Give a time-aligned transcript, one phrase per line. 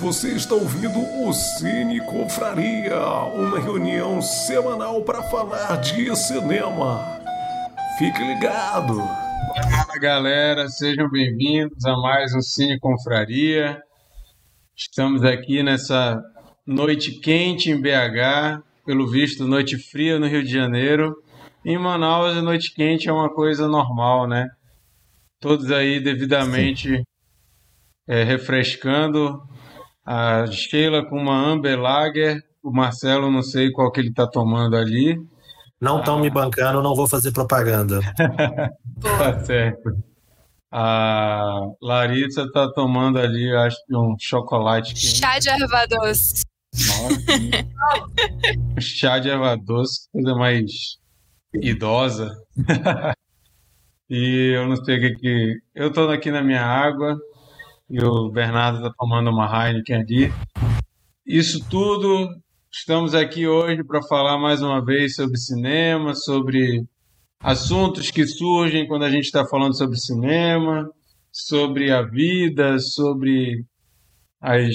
[0.00, 3.00] Você está ouvindo o Cine Confraria,
[3.34, 7.04] uma reunião semanal para falar de cinema.
[7.98, 8.96] Fique ligado!
[8.96, 13.82] Fala galera, sejam bem-vindos a mais um Cine Confraria.
[14.76, 16.22] Estamos aqui nessa
[16.64, 21.12] noite quente em BH, pelo visto, noite fria no Rio de Janeiro.
[21.64, 24.46] Em Manaus, a noite quente é uma coisa normal, né?
[25.40, 27.02] Todos aí devidamente
[28.06, 29.42] é, refrescando
[30.08, 34.74] a Sheila com uma Amber Lager, o Marcelo não sei qual que ele está tomando
[34.74, 35.20] ali.
[35.78, 36.20] Não estão ah.
[36.20, 38.00] me bancando, não vou fazer propaganda.
[39.02, 39.90] tá certo.
[40.72, 44.94] A Larissa está tomando ali, acho que um chocolate.
[44.94, 45.18] Quente.
[45.18, 46.42] Chá de erva doce.
[46.74, 50.70] Nossa, chá de erva doce, coisa mais
[51.52, 52.34] idosa.
[54.08, 55.58] e eu não sei o que que.
[55.74, 57.14] Eu estou aqui na minha água,
[57.90, 60.32] e o Bernardo está tomando uma Heineken ali.
[61.26, 62.28] Isso tudo,
[62.70, 66.84] estamos aqui hoje para falar mais uma vez sobre cinema, sobre
[67.40, 70.90] assuntos que surgem quando a gente está falando sobre cinema,
[71.32, 73.64] sobre a vida, sobre
[74.40, 74.74] as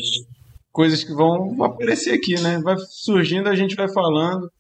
[0.72, 2.60] coisas que vão aparecer aqui, né?
[2.64, 4.52] Vai surgindo, a gente vai falando.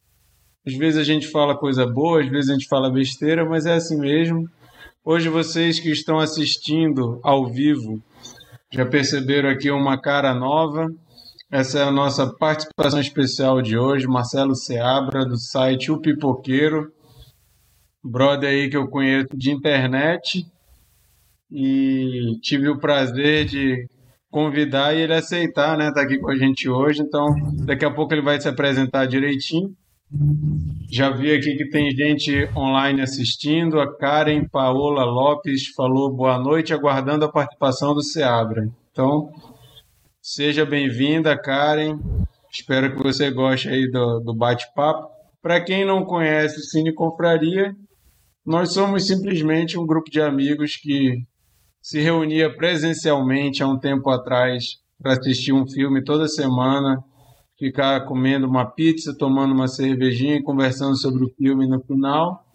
[0.65, 3.73] Às vezes a gente fala coisa boa, às vezes a gente fala besteira, mas é
[3.73, 4.47] assim mesmo.
[5.03, 8.01] Hoje vocês que estão assistindo ao vivo
[8.73, 10.87] já perceberam aqui uma cara nova.
[11.51, 16.91] Essa é a nossa participação especial de hoje, Marcelo Seabra, do site O Pipoqueiro,
[18.03, 20.43] brother aí que eu conheço de internet
[21.51, 23.87] e tive o prazer de
[24.31, 27.27] convidar e ele aceitar, né, tá aqui com a gente hoje, então
[27.67, 29.69] daqui a pouco ele vai se apresentar direitinho.
[30.91, 33.79] Já vi aqui que tem gente online assistindo.
[33.79, 38.69] A Karen Paola Lopes falou boa noite, aguardando a participação do Seabra.
[38.91, 39.31] Então,
[40.21, 41.97] seja bem-vinda, Karen.
[42.51, 45.07] Espero que você goste aí do, do bate-papo.
[45.41, 47.75] Para quem não conhece o Cine Confraria,
[48.45, 51.23] nós somos simplesmente um grupo de amigos que
[51.81, 54.63] se reunia presencialmente há um tempo atrás
[55.01, 57.03] para assistir um filme toda semana
[57.63, 62.45] ficar comendo uma pizza, tomando uma cervejinha e conversando sobre o filme no final.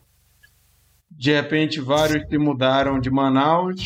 [1.10, 3.82] De repente, vários se mudaram de Manaus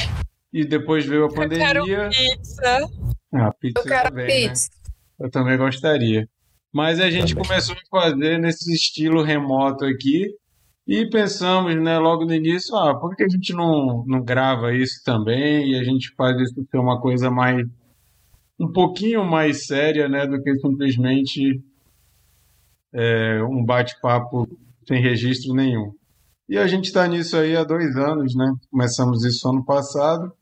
[0.53, 1.75] e depois veio a pandemia.
[1.75, 2.89] Eu quero pizza.
[3.33, 4.49] Ah, pizza Eu quero também, né?
[4.49, 4.69] pizza.
[4.73, 5.27] Né?
[5.27, 6.29] Eu também gostaria.
[6.73, 7.49] Mas a gente também.
[7.49, 10.27] começou a fazer nesse estilo remoto aqui
[10.89, 15.01] e pensamos, né, logo no início, ah, por que a gente não, não grava isso
[15.05, 17.65] também e a gente faz isso ser uma coisa mais
[18.63, 21.61] um pouquinho mais séria né, do que simplesmente
[22.95, 24.49] é, um bate-papo
[24.87, 25.93] sem registro nenhum.
[26.49, 28.53] E a gente está nisso aí há dois anos, né?
[28.71, 30.33] Começamos isso ano passado,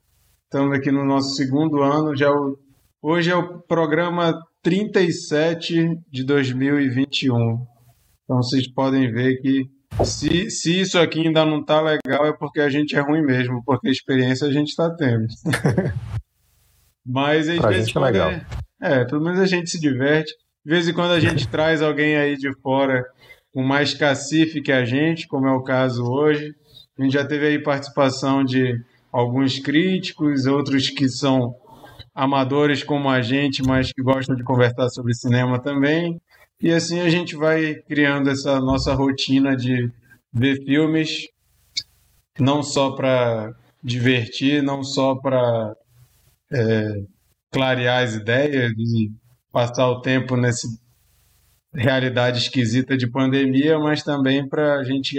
[0.44, 2.58] estamos aqui no nosso segundo ano, já o,
[3.00, 7.66] hoje é o programa 37 de 2021.
[8.24, 9.64] Então vocês podem ver que
[10.04, 13.62] se, se isso aqui ainda não está legal é porque a gente é ruim mesmo,
[13.64, 15.26] porque a experiência a gente está tendo.
[17.04, 18.30] Mas às pra vezes gente é legal.
[18.30, 18.44] É,
[18.80, 20.32] é, pelo menos a gente se diverte.
[20.64, 23.04] De vez em quando a gente traz alguém aí de fora
[23.52, 26.54] com mais cacife que a gente, como é o caso hoje.
[26.98, 28.78] A gente já teve aí participação de
[29.12, 31.54] alguns críticos, outros que são
[32.14, 36.20] amadores como a gente, mas que gostam de conversar sobre cinema também.
[36.60, 39.90] E assim a gente vai criando essa nossa rotina de
[40.32, 41.26] ver filmes,
[42.38, 45.74] não só para divertir, não só para
[46.52, 46.94] é,
[47.52, 49.10] clarear as ideias e
[49.52, 50.66] passar o tempo nessa
[51.72, 55.16] realidade esquisita de pandemia, mas também para a gente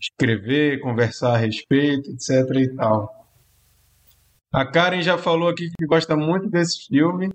[0.00, 2.56] escrever, conversar a respeito, etc.
[2.56, 3.08] e tal.
[4.52, 7.32] A Karen já falou aqui que gosta muito desse filme,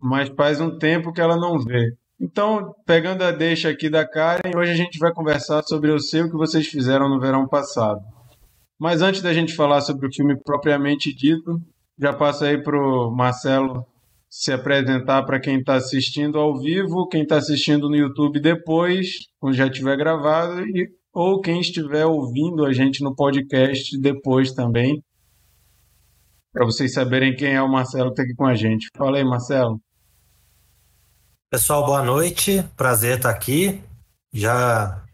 [0.00, 1.96] mas faz um tempo que ela não vê.
[2.20, 6.30] Então, pegando a deixa aqui da Karen, hoje a gente vai conversar sobre o seu
[6.30, 8.00] que vocês fizeram no verão passado.
[8.78, 11.60] Mas antes da gente falar sobre o filme propriamente dito,
[11.98, 13.86] já passo aí para o Marcelo
[14.28, 19.06] se apresentar para quem está assistindo ao vivo, quem está assistindo no YouTube depois,
[19.38, 25.00] quando já tiver gravado, e, ou quem estiver ouvindo a gente no podcast depois também,
[26.52, 28.88] para vocês saberem quem é o Marcelo que está aqui com a gente.
[28.96, 29.80] Fala aí, Marcelo.
[31.50, 32.64] Pessoal, boa noite.
[32.76, 33.80] Prazer estar aqui.
[34.32, 35.04] Já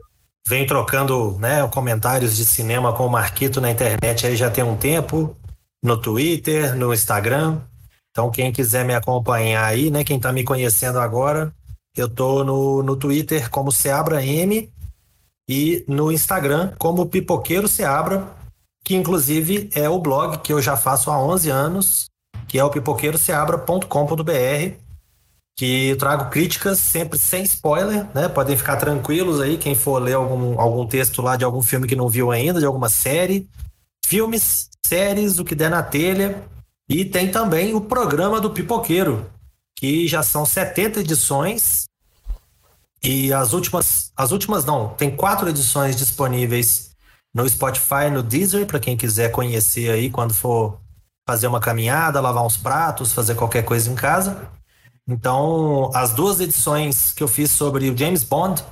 [0.48, 4.76] venho trocando né, comentários de cinema com o Marquito na internet aí já tem um
[4.76, 5.36] tempo
[5.82, 7.60] no Twitter, no Instagram.
[8.10, 10.04] Então, quem quiser me acompanhar aí, né?
[10.04, 11.54] Quem está me conhecendo agora,
[11.96, 14.70] eu tô no, no Twitter como Seabra M
[15.48, 18.28] e no Instagram como Pipoqueiro Seabra,
[18.84, 22.10] que inclusive é o blog que eu já faço há 11 anos,
[22.46, 24.76] que é o pipoqueiroseabra.com.br,
[25.56, 28.28] que trago críticas sempre sem spoiler, né?
[28.28, 31.96] Podem ficar tranquilos aí, quem for ler algum, algum texto lá de algum filme que
[31.96, 33.48] não viu ainda, de alguma série.
[34.06, 36.42] Filmes, séries, o que der na telha.
[36.88, 39.30] E tem também o programa do Pipoqueiro,
[39.76, 41.84] que já são 70 edições.
[43.02, 46.90] E as últimas, as últimas não, tem quatro edições disponíveis
[47.32, 50.80] no Spotify, no Deezer, para quem quiser conhecer aí quando for
[51.26, 54.50] fazer uma caminhada, lavar uns pratos, fazer qualquer coisa em casa.
[55.06, 58.64] Então, as duas edições que eu fiz sobre o James Bond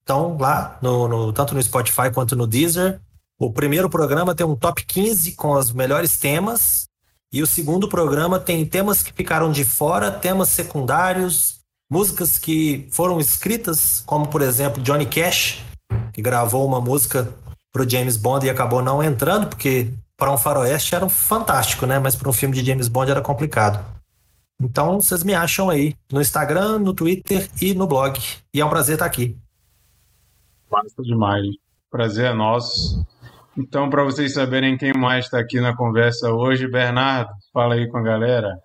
[0.00, 3.00] estão lá, no, no, tanto no Spotify quanto no Deezer.
[3.38, 6.86] O primeiro programa tem um top 15 com os melhores temas,
[7.32, 11.60] e o segundo programa tem temas que ficaram de fora, temas secundários,
[11.90, 15.62] músicas que foram escritas, como por exemplo Johnny Cash,
[16.12, 17.30] que gravou uma música
[17.70, 21.84] para o James Bond e acabou não entrando, porque para um faroeste era um fantástico,
[21.84, 21.98] né?
[21.98, 23.84] Mas para um filme de James Bond era complicado.
[24.58, 28.18] Então vocês me acham aí no Instagram, no Twitter e no blog.
[28.54, 29.36] E é um prazer estar aqui.
[30.70, 31.46] Massa demais.
[31.90, 33.04] Prazer é nosso.
[33.58, 37.96] Então, para vocês saberem quem mais está aqui na conversa hoje, Bernardo, fala aí com
[37.96, 38.60] a galera.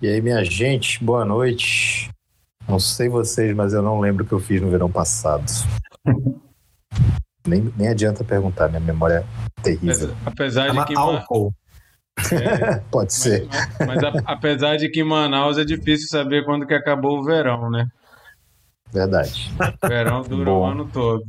[0.00, 2.10] E aí, minha gente, boa noite.
[2.68, 5.44] Não sei vocês, mas eu não lembro o que eu fiz no verão passado.
[7.48, 9.24] nem, nem adianta perguntar, minha memória
[9.56, 10.14] é terrível.
[10.26, 10.94] Apesar de que.
[10.94, 11.54] Álcool.
[12.30, 13.48] É, Pode ser.
[13.80, 17.24] Mas, mas a, apesar de que em Manaus é difícil saber quando que acabou o
[17.24, 17.86] verão, né?
[18.92, 19.50] Verdade.
[19.82, 20.60] O verão dura Bom.
[20.60, 21.24] o ano todo.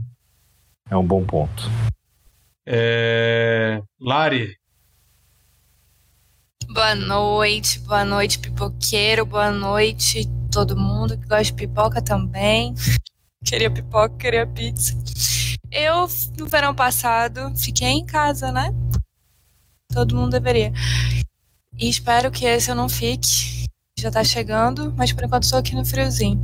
[0.89, 1.63] É um bom ponto.
[2.65, 3.81] É...
[3.99, 4.55] Lari,
[6.73, 12.73] Boa noite, boa noite, pipoqueiro, boa noite, todo mundo que gosta de pipoca também.
[13.45, 14.97] Queria pipoca, queria pizza.
[15.69, 16.07] Eu,
[16.39, 18.73] no verão passado, fiquei em casa, né?
[19.93, 20.71] Todo mundo deveria.
[21.77, 23.67] E espero que esse eu não fique.
[23.99, 26.39] Já tá chegando, mas por enquanto estou aqui no friozinho.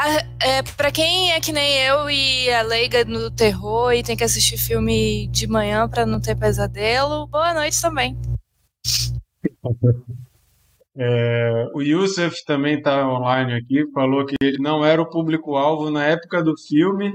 [0.00, 4.22] É, pra quem é que nem eu e é leiga no terror e tem que
[4.22, 8.16] assistir filme de manhã pra não ter pesadelo, boa noite também.
[10.96, 16.04] é, o Youssef também está online aqui, falou que ele não era o público-alvo na
[16.04, 17.12] época do filme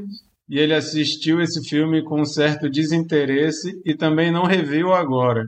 [0.50, 5.47] e ele assistiu esse filme com um certo desinteresse e também não reviu agora,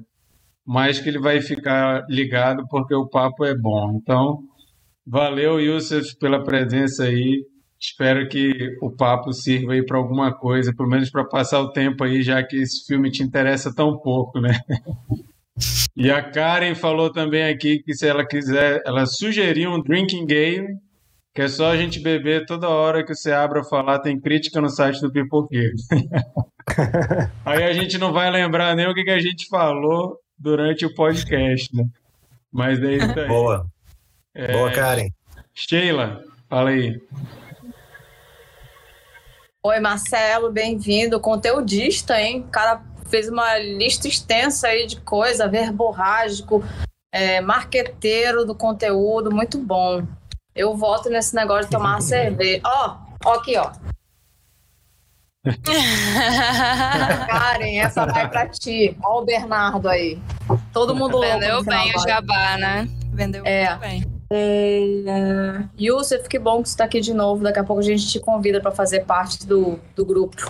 [0.65, 3.99] mas que ele vai ficar ligado porque o papo é bom.
[4.01, 4.39] Então,
[5.05, 7.45] valeu, Youssef, pela presença aí.
[7.79, 12.03] Espero que o papo sirva aí para alguma coisa, pelo menos para passar o tempo
[12.03, 14.57] aí, já que esse filme te interessa tão pouco, né?
[15.95, 20.67] E a Karen falou também aqui que se ela quiser, ela sugeriu um drinking game,
[21.33, 24.69] que é só a gente beber toda hora que você abra falar, tem crítica no
[24.69, 25.73] site do Pipoqueiro.
[27.45, 30.93] Aí a gente não vai lembrar nem o que, que a gente falou durante o
[30.93, 31.85] podcast, né?
[32.51, 33.27] Mas daí tá aí.
[33.27, 33.65] Boa.
[34.35, 35.09] Boa, Karen.
[35.53, 36.99] Sheila, fala aí.
[39.63, 41.19] Oi, Marcelo, bem-vindo.
[41.19, 42.41] Conteudista, hein?
[42.41, 46.63] O cara fez uma lista extensa aí de coisa, verborrágico,
[47.13, 50.05] é, marqueteiro do conteúdo, muito bom.
[50.53, 52.61] Eu voto nesse negócio de tomar uma cerveja.
[52.65, 53.71] Ó, ó aqui, ó.
[57.29, 58.97] Karen, essa vai pra ti.
[59.03, 60.19] Ó o Bernardo aí.
[60.73, 62.89] Todo mundo louco Vendeu bem o jabá, né?
[63.13, 63.69] Vendeu É.
[63.69, 64.14] muito bem.
[64.31, 65.63] É...
[65.79, 67.43] Yusuf, que bom que você está aqui de novo.
[67.43, 70.49] Daqui a pouco a gente te convida para fazer parte do, do grupo.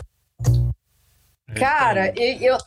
[1.58, 2.58] Cara, e- eu,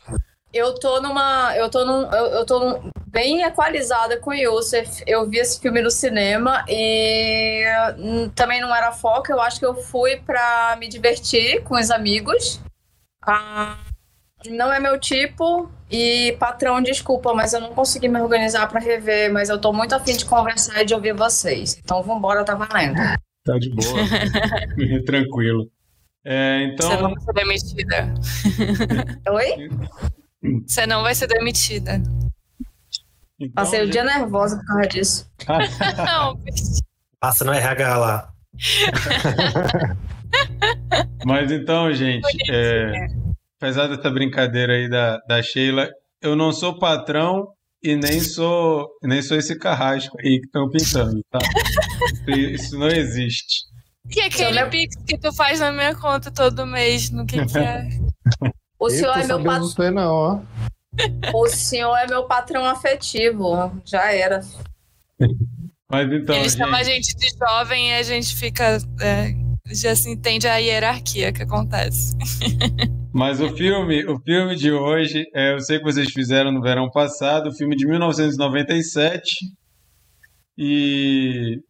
[0.53, 1.55] eu tô numa.
[1.57, 5.03] Eu tô, num, eu, eu tô num- bem equalizada com o Yusuf.
[5.07, 7.65] Eu vi esse filme no cinema e
[7.99, 9.31] hum, também não era foco.
[9.33, 12.61] Eu acho que eu fui para me divertir com os amigos.
[13.23, 13.79] Ah,
[14.47, 15.71] não é meu tipo.
[15.90, 19.33] E, patrão, desculpa, mas eu não consegui me organizar para rever.
[19.33, 21.78] Mas eu tô muito afim de conversar e de ouvir vocês.
[21.83, 22.97] Então vambora, tá valendo.
[23.45, 23.99] Tá de boa.
[25.07, 25.71] Tranquilo.
[26.25, 28.14] É, então, Você não vai ser demitida.
[29.33, 29.68] Oi?
[30.66, 32.02] Você não vai ser demitida.
[33.40, 35.30] então, Passei o dia nervosa por causa disso.
[36.04, 36.80] Não, bicho.
[37.18, 38.33] Passa no RH lá.
[41.25, 43.09] Mas então, gente, é,
[43.61, 45.91] apesar dessa brincadeira aí da, da Sheila,
[46.23, 47.49] eu não sou patrão
[47.83, 51.38] e nem sou nem sou esse carrasco aí que estão pintando, tá?
[52.29, 53.67] Isso não existe.
[54.15, 57.88] E aquele pix que tu faz na minha conta todo mês, no que que é?
[58.81, 59.62] O senhor, é meu sabendo pat...
[59.62, 60.41] disso aí não, ó.
[61.35, 63.73] o senhor é meu patrão afetivo.
[63.85, 64.41] Já era.
[65.91, 69.35] Mas então, Ele chama a gente, gente de jovem e a gente fica é,
[69.71, 72.17] já se entende a hierarquia que acontece.
[73.13, 76.91] Mas o filme, o filme de hoje, é, eu sei que vocês fizeram no verão
[76.91, 79.31] passado, o filme de 1997.
[80.57, 81.61] E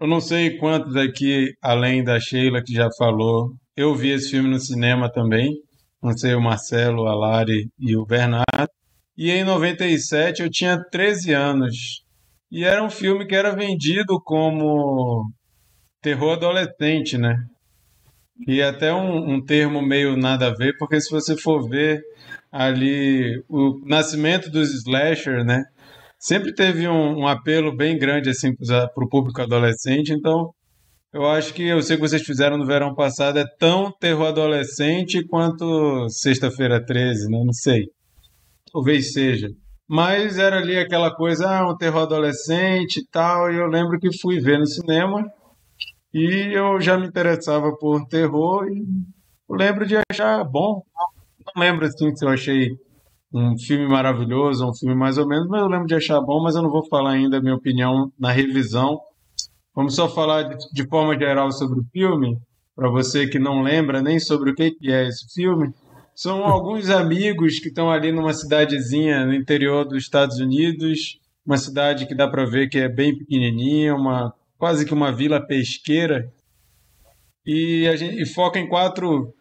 [0.00, 4.48] eu não sei quantos aqui, além da Sheila que já falou, eu vi esse filme
[4.48, 5.52] no cinema também.
[6.02, 8.70] Não sei o Marcelo, a Lari e o Bernardo.
[9.16, 12.04] E em 97 eu tinha 13 anos.
[12.50, 15.30] E era um filme que era vendido como
[16.06, 17.36] terror adolescente, né?
[18.46, 22.00] E até um, um, termo meio nada a ver, porque se você for ver
[22.52, 25.64] ali o nascimento dos slasher, né?
[26.16, 30.52] Sempre teve um, um apelo bem grande assim para o público adolescente, então
[31.12, 35.26] eu acho que eu sei que vocês fizeram no verão passado é tão terror adolescente
[35.26, 37.42] quanto Sexta-feira 13, né?
[37.44, 37.86] Não sei.
[38.72, 39.48] Talvez seja.
[39.88, 44.16] Mas era ali aquela coisa, ah, um terror adolescente e tal, e eu lembro que
[44.20, 45.24] fui ver no cinema
[46.16, 48.82] e eu já me interessava por terror e
[49.50, 50.82] lembro de achar bom.
[51.54, 52.70] Não lembro assim se eu achei
[53.30, 56.56] um filme maravilhoso, um filme mais ou menos, mas eu lembro de achar bom, mas
[56.56, 58.98] eu não vou falar ainda a minha opinião na revisão.
[59.74, 62.38] Vamos só falar de, de forma geral sobre o filme,
[62.74, 65.68] para você que não lembra nem sobre o que, que é esse filme.
[66.14, 72.06] São alguns amigos que estão ali numa cidadezinha no interior dos Estados Unidos, uma cidade
[72.06, 76.30] que dá para ver que é bem pequenininha, uma quase que uma vila pesqueira.
[77.44, 79.32] E a gente e foca em quatro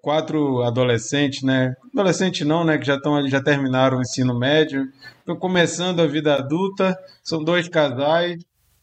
[0.00, 1.74] quatro adolescentes, né?
[1.92, 2.78] Adolescente não, né?
[2.78, 4.86] Que já estão já terminaram o ensino médio,
[5.18, 6.96] estão começando a vida adulta.
[7.22, 8.38] São dois casais.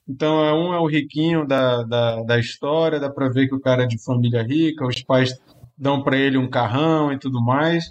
[0.07, 3.61] Então, é, um é o riquinho da, da, da história, dá para ver que o
[3.61, 5.33] cara é de família rica, os pais
[5.77, 7.85] dão para ele um carrão e tudo mais.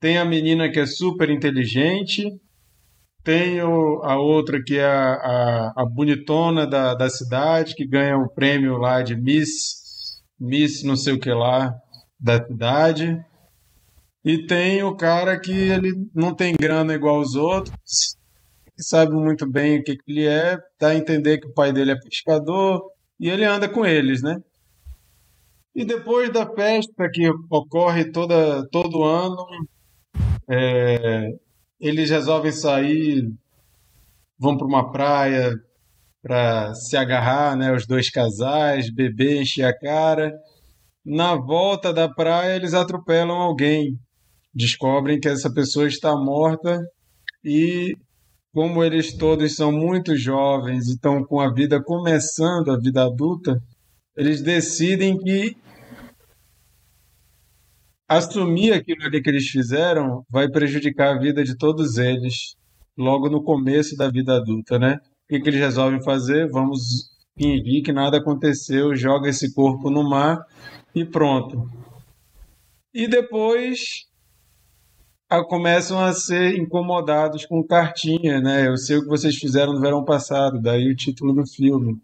[0.00, 2.32] Tem a menina que é super inteligente,
[3.26, 8.28] tem a outra que é a, a, a, bonitona da, da cidade, que ganha o
[8.28, 11.74] prêmio lá de Miss, Miss não sei o que lá
[12.20, 13.20] da cidade.
[14.24, 18.16] E tem o cara que ele não tem grana igual os outros,
[18.76, 21.72] que sabe muito bem o que, que ele é, dá a entender que o pai
[21.72, 22.80] dele é pescador,
[23.18, 24.36] e ele anda com eles, né?
[25.74, 29.44] E depois da festa que ocorre toda, todo ano,
[30.48, 31.32] é,
[31.80, 33.30] eles resolvem sair,
[34.38, 35.54] vão para uma praia
[36.22, 40.32] para se agarrar, né, os dois casais, beber, encher a cara.
[41.04, 43.96] Na volta da praia, eles atropelam alguém,
[44.52, 46.82] descobrem que essa pessoa está morta
[47.44, 47.94] e
[48.52, 53.60] como eles todos são muito jovens e estão com a vida começando, a vida adulta,
[54.16, 55.56] eles decidem que
[58.08, 62.56] assumir aquilo ali que eles fizeram vai prejudicar a vida de todos eles
[62.96, 64.98] logo no começo da vida adulta, né?
[65.24, 66.48] O que, que eles resolvem fazer?
[66.50, 70.38] Vamos fingir que nada aconteceu, joga esse corpo no mar
[70.94, 71.68] e pronto.
[72.94, 74.06] E depois
[75.28, 78.68] a, começam a ser incomodados com cartinha, né?
[78.68, 82.00] Eu sei o que vocês fizeram no verão passado, daí o título do filme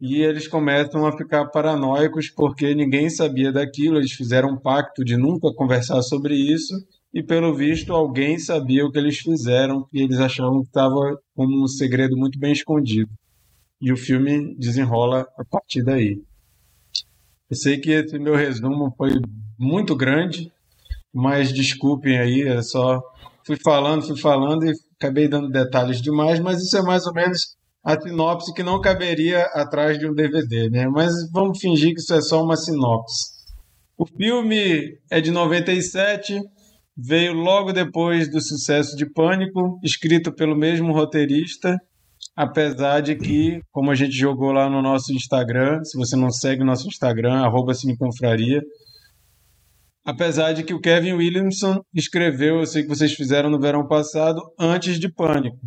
[0.00, 5.16] e eles começam a ficar paranoicos porque ninguém sabia daquilo, eles fizeram um pacto de
[5.16, 6.74] nunca conversar sobre isso
[7.12, 11.62] e pelo visto alguém sabia o que eles fizeram e eles achavam que estava como
[11.62, 13.10] um segredo muito bem escondido.
[13.80, 16.22] E o filme desenrola a partir daí.
[17.50, 19.10] Eu sei que esse meu resumo foi
[19.58, 20.52] muito grande,
[21.12, 23.02] mas desculpem aí, é só
[23.44, 27.56] fui falando, fui falando e acabei dando detalhes demais, mas isso é mais ou menos
[27.84, 30.86] a sinopse que não caberia atrás de um DVD, né?
[30.88, 33.40] Mas vamos fingir que isso é só uma sinopse.
[33.96, 36.40] O filme é de 97,
[36.96, 41.76] veio logo depois do sucesso de Pânico, escrito pelo mesmo roteirista,
[42.36, 46.62] apesar de que, como a gente jogou lá no nosso Instagram, se você não segue
[46.62, 47.72] o nosso Instagram, arroba
[50.04, 54.40] apesar de que o Kevin Williamson escreveu, eu sei que vocês fizeram no verão passado,
[54.58, 55.58] antes de Pânico.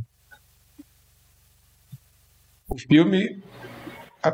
[2.69, 3.41] O filme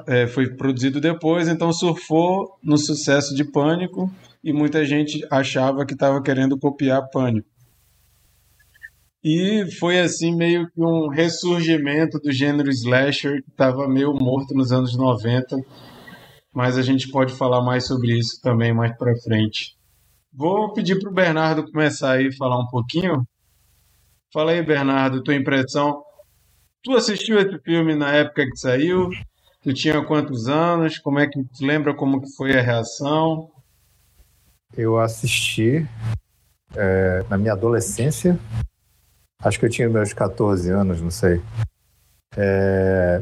[0.08, 4.12] é, foi produzido depois, então surfou no sucesso de Pânico
[4.44, 7.48] e muita gente achava que estava querendo copiar Pânico.
[9.24, 14.72] E foi assim meio que um ressurgimento do gênero slasher que estava meio morto nos
[14.72, 15.58] anos 90,
[16.54, 19.76] mas a gente pode falar mais sobre isso também mais para frente.
[20.32, 23.28] Vou pedir para o Bernardo começar aí falar um pouquinho.
[24.32, 26.02] Fala aí, Bernardo, tua impressão
[26.82, 29.10] Tu assistiu esse filme na época que saiu?
[29.62, 30.98] Tu tinha quantos anos?
[30.98, 33.52] Como é que tu lembra como que foi a reação?
[34.78, 35.86] Eu assisti
[36.76, 38.40] é, na minha adolescência.
[39.44, 41.42] Acho que eu tinha meus 14 anos, não sei.
[42.38, 43.22] É,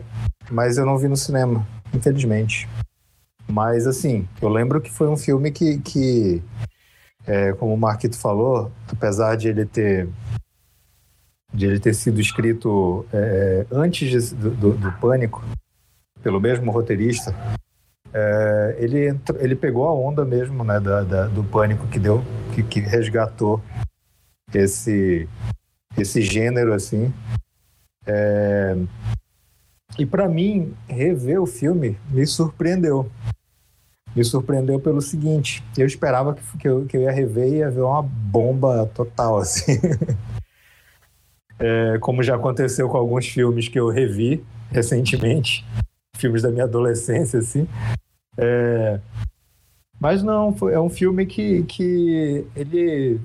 [0.52, 2.68] mas eu não vi no cinema, infelizmente.
[3.48, 6.44] Mas, assim, eu lembro que foi um filme que, que
[7.26, 10.08] é, como o Marquito falou, apesar de ele ter
[11.58, 15.44] de ele ter sido escrito é, antes de, do, do, Pânico,
[16.22, 17.36] pelo mesmo roteirista,
[18.14, 22.24] é, ele, ele pegou a onda mesmo né, da, da, do Pânico que deu,
[22.54, 23.60] que, que resgatou
[24.54, 25.28] esse,
[25.98, 27.12] esse gênero assim.
[28.06, 28.78] É,
[29.98, 33.10] e para mim, rever o filme me surpreendeu.
[34.16, 37.72] Me surpreendeu pelo seguinte: eu esperava que, que, eu, que eu ia rever e ia
[37.72, 39.80] ver uma bomba total, assim.
[41.60, 45.66] É, como já aconteceu com alguns filmes que eu revi recentemente,
[46.16, 47.68] filmes da minha adolescência, assim.
[48.38, 49.00] É,
[50.00, 53.20] mas não, é um filme que, que ele,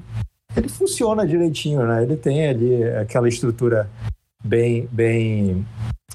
[0.56, 2.02] ele funciona direitinho, né?
[2.02, 3.90] Ele tem ali aquela estrutura
[4.42, 5.66] bem, bem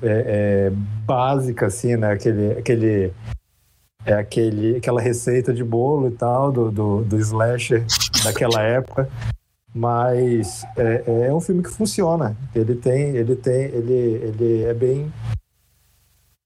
[0.02, 0.72] é, é,
[1.06, 2.12] básica, assim, né?
[2.12, 3.14] Aquele, aquele,
[4.06, 7.86] é aquele, aquela receita de bolo e tal do, do, do slasher
[8.24, 9.08] daquela época
[9.78, 12.36] mas é, é, um filme que funciona.
[12.54, 15.14] Ele tem, ele tem, ele, ele é bem,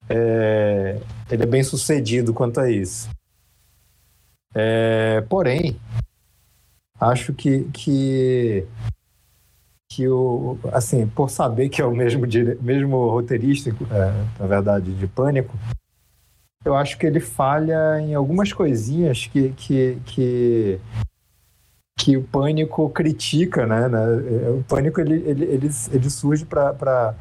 [0.09, 0.99] é,
[1.31, 3.09] ele é bem sucedido quanto a isso.
[4.53, 5.79] É, porém,
[6.99, 8.67] acho que que
[9.89, 12.25] que o assim por saber que é o mesmo
[12.61, 15.57] mesmo roteirista, é, na verdade, de Pânico,
[16.65, 20.79] eu acho que ele falha em algumas coisinhas que que, que
[22.01, 23.87] que o pânico critica, né?
[23.87, 23.99] né?
[24.49, 27.15] O pânico ele, ele, ele, ele surge para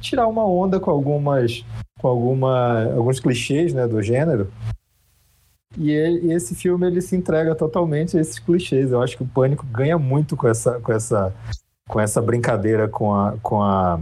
[0.00, 1.64] tirar uma onda com algumas
[2.00, 4.50] com alguma, alguns clichês né, do gênero.
[5.76, 8.90] E, ele, e, esse filme ele se entrega totalmente a esses clichês.
[8.90, 11.32] Eu acho que o Pânico ganha muito com essa, com essa,
[11.88, 14.00] com essa brincadeira com a, com a,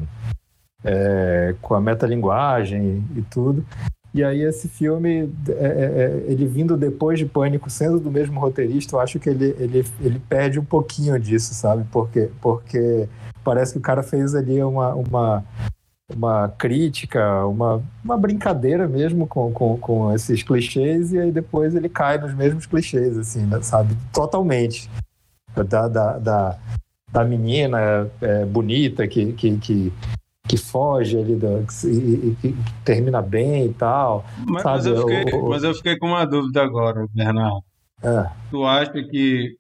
[0.83, 3.67] é, com a metalinguagem e tudo.
[4.17, 8.41] E aí esse filme, é, é, é, ele vindo depois de Pânico, sendo do mesmo
[8.41, 11.85] roteirista, eu acho que ele, ele, ele perde um pouquinho disso, sabe?
[11.93, 13.07] Porque, porque
[13.45, 15.45] parece que o cara fez ali uma, uma,
[16.11, 21.91] uma crítica, uma, uma brincadeira mesmo com, com, com esses clichês, e aí depois ele
[21.91, 23.61] cai nos mesmos clichês, assim, né?
[23.61, 23.95] sabe?
[24.15, 24.89] Totalmente.
[25.55, 26.59] Da, da, da,
[27.13, 29.93] da menina é, bonita que, que, que
[30.47, 32.55] que foge ali da, e, e,
[32.85, 34.25] termina bem e tal.
[34.47, 37.65] Mas, mas, eu fiquei, o, mas, eu fiquei, com uma dúvida agora, Bernardo.
[38.03, 38.31] É.
[38.51, 39.57] Tu acha que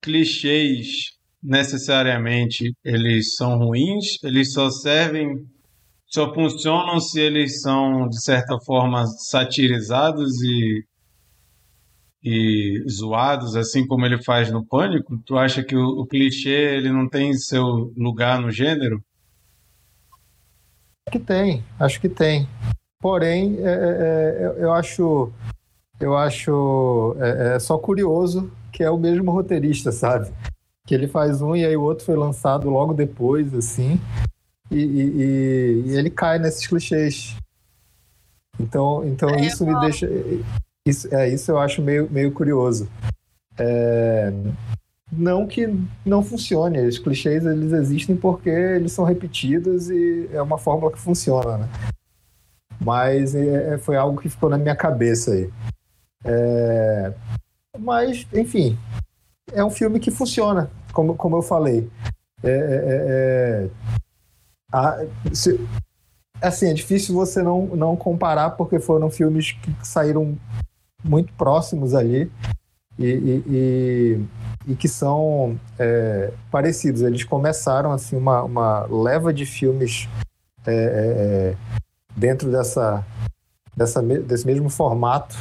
[0.00, 0.86] clichês
[1.42, 4.22] necessariamente eles são ruins?
[4.22, 5.36] Eles só servem,
[6.06, 10.84] só funcionam se eles são de certa forma satirizados e
[12.26, 15.18] e zoados, assim como ele faz no Pânico?
[15.26, 18.98] Tu acha que o, o clichê ele não tem seu lugar no gênero?
[21.14, 22.48] Que tem, acho que tem.
[23.00, 25.30] Porém, é, é, é eu acho,
[26.00, 30.32] eu acho é, é, só curioso que é o mesmo roteirista, sabe?
[30.84, 34.00] Que ele faz um e aí o outro foi lançado logo depois, assim,
[34.68, 37.36] e, e, e ele cai nesses clichês.
[38.58, 40.08] Então, então é, isso me deixa,
[40.84, 42.88] isso, é isso eu acho meio, meio curioso.
[43.56, 44.32] É,
[45.16, 45.68] não que
[46.04, 46.80] não funcione.
[46.80, 51.68] Os clichês eles existem porque eles são repetidos e é uma fórmula que funciona, né?
[52.80, 55.50] Mas é, é, foi algo que ficou na minha cabeça aí.
[56.24, 57.12] É...
[57.78, 58.78] Mas, enfim,
[59.52, 61.90] é um filme que funciona, como, como eu falei.
[62.42, 63.70] É, é, é,
[64.72, 65.58] a, se,
[66.40, 70.36] assim, é difícil você não, não comparar porque foram filmes que saíram
[71.02, 72.30] muito próximos ali.
[72.98, 74.24] E, e, e,
[74.66, 77.02] e que são é, parecidos.
[77.02, 80.08] Eles começaram assim uma, uma leva de filmes
[80.66, 81.56] é, é, é,
[82.16, 83.04] dentro dessa,
[83.76, 85.36] dessa, desse mesmo formato,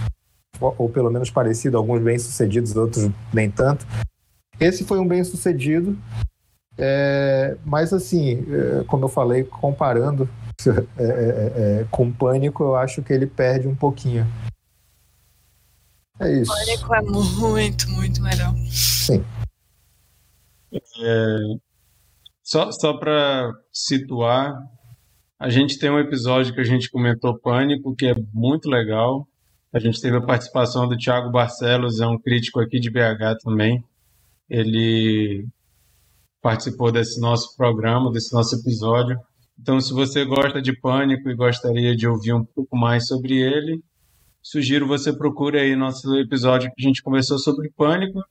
[0.60, 3.86] ou pelo menos parecido, alguns bem sucedidos, outros nem tanto.
[4.60, 5.98] Esse foi um bem sucedido,
[6.78, 10.30] é, mas assim, é, como eu falei, comparando
[11.90, 14.28] com Pânico, eu acho que ele perde um pouquinho.
[16.20, 16.52] É isso.
[16.54, 18.54] Pânico é muito, muito melhor.
[18.70, 19.24] Sim.
[20.74, 21.38] É,
[22.44, 24.54] só só para situar,
[25.40, 29.28] a gente tem um episódio que a gente comentou Pânico, que é muito legal.
[29.74, 33.84] A gente teve a participação do Thiago Barcelos, é um crítico aqui de BH também.
[34.50, 35.48] Ele
[36.42, 39.20] participou desse nosso programa, desse nosso episódio.
[39.60, 43.82] Então, se você gosta de Pânico e gostaria de ouvir um pouco mais sobre ele,
[44.44, 48.22] sugiro você procure aí nosso episódio que a gente conversou sobre pânico.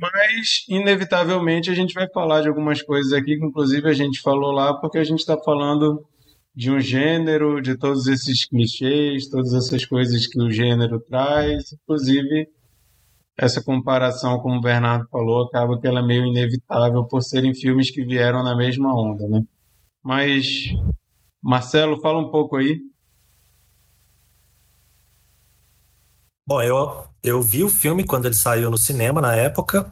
[0.00, 4.52] Mas, inevitavelmente, a gente vai falar de algumas coisas aqui, que inclusive a gente falou
[4.52, 6.06] lá, porque a gente está falando
[6.54, 12.48] de um gênero, de todos esses clichês, todas essas coisas que o gênero traz, inclusive
[13.36, 17.90] essa comparação, como o Bernardo falou, acaba que ela é meio inevitável por serem filmes
[17.90, 19.42] que vieram na mesma onda, né?
[20.02, 20.74] Mas,
[21.42, 22.78] Marcelo, fala um pouco aí.
[26.50, 29.88] Bom, eu, eu vi o filme quando ele saiu no cinema na época.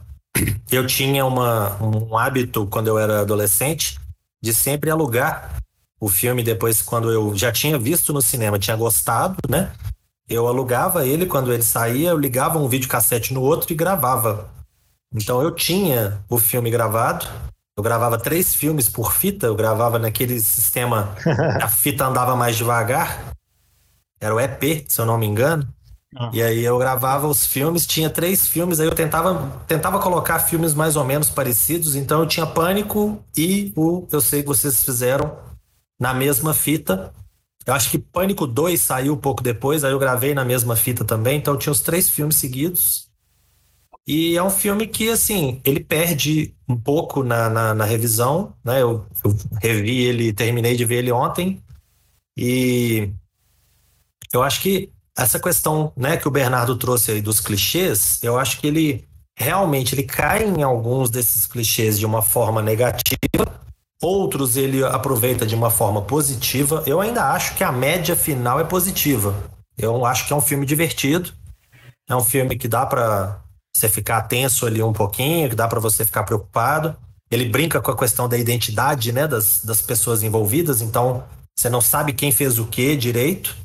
[0.69, 3.97] Eu tinha uma, um hábito, quando eu era adolescente,
[4.41, 5.55] de sempre alugar
[6.01, 9.71] o filme depois, quando eu já tinha visto no cinema, tinha gostado, né?
[10.27, 14.49] Eu alugava ele quando ele saía, eu ligava um videocassete no outro e gravava.
[15.15, 17.25] Então eu tinha o filme gravado.
[17.77, 21.15] Eu gravava três filmes por fita, eu gravava naquele sistema,
[21.61, 23.31] a fita andava mais devagar.
[24.19, 25.65] Era o EP, se eu não me engano.
[26.15, 26.31] Ah.
[26.33, 30.73] E aí eu gravava os filmes, tinha três filmes, aí eu tentava, tentava colocar filmes
[30.73, 35.37] mais ou menos parecidos, então eu tinha Pânico e o Eu Sei Que Vocês Fizeram
[35.99, 37.13] na mesma fita.
[37.65, 41.05] Eu acho que Pânico 2 saiu um pouco depois, aí eu gravei na mesma fita
[41.05, 43.07] também, então eu tinha os três filmes seguidos.
[44.07, 48.81] E é um filme que, assim, ele perde um pouco na, na, na revisão, né?
[48.81, 51.61] Eu, eu revi ele, terminei de ver ele ontem,
[52.35, 53.11] e
[54.33, 54.91] eu acho que
[55.23, 59.95] essa questão, né, que o Bernardo trouxe aí dos clichês, eu acho que ele realmente
[59.95, 63.61] ele cai em alguns desses clichês de uma forma negativa,
[64.01, 66.83] outros ele aproveita de uma forma positiva.
[66.85, 69.35] Eu ainda acho que a média final é positiva.
[69.77, 71.31] Eu acho que é um filme divertido,
[72.07, 73.41] é um filme que dá para
[73.75, 76.95] você ficar tenso ali um pouquinho, que dá para você ficar preocupado.
[77.31, 81.23] Ele brinca com a questão da identidade, né, das, das pessoas envolvidas, então
[81.57, 83.55] você não sabe quem fez o que direito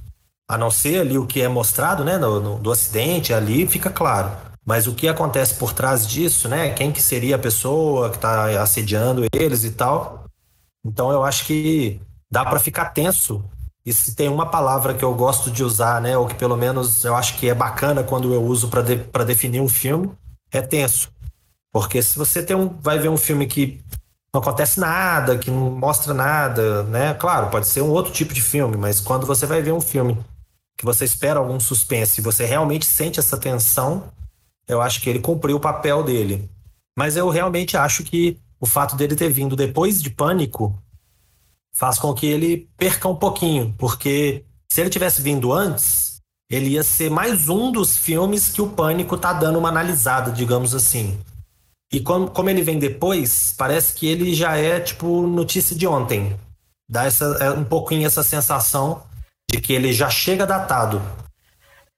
[0.49, 3.91] a não ser ali o que é mostrado, né, no, no, do acidente, ali fica
[3.91, 4.31] claro.
[4.65, 6.71] Mas o que acontece por trás disso, né?
[6.71, 10.25] Quem que seria a pessoa que está assediando eles e tal.
[10.85, 13.45] Então eu acho que dá para ficar tenso.
[13.85, 17.05] E se tem uma palavra que eu gosto de usar, né, ou que pelo menos
[17.05, 20.11] eu acho que é bacana quando eu uso para de, definir um filme,
[20.51, 21.13] é tenso.
[21.71, 23.85] Porque se você tem um, vai ver um filme que
[24.33, 27.13] não acontece nada, que não mostra nada, né?
[27.15, 30.17] Claro, pode ser um outro tipo de filme, mas quando você vai ver um filme
[30.85, 34.13] que você espera algum suspense você realmente sente essa tensão,
[34.69, 36.49] eu acho que ele cumpriu o papel dele.
[36.97, 40.79] Mas eu realmente acho que o fato dele ter vindo depois de Pânico
[41.75, 46.21] faz com que ele perca um pouquinho, porque se ele tivesse vindo antes,
[46.51, 50.75] ele ia ser mais um dos filmes que o Pânico tá dando uma analisada, digamos
[50.75, 51.19] assim.
[51.91, 56.37] E como, como ele vem depois, parece que ele já é tipo notícia de ontem.
[56.89, 59.03] Dá essa, é um pouquinho essa sensação
[59.55, 61.01] de que ele já chega datado.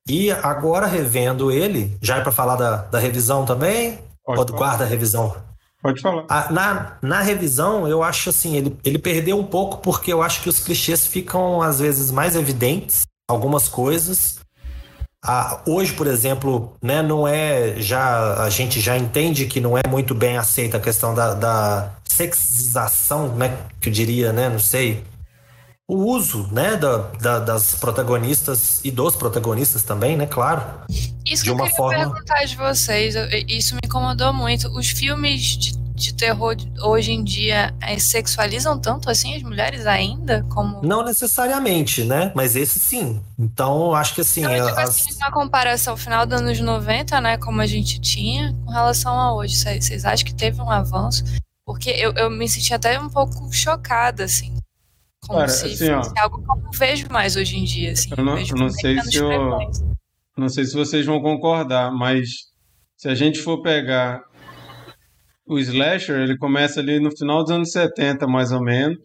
[0.06, 3.98] E agora, revendo ele, já é para falar da, da revisão também?
[4.24, 5.34] Pode Ou do guarda revisão?
[5.82, 6.24] Pode falar.
[6.28, 10.42] Ah, na, na revisão, eu acho assim, ele, ele perdeu um pouco porque eu acho
[10.42, 14.38] que os clichês ficam, às vezes, mais evidentes, algumas coisas.
[15.24, 19.82] Ah, hoje, por exemplo, né, não é já a gente já entende que não é
[19.88, 25.02] muito bem aceita a questão da, da sexização, né, que eu diria, né, não sei,
[25.88, 30.62] o uso, né, da, da, das protagonistas e dos protagonistas também, né, claro.
[31.24, 32.12] Isso de que uma eu queria forma...
[32.12, 33.14] perguntar de vocês,
[33.48, 34.68] isso me incomodou muito.
[34.76, 40.44] Os filmes de, de terror hoje em dia é, sexualizam tanto assim as mulheres ainda?
[40.50, 43.22] como Não necessariamente, né, mas esse sim.
[43.38, 44.42] Então, acho que assim...
[44.42, 44.88] Então, as...
[44.88, 49.32] assim uma comparação final dos anos 90, né, como a gente tinha, com relação a
[49.32, 51.22] hoje, vocês acham que teve um avanço?
[51.64, 54.56] Porque eu, eu me senti até um pouco chocada, assim,
[55.26, 57.92] como Cara, se assim, ó, algo que eu não vejo mais hoje em dia.
[57.92, 59.30] Assim, eu não, eu não sei se eu,
[60.36, 62.28] não sei se vocês vão concordar, mas
[62.96, 64.22] se a gente for pegar
[65.46, 68.98] o slasher, ele começa ali no final dos anos 70, mais ou menos.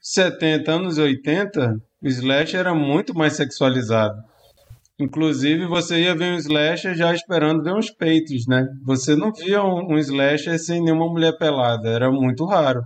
[0.00, 4.16] 70 anos 80, o slasher era muito mais sexualizado.
[4.98, 8.66] Inclusive, você ia ver um slasher já esperando ver uns peitos, né?
[8.84, 12.82] Você não via um, um slasher sem nenhuma mulher pelada, era muito raro.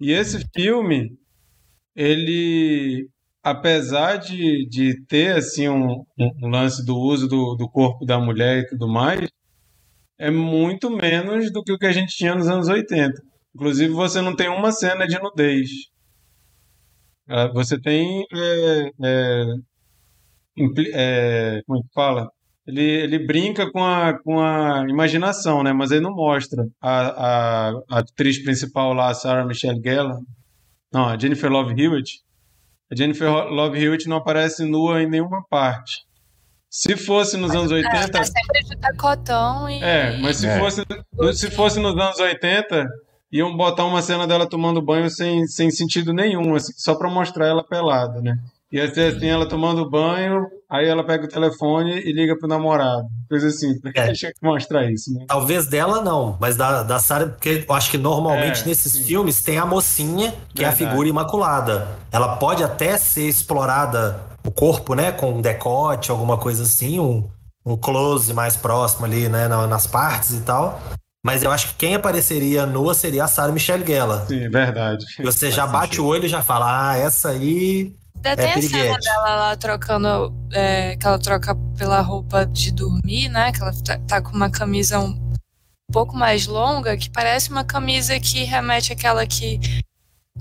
[0.00, 1.10] E esse filme,
[1.94, 3.08] ele,
[3.42, 6.04] apesar de, de ter assim um,
[6.42, 9.28] um lance do uso do, do corpo da mulher e tudo mais,
[10.18, 13.12] é muito menos do que o que a gente tinha nos anos 80.
[13.54, 15.68] Inclusive, você não tem uma cena de nudez.
[17.28, 18.24] Ah, você tem.
[18.32, 19.44] É, é,
[20.94, 22.30] é, como é que fala?
[22.70, 25.72] Ele, ele brinca com a, com a imaginação, né?
[25.72, 26.64] Mas ele não mostra.
[26.80, 30.18] A, a, a atriz principal lá, a Sarah Michelle Gellar,
[30.92, 32.20] não, a Jennifer Love Hewitt,
[32.90, 36.04] a Jennifer Love Hewitt não aparece nua em nenhuma parte.
[36.68, 37.96] Se fosse nos anos 80.
[37.96, 38.76] Ela tá sempre de
[39.72, 39.82] e.
[39.82, 40.58] É, mas se, é.
[40.60, 40.84] Fosse,
[41.34, 42.88] se fosse nos anos 80,
[43.32, 47.48] iam botar uma cena dela tomando banho sem, sem sentido nenhum, assim, só para mostrar
[47.48, 48.36] ela pelada, né?
[48.70, 53.02] Ia ser assim, ela tomando banho, aí ela pega o telefone e liga pro namorado.
[53.28, 54.12] Coisa assim, pra que É.
[54.42, 55.24] mostrar isso, né?
[55.28, 59.04] Talvez dela não, mas da, da Sarah, porque eu acho que normalmente É, nesses sim.
[59.04, 60.90] filmes tem a mocinha, que é a Verdade.
[60.90, 61.88] figura imaculada.
[62.12, 67.28] Ela pode até ser explorada, o corpo, né, com um decote, alguma coisa assim, um,
[67.66, 70.80] um close mais próximo ali, né, na- nas partes e tal.
[71.22, 74.24] Mas eu acho que quem apareceria nua seria a Sarah Michelle Gellar.
[74.26, 75.04] Sim, verdade.
[75.18, 78.62] E Você já bate o olho e já fala, ah, essa aí Ainda tem a
[78.62, 83.50] cena dela lá trocando, é, que ela troca pela roupa de dormir, né?
[83.50, 85.18] Que ela tá, tá com uma camisa um
[85.90, 89.58] pouco mais longa, que parece uma camisa que remete àquela que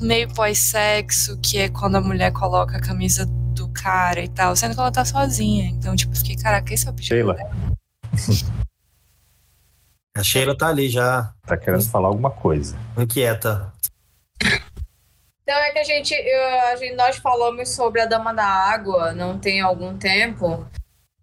[0.02, 4.74] meio pós-sexo, que é quando a mulher coloca a camisa do cara e tal, sendo
[4.74, 5.66] que ela tá sozinha.
[5.70, 7.08] Então, tipo, eu fiquei, caraca, esse é o bicho.
[7.08, 7.36] Sheila,
[10.16, 12.78] a Sheila tá ali já tá querendo falar alguma coisa.
[12.98, 13.72] inquieta.
[15.50, 19.14] Então é que a gente, eu- a gente, nós falamos sobre a Dama da Água
[19.14, 20.70] não tem algum tempo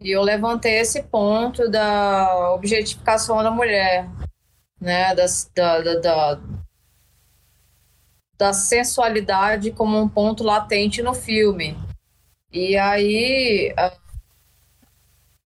[0.00, 4.10] e eu levantei esse ponto da objetificação da mulher,
[4.80, 6.40] né, da, da, da,
[8.36, 11.78] da sensualidade como um ponto latente no filme.
[12.52, 13.72] E aí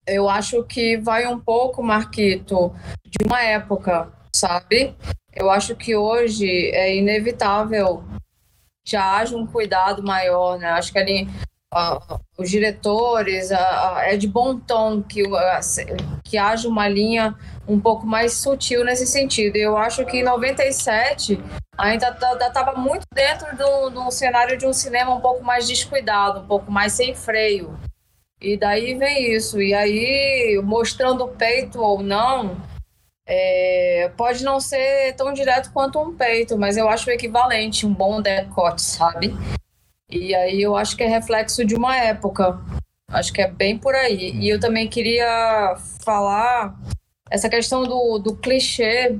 [0.07, 2.73] eu acho que vai um pouco, Marquito,
[3.05, 4.95] de uma época, sabe?
[5.35, 8.07] Eu acho que hoje é inevitável
[8.91, 10.69] já haja um cuidado maior, né?
[10.69, 11.27] Acho que ali
[11.71, 15.23] ah, os diretores ah, ah, é de bom tom que,
[16.23, 17.35] que haja uma linha
[17.67, 19.55] um pouco mais sutil nesse sentido.
[19.55, 21.39] Eu acho que em 97
[21.77, 23.55] ainda estava muito dentro
[23.91, 27.77] do cenário de um cinema um pouco mais descuidado, um pouco mais sem freio.
[28.41, 29.61] E daí vem isso.
[29.61, 32.57] E aí, mostrando o peito ou não,
[33.31, 38.19] é, pode não ser tão direto quanto um peito, mas eu acho equivalente, um bom
[38.19, 39.35] decote, sabe?
[40.09, 42.59] E aí eu acho que é reflexo de uma época.
[43.07, 44.31] Acho que é bem por aí.
[44.31, 46.75] E eu também queria falar
[47.29, 49.19] essa questão do, do clichê.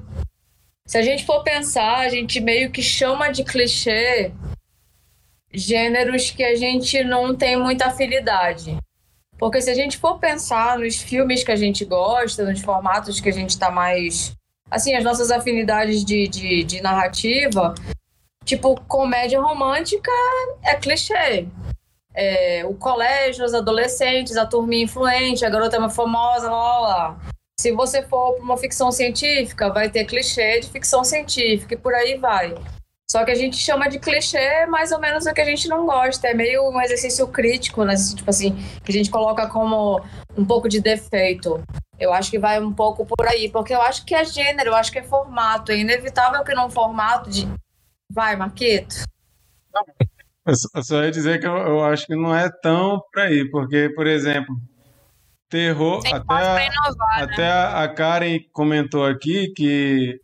[0.88, 4.32] Se a gente for pensar, a gente meio que chama de clichê
[5.54, 8.76] gêneros que a gente não tem muita afinidade.
[9.40, 13.30] Porque se a gente for pensar nos filmes que a gente gosta, nos formatos que
[13.30, 14.36] a gente tá mais.
[14.70, 17.74] Assim, as nossas afinidades de, de, de narrativa,
[18.44, 20.12] tipo, comédia romântica
[20.62, 21.48] é clichê.
[22.14, 27.20] É, o colégio, os adolescentes, a turminha influente, a garota mais famosa, lá, lá.
[27.60, 31.94] Se você for para uma ficção científica, vai ter clichê de ficção científica e por
[31.94, 32.56] aí vai.
[33.12, 35.86] Só que a gente chama de clichê mais ou menos o que a gente não
[35.86, 36.28] gosta.
[36.28, 37.96] É meio um exercício crítico, né?
[38.16, 40.00] Tipo assim, que a gente coloca como
[40.38, 41.60] um pouco de defeito.
[42.00, 44.76] Eu acho que vai um pouco por aí, porque eu acho que é gênero, eu
[44.76, 45.72] acho que é formato.
[45.72, 47.48] É inevitável que num formato de.
[48.12, 48.96] Vai, Marquito.
[50.46, 53.90] Eu só- ia dizer que eu, eu acho que não é tão por aí, porque,
[53.96, 54.56] por exemplo,
[55.50, 57.34] terror, Tem até a, inovar, né?
[57.34, 60.20] até a a Karen comentou aqui que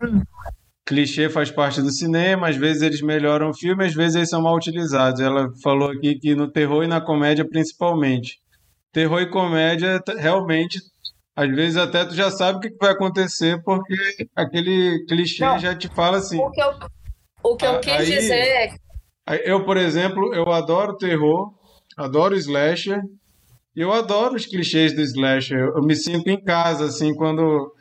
[0.85, 4.41] clichê faz parte do cinema, às vezes eles melhoram o filme, às vezes eles são
[4.41, 5.19] mal utilizados.
[5.19, 8.39] Ela falou aqui que no terror e na comédia principalmente.
[8.93, 10.79] Terror e comédia, realmente,
[11.35, 13.93] às vezes até tu já sabe o que vai acontecer, porque
[14.35, 15.59] aquele clichê Não.
[15.59, 16.39] já te fala assim.
[16.39, 16.69] O que eu,
[17.43, 18.35] o que eu quis aí- dizer
[19.27, 21.51] é Eu, por exemplo, eu adoro terror,
[21.97, 23.01] adoro slasher,
[23.75, 25.57] e eu adoro os clichês do slasher.
[25.57, 27.73] Eu, eu me sinto em casa, assim, quando...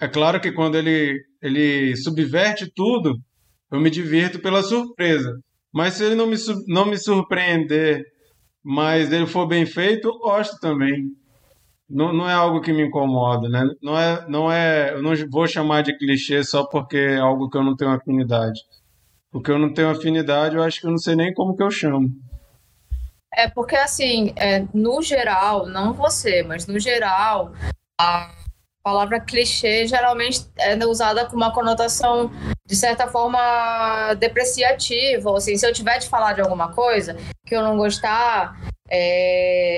[0.00, 3.18] É claro que quando ele, ele subverte tudo,
[3.70, 5.38] eu me divirto pela surpresa.
[5.72, 8.04] Mas se ele não me, não me surpreender,
[8.62, 11.04] mas ele for bem feito, eu gosto também.
[11.88, 13.64] Não, não é algo que me incomoda, né?
[13.82, 17.56] Não é, não é, eu não vou chamar de clichê só porque é algo que
[17.56, 18.60] eu não tenho afinidade.
[19.30, 21.70] Porque eu não tenho afinidade, eu acho que eu não sei nem como que eu
[21.70, 22.08] chamo.
[23.34, 27.52] É porque, assim, é, no geral, não você, mas no geral,
[28.00, 28.30] a
[28.88, 32.30] palavra clichê geralmente é usada com uma conotação,
[32.66, 35.28] de certa forma, depreciativa.
[35.30, 37.14] Ou assim, se eu tiver de falar de alguma coisa
[37.46, 38.56] que eu não gostar,
[38.90, 39.76] é,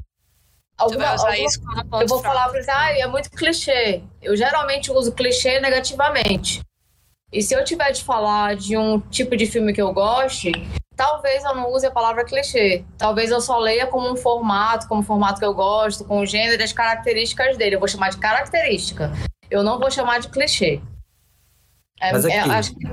[0.78, 1.06] alguma,
[1.66, 4.02] alguma- eu vou falar você, ah, é muito clichê.
[4.22, 6.60] Eu geralmente uso clichê negativamente.
[7.32, 10.52] E se eu tiver de falar de um tipo de filme que eu goste,
[11.00, 12.84] talvez eu não use a palavra clichê.
[12.98, 16.26] Talvez eu só leia como um formato, como um formato que eu gosto, com o
[16.26, 17.76] gênero e as características dele.
[17.76, 19.10] Eu vou chamar de característica.
[19.50, 20.78] Eu não vou chamar de clichê.
[21.98, 22.86] É, Mas é, aqui- acho que-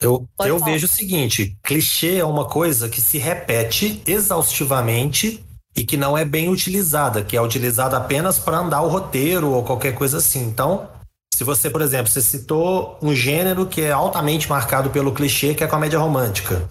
[0.00, 0.72] Eu, Pode eu falar.
[0.72, 5.44] vejo o seguinte: clichê é uma coisa que se repete exaustivamente
[5.76, 9.62] e que não é bem utilizada, que é utilizada apenas para andar o roteiro ou
[9.62, 10.42] qualquer coisa assim.
[10.44, 10.88] Então,
[11.34, 15.62] Se você, por exemplo, você citou um gênero que é altamente marcado pelo clichê, que
[15.62, 16.66] é a comédia romântica.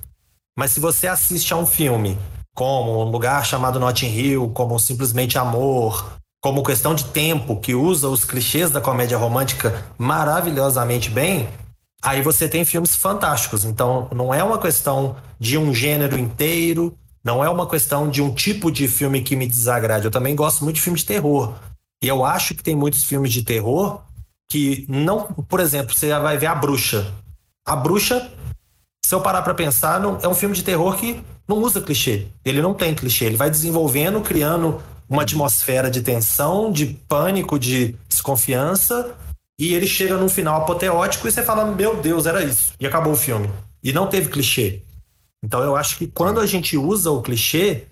[0.58, 2.18] Mas se você assiste a um filme
[2.56, 8.08] como Um Lugar Chamado Notting Hill, como Simplesmente Amor, como Questão de Tempo, que usa
[8.08, 11.50] os clichês da comédia romântica maravilhosamente bem,
[12.02, 13.66] aí você tem filmes fantásticos.
[13.66, 18.34] Então, não é uma questão de um gênero inteiro, não é uma questão de um
[18.34, 20.06] tipo de filme que me desagrade.
[20.06, 21.56] Eu também gosto muito de filme de terror.
[22.02, 24.02] E eu acho que tem muitos filmes de terror
[24.50, 25.24] que não.
[25.50, 27.12] Por exemplo, você vai ver A Bruxa.
[27.66, 28.32] A Bruxa,
[29.06, 32.26] se eu parar para pensar, não, é um filme de terror que não usa clichê.
[32.44, 33.26] Ele não tem clichê.
[33.26, 39.14] Ele vai desenvolvendo, criando uma atmosfera de tensão, de pânico, de desconfiança.
[39.60, 42.74] E ele chega num final apoteótico e você fala: Meu Deus, era isso.
[42.80, 43.48] E acabou o filme.
[43.84, 44.82] E não teve clichê.
[45.44, 47.84] Então eu acho que quando a gente usa o clichê,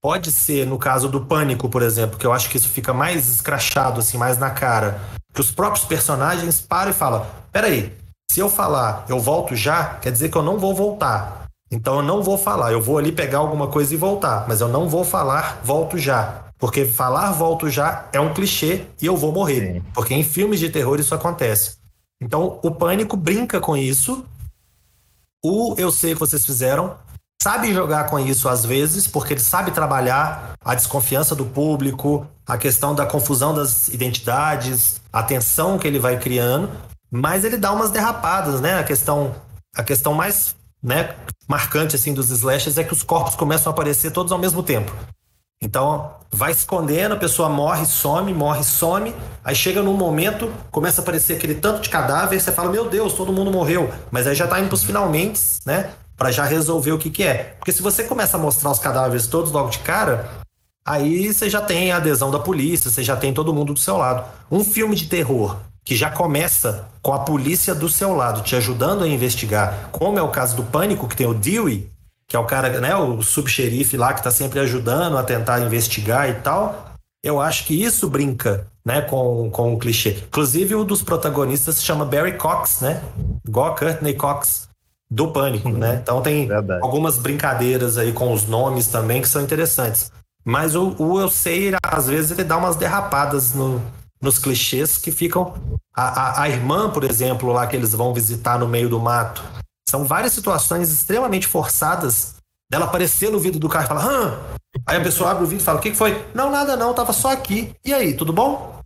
[0.00, 3.28] pode ser no caso do pânico, por exemplo, que eu acho que isso fica mais
[3.28, 5.00] escrachado, assim, mais na cara.
[5.34, 7.92] Que os próprios personagens param e falam: Peraí,
[8.30, 11.46] se eu falar eu volto já, quer dizer que eu não vou voltar.
[11.68, 14.68] Então eu não vou falar, eu vou ali pegar alguma coisa e voltar, mas eu
[14.68, 16.44] não vou falar volto já.
[16.56, 19.72] Porque falar volto já é um clichê e eu vou morrer.
[19.72, 19.82] Sim.
[19.92, 21.78] Porque em filmes de terror isso acontece.
[22.22, 24.24] Então o pânico brinca com isso.
[25.44, 26.94] O eu sei que vocês fizeram
[27.42, 32.56] sabe jogar com isso às vezes, porque ele sabe trabalhar a desconfiança do público, a
[32.56, 36.70] questão da confusão das identidades, a tensão que ele vai criando,
[37.10, 38.78] mas ele dá umas derrapadas, né?
[38.78, 39.34] A questão,
[39.74, 41.14] a questão mais né,
[41.48, 44.92] marcante assim dos slashes é que os corpos começam a aparecer todos ao mesmo tempo.
[45.62, 49.14] Então, vai escondendo, a pessoa morre, some, morre, some.
[49.44, 53.12] Aí chega num momento, começa a aparecer aquele tanto de cadáver, você fala, meu Deus,
[53.12, 53.92] todo mundo morreu.
[54.10, 55.90] Mas aí já tá indo pros finalmente, né?
[56.16, 57.56] Pra já resolver o que que é.
[57.58, 60.30] Porque se você começa a mostrar os cadáveres todos logo de cara,
[60.82, 63.98] aí você já tem a adesão da polícia, você já tem todo mundo do seu
[63.98, 64.24] lado.
[64.50, 69.04] Um filme de terror que já começa com a polícia do seu lado, te ajudando
[69.04, 71.90] a investigar, como é o caso do Pânico, que tem o Dewey,
[72.28, 76.28] que é o cara, né, o subxerife lá que está sempre ajudando a tentar investigar
[76.28, 76.94] e tal.
[77.24, 80.22] Eu acho que isso brinca, né, com, com o clichê.
[80.26, 83.02] Inclusive, um dos protagonistas se chama Barry Cox, né?
[83.46, 84.68] Igual Courtney Cox
[85.10, 85.98] do Pânico, né?
[86.00, 86.80] Então tem Verdade.
[86.82, 90.12] algumas brincadeiras aí com os nomes também que são interessantes.
[90.44, 93.82] Mas o, o eu sei, às vezes, ele dá umas derrapadas no,
[94.20, 95.54] nos clichês que ficam.
[95.94, 99.42] A, a, a, irmã, por exemplo, lá que eles vão visitar no meio do mato.
[99.88, 102.36] São várias situações extremamente forçadas
[102.70, 104.38] dela aparecer no vidro do carro e falar: Hã?
[104.86, 106.24] Aí a pessoa abre o vidro e fala: O que, que foi?
[106.34, 107.74] Não, nada não, tava só aqui.
[107.84, 108.79] E aí, tudo bom?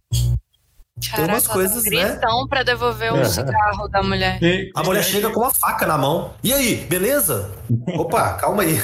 [1.11, 2.47] Caraca, tem umas coisas, um né?
[2.49, 4.39] pra devolver o um cigarro da mulher.
[4.75, 6.31] A mulher chega com uma faca na mão.
[6.43, 7.51] E aí, beleza?
[7.95, 8.81] Opa, calma aí.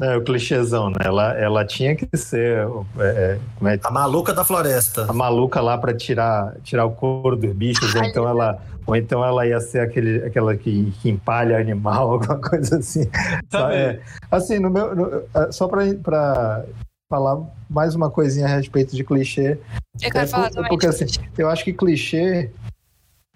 [0.00, 0.96] É, o clichêzão, né?
[1.00, 2.66] Ela, ela tinha que ser.
[2.98, 3.80] É, é, é?
[3.84, 5.06] A maluca da floresta.
[5.08, 8.58] A maluca lá pra tirar, tirar o couro dos bichos, ou então ela.
[8.84, 13.08] Ou então ela ia ser aquele, aquela que, que empalha animal, alguma coisa assim.
[13.50, 14.94] Tá é, assim, no meu.
[14.94, 16.64] No, é, só pra, pra
[17.08, 19.58] falar mais uma coisinha a respeito de clichê.
[20.00, 20.68] Eu quero é, falar também.
[20.68, 22.50] Porque assim, eu acho que clichê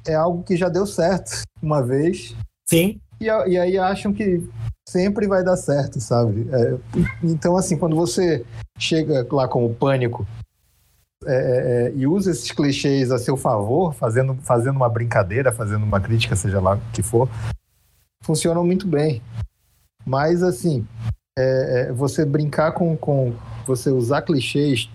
[0.07, 2.35] é algo que já deu certo uma vez.
[2.69, 3.01] Sim.
[3.21, 4.49] E, e aí acham que
[4.89, 6.49] sempre vai dar certo, sabe?
[6.53, 6.79] É,
[7.23, 8.45] então, assim, quando você
[8.79, 10.27] chega lá com o pânico
[11.27, 15.85] é, é, é, e usa esses clichês a seu favor, fazendo, fazendo uma brincadeira, fazendo
[15.85, 17.29] uma crítica, seja lá o que for,
[18.23, 19.23] funcionam muito bem.
[20.05, 20.87] Mas, assim,
[21.41, 23.33] é, é, você brincar com, com.
[23.67, 24.91] Você usar clichês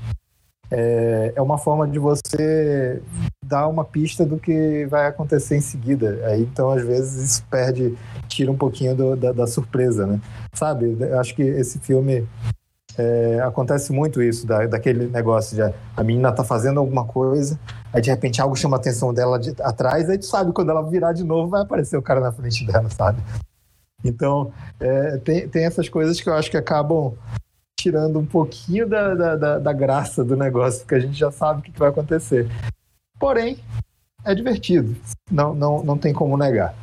[0.72, 3.02] é, é uma forma de você
[3.46, 6.20] dar uma pista do que vai acontecer em seguida.
[6.26, 7.96] Aí, então, às vezes, isso perde,
[8.28, 10.20] tira um pouquinho do, da, da, surpresa, né?
[10.54, 10.98] Sabe?
[11.20, 12.28] Acho que esse filme
[12.98, 15.62] é, acontece muito isso, da, daquele negócio de
[15.96, 17.60] a menina tá fazendo alguma coisa,
[17.94, 20.82] aí de repente algo chama a atenção dela de, atrás, aí tu sabe, quando ela
[20.90, 23.22] virar de novo, vai aparecer o cara na frente dela, sabe?
[24.06, 27.14] Então, é, tem, tem essas coisas que eu acho que acabam
[27.78, 31.60] tirando um pouquinho da, da, da, da graça do negócio, porque a gente já sabe
[31.60, 32.48] o que vai acontecer.
[33.20, 33.58] Porém,
[34.24, 34.96] é divertido.
[35.30, 36.76] Não, não, não tem como negar.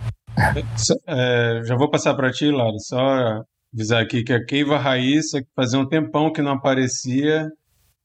[1.06, 2.78] É, já vou passar para ti, Lara.
[2.78, 7.48] Só avisar aqui que a Keiva Raíssa, que fazia um tempão que não aparecia,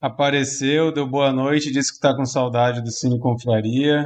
[0.02, 4.06] apareceu, deu boa noite, disse que está com saudade do Cine Confraria.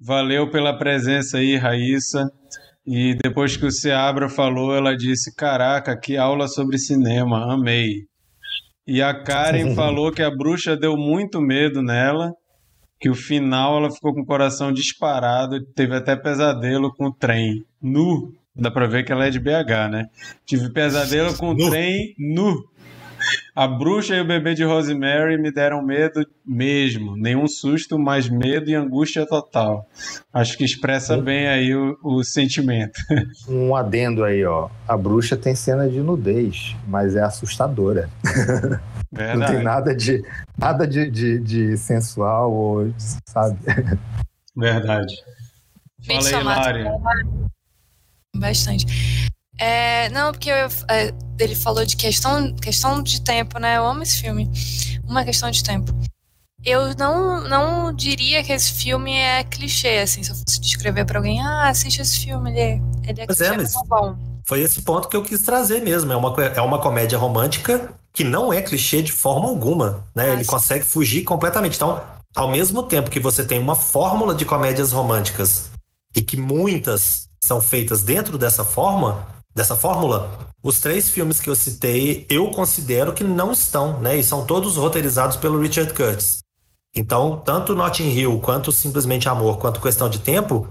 [0.00, 2.30] Valeu pela presença aí, Raíssa.
[2.86, 8.04] E depois que o Seabra falou, ela disse: Caraca, que aula sobre cinema, amei.
[8.86, 12.30] E a Karen falou que a bruxa deu muito medo nela,
[13.00, 17.64] que o final ela ficou com o coração disparado, teve até pesadelo com o trem.
[17.82, 18.32] Nu.
[18.58, 20.04] Dá pra ver que ela é de BH, né?
[20.46, 22.54] Tive pesadelo com o trem nu.
[23.54, 27.16] A bruxa e o bebê de Rosemary me deram medo mesmo.
[27.16, 29.88] Nenhum susto, mas medo e angústia total.
[30.32, 33.00] Acho que expressa bem aí o, o sentimento.
[33.48, 34.68] Um adendo aí, ó.
[34.86, 38.10] A bruxa tem cena de nudez, mas é assustadora.
[39.12, 39.38] Verdade.
[39.38, 40.22] Não tem nada de
[40.58, 42.92] nada de, de, de sensual ou
[43.26, 43.58] sabe?
[44.56, 45.14] Verdade.
[46.06, 46.84] Fala aí, Lari.
[48.34, 48.86] Bastante.
[49.58, 53.76] É, não, porque eu, é, ele falou de questão, questão de tempo, né?
[53.76, 54.50] Eu amo esse filme.
[55.04, 55.92] Uma questão de tempo.
[56.64, 61.18] Eu não, não diria que esse filme é clichê, assim, se eu fosse descrever pra
[61.18, 64.16] alguém, ah, assiste esse filme, ele, é, ele é Pois clichê, é, mas é bom.
[64.44, 66.12] Foi esse ponto que eu quis trazer mesmo.
[66.12, 70.30] É uma, é uma comédia romântica que não é clichê de forma alguma, né?
[70.30, 70.50] Ah, Ele sim.
[70.50, 71.76] consegue fugir completamente.
[71.76, 72.02] Então,
[72.34, 75.70] ao mesmo tempo que você tem uma fórmula de comédias românticas
[76.14, 79.26] e que muitas são feitas dentro dessa forma,
[79.56, 84.18] dessa fórmula, os três filmes que eu citei, eu considero que não estão, né?
[84.18, 86.40] E são todos roteirizados pelo Richard Curtis.
[86.94, 90.68] Então, tanto Notting Hill quanto Simplesmente Amor, quanto Questão de Tempo,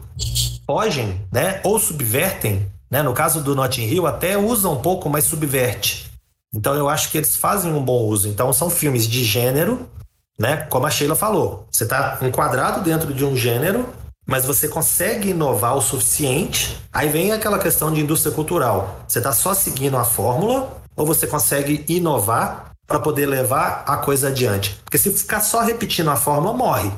[0.67, 1.61] fogem, né?
[1.63, 3.01] Ou subvertem, né?
[3.01, 6.11] No caso do Notting Hill, até usa um pouco, mas subverte.
[6.53, 8.27] Então, eu acho que eles fazem um bom uso.
[8.27, 9.89] Então, são filmes de gênero,
[10.37, 10.57] né?
[10.57, 13.89] Como a Sheila falou, você está enquadrado dentro de um gênero,
[14.25, 16.77] mas você consegue inovar o suficiente.
[16.91, 19.01] Aí vem aquela questão de indústria cultural.
[19.07, 24.29] Você está só seguindo a fórmula ou você consegue inovar para poder levar a coisa
[24.29, 24.79] adiante?
[24.83, 26.91] Porque se ficar só repetindo a fórmula, morre.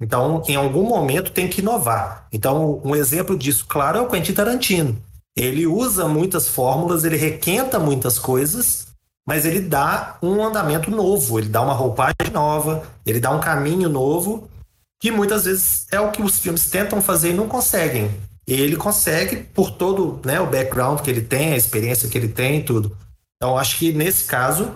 [0.00, 2.26] Então, em algum momento tem que inovar.
[2.32, 4.96] Então, um exemplo disso, claro, é o Quentin Tarantino.
[5.36, 8.88] Ele usa muitas fórmulas, ele requenta muitas coisas,
[9.26, 13.88] mas ele dá um andamento novo, ele dá uma roupagem nova, ele dá um caminho
[13.88, 14.48] novo,
[15.04, 18.10] que muitas vezes é o que os filmes tentam fazer e não conseguem.
[18.46, 22.60] Ele consegue por todo né, o background que ele tem, a experiência que ele tem
[22.60, 22.96] e tudo.
[23.36, 24.74] Então, acho que nesse caso,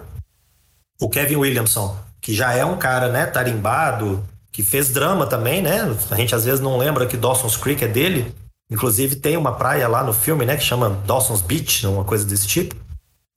[1.01, 4.23] o Kevin Williamson, que já é um cara né, tarimbado,
[4.53, 5.97] que fez drama também, né?
[6.11, 8.35] A gente às vezes não lembra que Dawson's Creek é dele.
[8.71, 12.47] Inclusive tem uma praia lá no filme, né, que chama Dawson's Beach, uma coisa desse
[12.47, 12.77] tipo.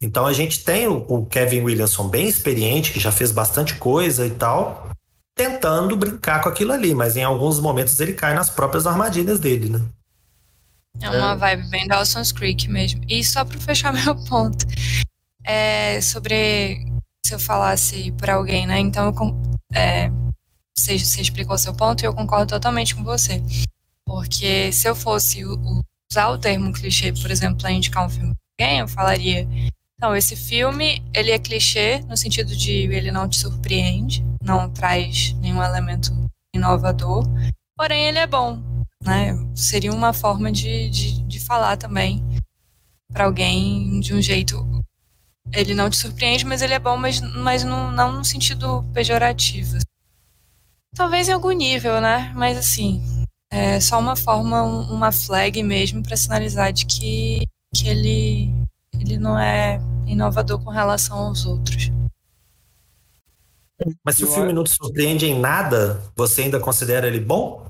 [0.04, 4.28] Então a gente tem o, o Kevin Williamson bem experiente, que já fez bastante coisa
[4.28, 4.91] e tal,
[5.36, 9.69] tentando brincar com aquilo ali, mas em alguns momentos ele cai nas próprias armadilhas dele,
[9.69, 9.82] né?
[11.01, 13.01] É uma vibe bem Dawson's Creek mesmo.
[13.07, 14.65] E só pra fechar meu ponto,
[15.43, 16.86] é sobre
[17.25, 18.79] se eu falasse pra alguém, né?
[18.79, 19.13] Então,
[19.73, 20.09] é,
[20.77, 23.41] você, você explicou seu ponto e eu concordo totalmente com você.
[24.05, 25.43] Porque se eu fosse
[26.11, 29.47] usar o termo clichê, por exemplo, pra indicar um filme pra alguém, eu falaria:
[29.95, 35.34] então, esse filme, ele é clichê no sentido de ele não te surpreende, não traz
[35.36, 36.12] nenhum elemento
[36.56, 37.24] inovador,
[37.78, 38.62] porém ele é bom
[39.04, 39.34] né?
[39.56, 42.24] Seria uma forma de, de, de falar também
[43.12, 44.66] para alguém de um jeito.
[45.54, 49.78] Ele não te surpreende, mas ele é bom, mas, mas não, não no sentido pejorativo.
[50.96, 52.32] Talvez em algum nível, né?
[52.36, 53.02] Mas assim,
[53.52, 57.42] é só uma forma, um- uma flag mesmo para sinalizar de que,
[57.76, 58.54] que ele,
[59.00, 61.92] ele não é inovador com relação aos outros.
[64.03, 67.65] Mas se o filme não te surpreende em nada, você ainda considera ele bom?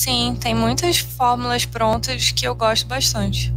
[0.00, 3.52] Sim, tem muitas fórmulas prontas que eu gosto bastante.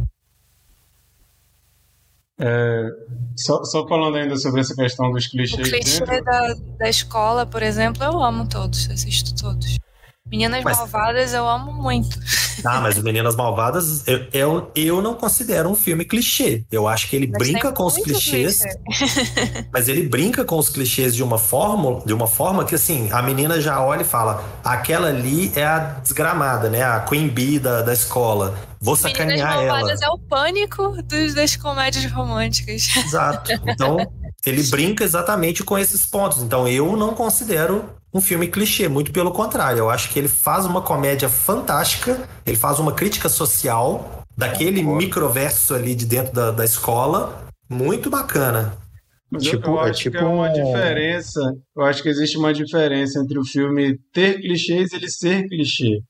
[3.36, 6.24] Só, só falando ainda sobre essa questão dos O clichês clichê dentro.
[6.24, 9.78] da, da escola, por exemplo, eu amo todos, assisto todos.
[10.32, 12.18] Meninas Mas- Malvadas eu amo muito.
[12.64, 16.64] Ah, mas o Meninas Malvadas, eu, eu, eu não considero um filme clichê.
[16.72, 19.66] Eu acho que ele Mas brinca com os clichês, clichê.
[19.70, 23.20] mas ele brinca com os clichês de uma forma, de uma forma que assim, a
[23.20, 26.82] menina já olha e fala: aquela ali é a desgramada, né?
[26.82, 28.54] A Queen Bee da, da escola.
[28.80, 29.72] Vou Meninas sacanear ela.
[29.74, 32.88] Malvadas é o pânico dos, das comédias românticas.
[32.96, 33.52] Exato.
[33.66, 33.98] Então,
[34.46, 36.42] ele brinca exatamente com esses pontos.
[36.42, 39.78] Então, eu não considero um filme clichê, muito pelo contrário.
[39.80, 45.74] Eu acho que ele faz uma comédia fantástica, ele faz uma crítica social daquele microverso
[45.74, 48.76] ali de dentro da, da escola, muito bacana.
[49.30, 51.40] Mas eu- Tipo- eu, é acho que tipo é uma um- diferença.
[51.74, 56.00] Eu acho que existe uma diferença entre o filme ter clichês e ele ser clichê.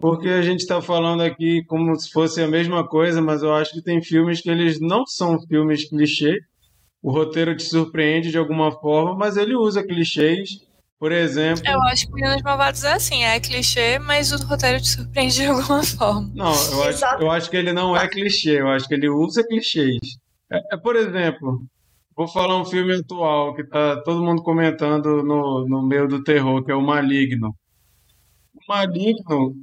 [0.00, 3.72] Porque a gente está falando aqui como se fosse a mesma coisa, mas eu acho
[3.72, 6.38] que tem filmes que eles não são filmes clichê.
[7.02, 10.48] O roteiro te surpreende de alguma forma, mas ele usa clichês.
[10.98, 14.88] Por exemplo, Eu acho que Meninas Malvadas é assim, é clichê, mas o roteiro te
[14.88, 16.30] surpreende de alguma forma.
[16.34, 19.46] Não, eu acho, eu acho que ele não é clichê, eu acho que ele usa
[19.46, 19.96] clichês.
[20.50, 21.62] É, é, por exemplo,
[22.16, 26.64] vou falar um filme atual que tá todo mundo comentando no, no meio do terror,
[26.64, 27.54] que é o Maligno.
[28.54, 29.54] O Maligno,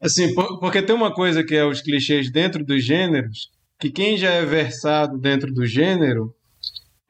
[0.00, 3.48] assim, por- porque tem uma coisa que é os clichês dentro dos gêneros,
[3.80, 6.32] que quem já é versado dentro do gênero,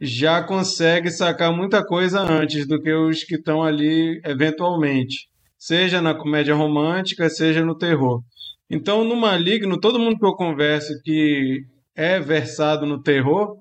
[0.05, 6.13] já consegue sacar muita coisa antes do que os que estão ali eventualmente, seja na
[6.13, 8.21] comédia romântica, seja no terror.
[8.69, 11.61] Então, no Maligno, todo mundo que eu converso que
[11.95, 13.57] é versado no terror,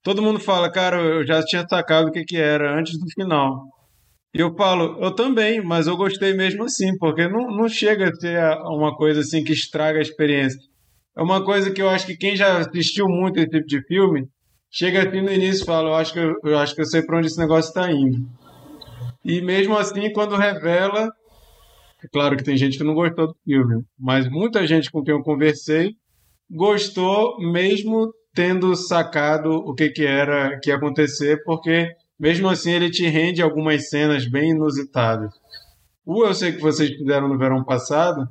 [0.00, 3.64] todo mundo fala, cara, eu já tinha sacado o que, que era antes do final.
[4.32, 8.14] E eu falo, eu também, mas eu gostei mesmo assim, porque não, não chega a
[8.14, 10.60] ser uma coisa assim que estraga a experiência.
[11.16, 14.28] É uma coisa que eu acho que quem já assistiu muito esse tipo de filme,
[14.74, 17.00] chega assim no início e fala, eu acho que eu, eu acho que eu sei
[17.02, 18.28] para onde esse negócio está indo.
[19.24, 21.08] E mesmo assim, quando revela,
[22.02, 25.14] é claro que tem gente que não gostou do filme, mas muita gente com quem
[25.14, 25.92] eu conversei
[26.50, 32.90] gostou, mesmo tendo sacado o que, que era que ia acontecer, porque mesmo assim ele
[32.90, 35.32] te rende algumas cenas bem inusitadas.
[36.04, 38.28] O eu sei que vocês fizeram no verão passado,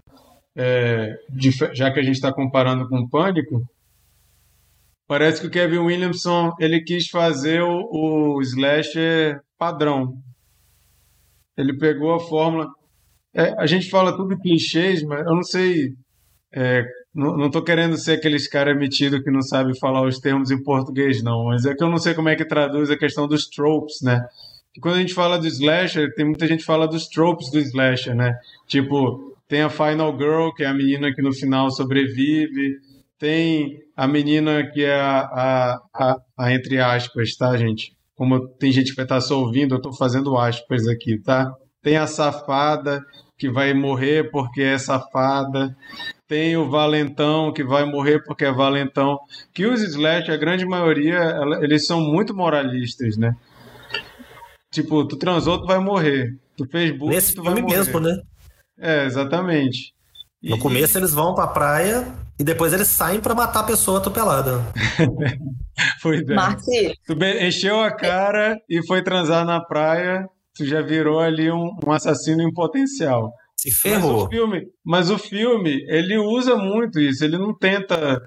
[0.55, 1.15] é,
[1.73, 3.63] já que a gente está comparando com o Pânico,
[5.07, 10.13] parece que o Kevin Williamson ele quis fazer o, o slasher padrão.
[11.57, 12.67] Ele pegou a fórmula.
[13.33, 15.93] É, a gente fala tudo clichês, mas eu não sei
[16.55, 20.61] é, não, tô querendo ser aqueles caras metidos que não sabe falar os termos em
[20.61, 21.45] português, não.
[21.45, 24.23] Mas é que eu não sei como é que traduz a questão dos tropes, né?
[24.79, 28.15] Quando a gente fala do slasher, tem muita gente que fala dos tropes do slasher,
[28.15, 28.35] né?
[28.67, 32.79] Tipo, tem a Final Girl, que é a menina que no final sobrevive.
[33.24, 37.95] Tem a menina que é a, a, a, a entre aspas, tá, gente?
[38.17, 41.49] Como tem gente que vai estar só ouvindo, eu tô fazendo aspas aqui, tá?
[41.82, 43.01] Tem a safada,
[43.38, 45.74] que vai morrer porque é safada
[46.28, 49.19] tem o valentão que vai morrer porque é valentão.
[49.53, 53.36] Que os slash, a grande maioria, eles são muito moralistas, né?
[54.74, 56.36] Tipo, tu transou, tu vai morrer.
[56.57, 57.78] Tu fez bullying, Nesse tu filme vai morrer.
[57.78, 58.17] mesmo, né?
[58.80, 59.93] É, exatamente.
[60.41, 60.49] E...
[60.49, 62.05] No começo eles vão pra praia
[62.43, 64.61] e depois eles saem para matar a pessoa atropelada.
[66.03, 66.33] pois é.
[66.33, 66.93] Marci.
[67.07, 71.91] Tu encheu a cara e foi transar na praia, tu já virou ali um, um
[71.93, 73.31] assassino em potencial.
[73.55, 74.11] Se ferrou.
[74.11, 78.19] Mas o filme, mas o filme, ele usa muito isso, ele não tenta.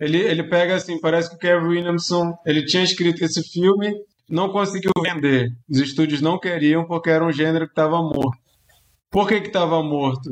[0.00, 3.94] Ele, ele pega assim, parece que o Kevin Williamson ele tinha escrito esse filme,
[4.28, 5.52] não conseguiu vender.
[5.70, 8.36] Os estúdios não queriam porque era um gênero que estava morto.
[9.12, 10.28] Por que estava morto?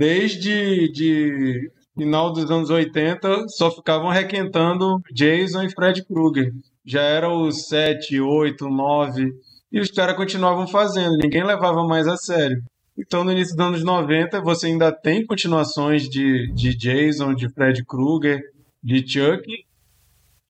[0.00, 6.54] Desde de final dos anos 80, só ficavam requentando Jason e Fred Krueger.
[6.86, 9.30] Já era o 7, 8, 9,
[9.70, 12.62] e os caras continuavam fazendo, ninguém levava mais a sério.
[12.96, 17.84] Então, no início dos anos 90, você ainda tem continuações de, de Jason, de Fred
[17.84, 18.40] Krueger,
[18.82, 19.44] de Chuck,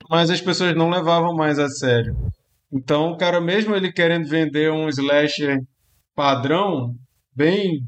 [0.08, 2.16] mas as pessoas não levavam mais a sério.
[2.72, 5.60] Então, o cara, mesmo ele querendo vender um slasher
[6.14, 6.94] padrão,
[7.34, 7.84] bem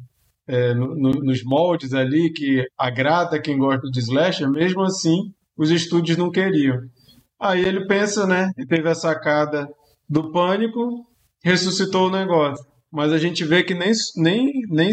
[0.47, 5.71] é, no, no, nos moldes ali, que agrada quem gosta de slasher, mesmo assim, os
[5.71, 6.79] estúdios não queriam.
[7.41, 8.51] Aí ele pensa, né?
[8.57, 9.69] E teve a sacada
[10.09, 11.07] do pânico,
[11.43, 14.91] ressuscitou o negócio mas a gente vê que nem, nem, nem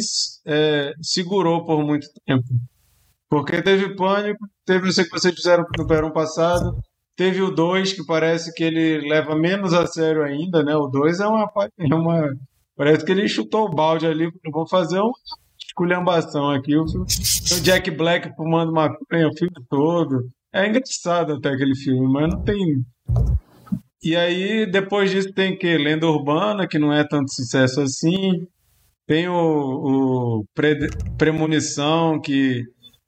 [0.47, 2.45] é, segurou por muito tempo.
[3.29, 6.79] Porque teve pânico, teve não sei o que vocês fizeram no verão passado,
[7.15, 10.75] teve o 2, que parece que ele leva menos a sério ainda, né?
[10.75, 12.33] O 2 é uma, é uma.
[12.79, 15.11] Parece que ele chutou o balde ali, vou fazer uma
[15.59, 16.77] esculhambação aqui.
[16.77, 20.29] O, o Jack Black fumando maconha o filme todo.
[20.53, 22.57] É engraçado até aquele filme, mas não tem
[24.01, 28.47] e aí, depois disso, tem que Lenda Urbana, que não é tanto sucesso assim.
[29.05, 32.63] Tem o, o Pre, Premonição, que,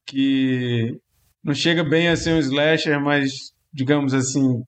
[0.05, 0.99] que
[1.41, 4.61] não chega bem a ser um slasher, mas, digamos assim,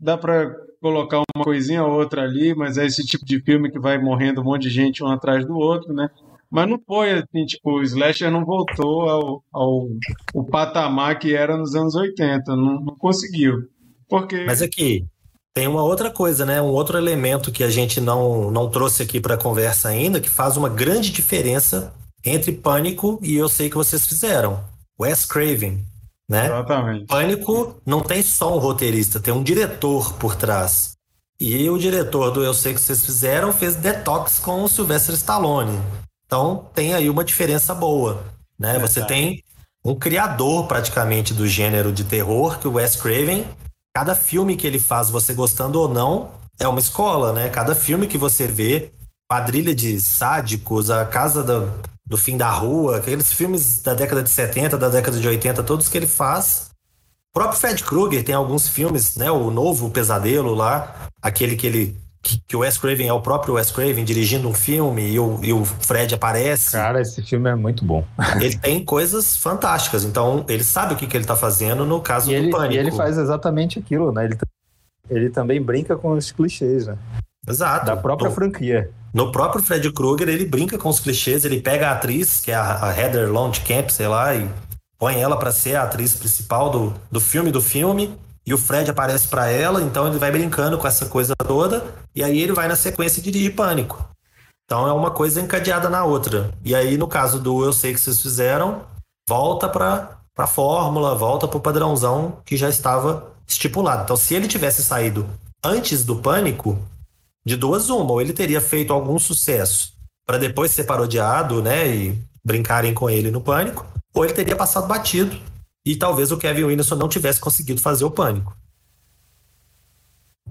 [0.00, 0.52] dá para
[0.86, 4.40] colocar uma coisinha ou outra ali, mas é esse tipo de filme que vai morrendo
[4.40, 6.08] um monte de gente um atrás do outro, né?
[6.48, 9.88] Mas não foi assim, tipo, o slasher não voltou ao, ao,
[10.48, 13.64] patamar que era nos anos 80, não, não conseguiu.
[14.08, 14.44] Porque...
[14.44, 15.04] Mas aqui,
[15.52, 16.62] tem uma outra coisa, né?
[16.62, 20.30] Um outro elemento que a gente não, não trouxe aqui para a conversa ainda, que
[20.30, 21.92] faz uma grande diferença
[22.24, 24.62] entre Pânico e Eu Sei Que Vocês Fizeram.
[25.00, 25.84] Wes Craven,
[26.28, 26.46] né?
[26.46, 27.06] Exatamente.
[27.06, 30.94] Pânico não tem só um roteirista, tem um diretor por trás.
[31.38, 35.78] E o diretor do Eu Sei Que Vocês Fizeram fez Detox com o Sylvester Stallone.
[36.26, 38.24] Então tem aí uma diferença boa,
[38.58, 38.78] né?
[38.78, 39.42] Você tem
[39.84, 43.44] um criador praticamente do gênero de terror, que o Wes Craven
[43.96, 47.48] cada filme que ele faz, você gostando ou não, é uma escola, né?
[47.48, 48.90] Cada filme que você vê,
[49.26, 51.72] Quadrilha de Sádicos, A Casa do,
[52.06, 55.88] do Fim da Rua, aqueles filmes da década de 70, da década de 80, todos
[55.88, 56.70] que ele faz.
[57.30, 59.30] O próprio Fred Krueger tem alguns filmes, né?
[59.30, 63.70] O novo Pesadelo lá, aquele que ele que, o Wes Craven é o próprio Wes
[63.70, 66.72] Craven dirigindo um filme e o, e o Fred aparece.
[66.72, 68.04] Cara, esse filme é muito bom.
[68.40, 72.30] ele tem coisas fantásticas, então ele sabe o que, que ele tá fazendo no caso
[72.30, 72.74] e do ele, Pânico.
[72.74, 74.24] E ele faz exatamente aquilo, né?
[74.24, 74.36] Ele
[75.08, 76.98] ele também brinca com os clichês, né?
[77.48, 77.86] Exato.
[77.86, 78.90] Da própria no, franquia.
[79.16, 82.54] No próprio Fred Krueger, ele brinca com os clichês, ele pega a atriz, que é
[82.54, 83.30] a, a Heather
[83.66, 84.46] Camp, sei lá, e
[84.98, 88.14] põe ela para ser a atriz principal do, do filme do filme.
[88.44, 91.82] E o Fred aparece para ela, então ele vai brincando com essa coisa toda.
[92.14, 94.06] E aí ele vai na sequência dirige Pânico.
[94.66, 96.50] Então é uma coisa encadeada na outra.
[96.62, 98.82] E aí, no caso do Eu Sei Que Vocês Fizeram,
[99.26, 104.02] volta para a fórmula, volta para o padrãozão que já estava estipulado.
[104.02, 105.26] Então, se ele tivesse saído
[105.64, 106.78] antes do Pânico,
[107.46, 109.94] de duas uma, ou ele teria feito algum sucesso
[110.26, 114.88] para depois ser parodiado, né, e brincarem com ele no Pânico, ou ele teria passado
[114.88, 115.40] batido
[115.86, 118.56] e talvez o Kevin Williamson não tivesse conseguido fazer o Pânico.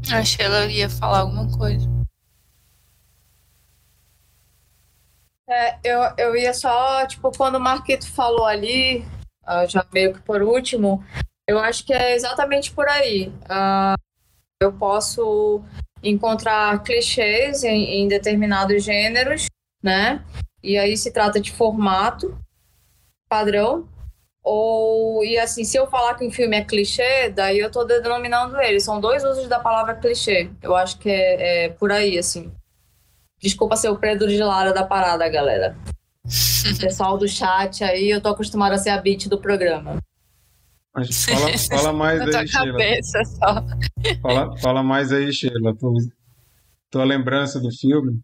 [0.10, 1.86] Achei que ela ia falar alguma coisa.
[5.50, 9.00] É, eu, eu ia só, tipo, quando o Marquito falou ali,
[9.44, 11.04] uh, já meio que por último,
[11.46, 13.28] eu acho que é exatamente por aí.
[13.44, 14.00] Uh,
[14.62, 15.62] eu posso
[16.10, 19.48] encontrar clichês em, em determinados gêneros,
[19.82, 20.24] né?
[20.64, 22.38] E aí se trata de formato
[23.30, 23.88] padrão.
[24.44, 28.62] Ou, e assim, se eu falar que um filme é clichê, daí eu tô denominando
[28.62, 28.80] ele.
[28.80, 30.52] São dois usos da palavra clichê.
[30.62, 32.52] Eu acho que é, é por aí, assim.
[33.40, 35.76] Desculpa ser o Pedro de Lara da parada, galera.
[36.80, 39.98] Pessoal do chat aí, eu tô acostumada a ser a beat do programa.
[40.96, 42.72] Mas fala, fala mais Na aí, Sheila.
[42.72, 43.66] cabeça só.
[44.22, 45.76] Fala, fala mais aí, Sheila.
[45.78, 45.94] Tua,
[46.90, 48.22] tua lembrança do filme.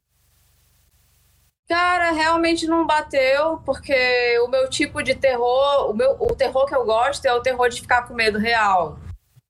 [1.67, 3.93] Cara, realmente não bateu, porque
[4.45, 7.69] o meu tipo de terror, o, meu, o terror que eu gosto é o terror
[7.69, 8.99] de ficar com medo real.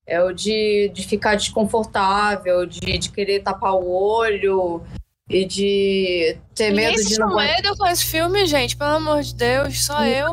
[0.05, 4.83] É o de, de ficar desconfortável, de, de querer tapar o olho
[5.29, 9.33] e de ter Ninguém medo de não medo com esse filme, gente, pelo amor de
[9.33, 10.31] Deus, só eu.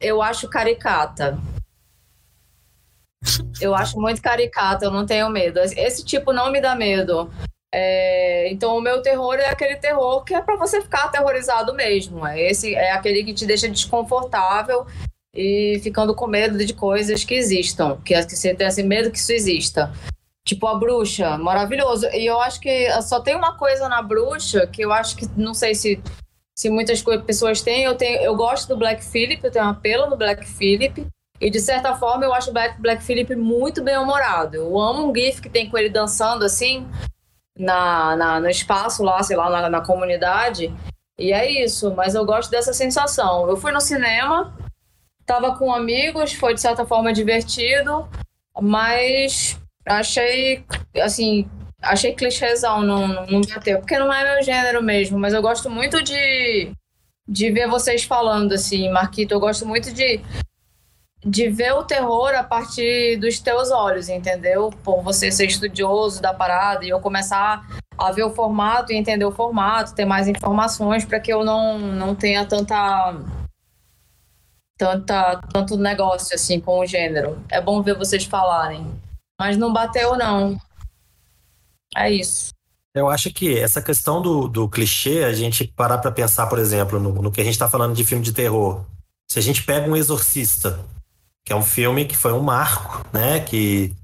[0.00, 1.38] Eu acho caricata.
[3.60, 5.60] Eu acho muito caricata, eu não tenho medo.
[5.60, 7.30] Esse tipo não me dá medo.
[7.74, 12.26] É, então o meu terror é aquele terror que é para você ficar aterrorizado mesmo.
[12.26, 14.86] É esse é aquele que te deixa desconfortável
[15.34, 19.18] e ficando com medo de coisas que existam, que, que você tem esse medo que
[19.18, 19.92] isso exista.
[20.44, 22.06] Tipo a bruxa, maravilhoso.
[22.12, 25.54] E eu acho que só tem uma coisa na bruxa que eu acho que não
[25.54, 26.02] sei se
[26.54, 30.08] se muitas pessoas têm, eu tenho, eu gosto do Black Phillip, eu tenho um apelo
[30.08, 31.06] no Black Phillip.
[31.42, 34.54] E de certa forma eu acho o Black, Black Phillip muito bem humorado.
[34.54, 36.86] Eu amo um gif que tem com ele dançando assim,
[37.58, 40.72] na, na, no espaço lá, sei lá, na, na comunidade.
[41.18, 43.48] E é isso, mas eu gosto dessa sensação.
[43.48, 44.56] Eu fui no cinema,
[45.26, 48.08] tava com amigos, foi de certa forma divertido,
[48.60, 50.64] mas achei,
[51.02, 51.50] assim,
[51.82, 56.00] achei clichêzão, não, não bateu, porque não é meu gênero mesmo, mas eu gosto muito
[56.04, 56.70] de,
[57.26, 60.20] de ver vocês falando, assim, Marquito, eu gosto muito de
[61.24, 64.70] de ver o terror a partir dos teus olhos, entendeu?
[64.82, 67.64] Por você ser estudioso da parada e eu começar
[67.96, 71.78] a ver o formato e entender o formato, ter mais informações para que eu não,
[71.78, 73.14] não tenha tanta
[74.76, 77.40] tanta tanto negócio assim com o gênero.
[77.48, 78.84] É bom ver vocês falarem,
[79.40, 80.58] mas não bateu não.
[81.96, 82.50] É isso.
[82.94, 86.98] Eu acho que essa questão do, do clichê, a gente parar para pensar, por exemplo,
[86.98, 88.84] no, no que a gente está falando de filme de terror.
[89.30, 90.78] Se a gente pega um exorcista,
[91.44, 93.40] que é um filme que foi um marco, né?
[93.40, 93.94] Que,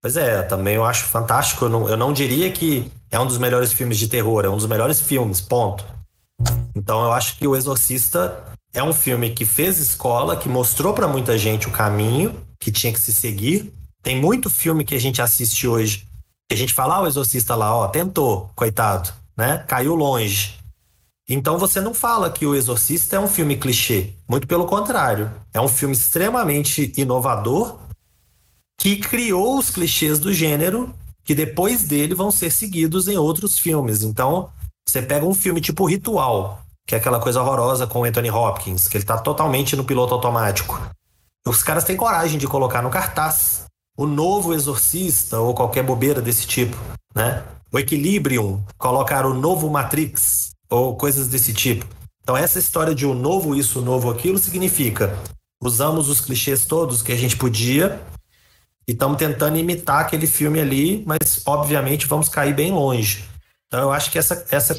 [0.00, 1.64] pois é, também eu acho fantástico.
[1.64, 4.56] Eu não, eu não diria que é um dos melhores filmes de terror, é um
[4.56, 5.84] dos melhores filmes, ponto.
[6.74, 11.06] Então eu acho que O Exorcista é um filme que fez escola, que mostrou para
[11.06, 13.72] muita gente o caminho que tinha que se seguir.
[14.02, 16.06] Tem muito filme que a gente assiste hoje,
[16.48, 19.58] que a gente fala, ah, o Exorcista lá, ó, tentou, coitado, né?
[19.68, 20.61] Caiu longe.
[21.28, 24.12] Então você não fala que O Exorcista é um filme clichê.
[24.28, 25.30] Muito pelo contrário.
[25.52, 27.78] É um filme extremamente inovador
[28.78, 30.92] que criou os clichês do gênero
[31.24, 34.02] que depois dele vão ser seguidos em outros filmes.
[34.02, 34.50] Então,
[34.88, 38.96] você pega um filme tipo Ritual, que é aquela coisa horrorosa com Anthony Hopkins, que
[38.96, 40.80] ele tá totalmente no piloto automático.
[41.46, 43.64] Os caras têm coragem de colocar no cartaz
[43.96, 46.76] o novo Exorcista ou qualquer bobeira desse tipo,
[47.14, 47.44] né?
[47.72, 51.86] O Equilibrium, colocar o novo Matrix, ou coisas desse tipo.
[52.22, 55.18] Então, essa história de o um novo isso, o um novo aquilo, significa
[55.62, 58.00] usamos os clichês todos que a gente podia
[58.88, 63.24] e estamos tentando imitar aquele filme ali, mas obviamente vamos cair bem longe.
[63.68, 64.78] Então, eu acho que essa, essa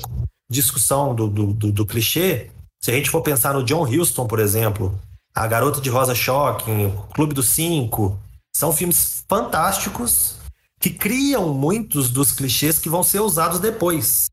[0.49, 2.49] discussão do, do, do, do clichê,
[2.81, 4.99] se a gente for pensar no John Huston, por exemplo,
[5.33, 8.19] A Garota de Rosa Shocking, Clube dos Cinco,
[8.53, 10.35] são filmes fantásticos
[10.79, 14.27] que criam muitos dos clichês que vão ser usados depois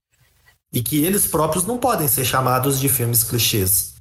[0.73, 3.95] e que eles próprios não podem ser chamados de filmes clichês.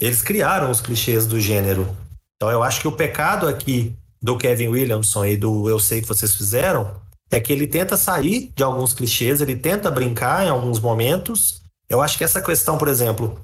[0.00, 1.96] Eles criaram os clichês do gênero.
[2.36, 6.08] Então eu acho que o pecado aqui do Kevin Williamson e do Eu Sei Que
[6.08, 7.00] Vocês Fizeram
[7.30, 11.62] é que ele tenta sair de alguns clichês, ele tenta brincar em alguns momentos.
[11.88, 13.40] Eu acho que essa questão, por exemplo,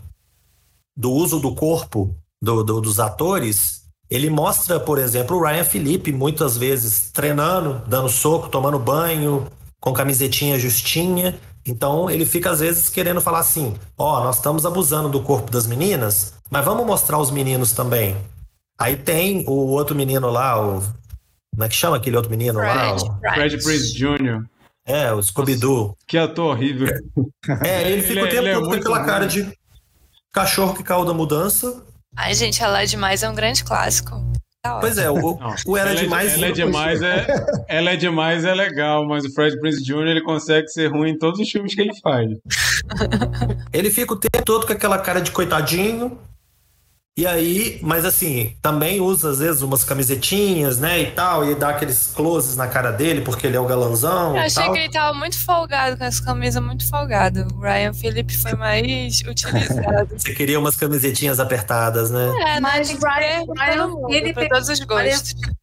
[0.97, 6.13] do uso do corpo do, do, dos atores, ele mostra, por exemplo, o Ryan Felipe
[6.13, 9.47] muitas vezes treinando, dando soco, tomando banho,
[9.81, 11.39] com camisetinha justinha.
[11.69, 15.51] Então ele fica às vezes querendo falar assim: ó, oh, nós estamos abusando do corpo
[15.51, 18.17] das meninas, mas vamos mostrar os meninos também.
[18.81, 20.81] Aí tem o outro menino lá, o.
[21.53, 22.95] Como é que chama aquele outro menino Fred, lá?
[22.95, 23.35] O...
[23.35, 24.45] Fred Prince Jr.
[24.87, 25.97] É, o Scooby-Doo.
[26.07, 26.89] Que ator horrível.
[27.63, 29.53] É, ele fica ele, o tempo é todo com aquela cara de
[30.33, 31.85] cachorro que caiu da mudança.
[32.17, 34.23] Ai, gente, ela é demais é um grande clássico.
[34.81, 36.35] Pois é, o, o Ela é Demais...
[36.35, 37.27] Ela é demais é,
[37.69, 40.09] ela é demais é legal, mas o Fred Prince Jr.
[40.09, 42.29] ele consegue ser ruim em todos os filmes que ele faz.
[43.73, 46.19] ele fica o tempo todo com aquela cara de coitadinho,
[47.19, 51.71] e aí, mas assim, também usa às vezes umas camisetinhas, né, e tal, e dá
[51.71, 54.37] aqueles closes na cara dele, porque ele é o galanzão.
[54.37, 54.73] Eu achei tal.
[54.73, 57.49] que ele tava muito folgado com essa camisa, muito folgado.
[57.57, 60.11] O Ryan Phillippe foi mais utilizado.
[60.17, 62.33] Você queria umas camisetinhas apertadas, né?
[62.55, 64.49] É, mas Ryan, Ryan Phillippe.
[64.49, 65.35] Todos os gostos.
[65.43, 65.58] Ryan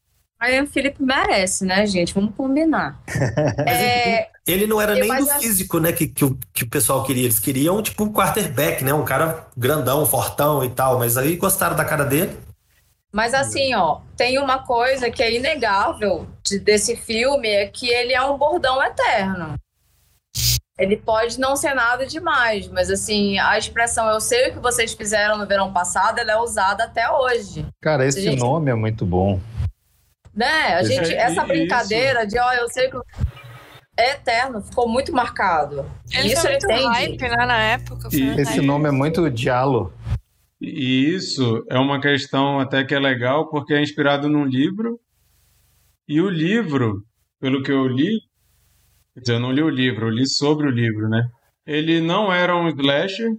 [0.67, 2.13] Phillippe merece, né, gente?
[2.13, 2.99] Vamos combinar.
[3.67, 7.23] é, ele não era nem do físico, né, que, que, o, que o pessoal queria.
[7.23, 8.93] Eles queriam, tipo, um quarterback, né?
[8.93, 10.99] Um cara grandão, fortão e tal.
[10.99, 12.37] Mas aí gostaram da cara dele.
[13.15, 18.13] Mas assim, ó, tem uma coisa que é inegável de, desse filme, é que ele
[18.13, 19.55] é um bordão eterno.
[20.77, 24.93] Ele pode não ser nada demais, mas assim, a expressão eu sei o que vocês
[24.93, 27.65] fizeram no verão passado, ela é usada até hoje.
[27.81, 28.37] Cara, esse gente...
[28.37, 29.39] nome é muito bom.
[30.35, 30.75] Né?
[30.75, 32.97] A gente, essa brincadeira de, ó, eu sei que
[33.97, 35.89] é eterno, ficou muito marcado.
[36.13, 38.09] Ele Isso ele hype, né, na época.
[38.11, 39.93] Esse nome é muito diálogo.
[40.59, 44.99] E isso é uma questão até que é legal, porque é inspirado num livro.
[46.07, 47.03] E o livro,
[47.39, 48.19] pelo que eu li,
[49.13, 51.23] quer dizer, eu não li o livro, eu li sobre o livro, né?
[51.65, 53.31] Ele não era um slasher,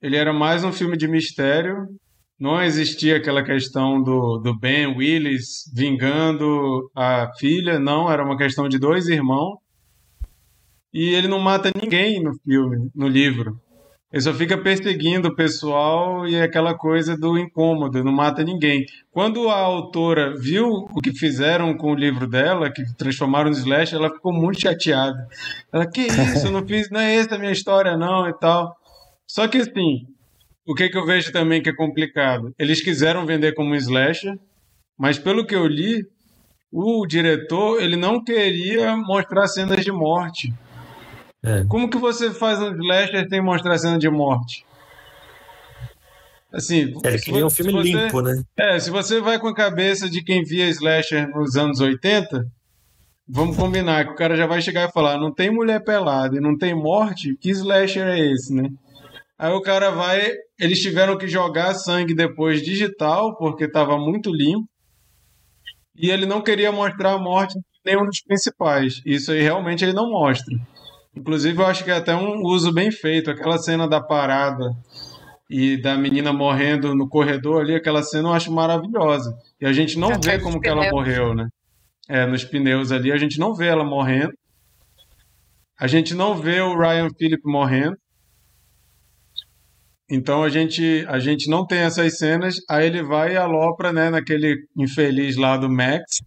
[0.00, 1.86] ele era mais um filme de mistério
[2.38, 8.68] não existia aquela questão do, do Ben Willis vingando a filha, não, era uma questão
[8.68, 9.58] de dois irmãos.
[10.92, 13.60] E ele não mata ninguém no filme, no livro.
[14.12, 18.84] Ele só fica perseguindo o pessoal e é aquela coisa do incômodo, não mata ninguém.
[19.10, 23.92] Quando a autora viu o que fizeram com o livro dela, que transformaram no slash,
[23.92, 25.26] ela ficou muito chateada.
[25.72, 28.76] Ela, que isso, não fiz, não é essa a minha história não e tal.
[29.26, 30.06] Só que assim,
[30.66, 32.54] o que, que eu vejo também que é complicado?
[32.58, 34.38] Eles quiseram vender como um slasher,
[34.98, 36.06] mas pelo que eu li,
[36.72, 40.52] o diretor ele não queria mostrar cenas de morte.
[41.42, 41.64] É.
[41.64, 44.64] Como que você faz um slasher sem mostrar cena de morte?
[46.50, 48.42] Assim, ele queria um filme você, limpo, né?
[48.56, 52.46] É, se você vai com a cabeça de quem via slasher nos anos 80,
[53.28, 56.40] vamos combinar que o cara já vai chegar e falar: não tem mulher pelada e
[56.40, 58.70] não tem morte, que slasher é esse, né?
[59.36, 60.30] Aí o cara vai.
[60.58, 64.68] Eles tiveram que jogar sangue depois digital, porque estava muito limpo.
[65.96, 69.00] E ele não queria mostrar a morte de nenhum dos principais.
[69.04, 70.56] Isso aí realmente ele não mostra.
[71.16, 73.30] Inclusive, eu acho que é até um uso bem feito.
[73.30, 74.70] Aquela cena da parada
[75.48, 79.32] e da menina morrendo no corredor ali, aquela cena eu acho maravilhosa.
[79.60, 81.48] E a gente não vê como que ela morreu, né?
[82.08, 84.32] É, nos pneus ali, a gente não vê ela morrendo.
[85.78, 87.96] A gente não vê o Ryan Phillip morrendo.
[90.10, 94.10] Então a gente, a gente não tem essas cenas, aí ele vai e alopra, né,
[94.10, 96.18] naquele infeliz lá do Max,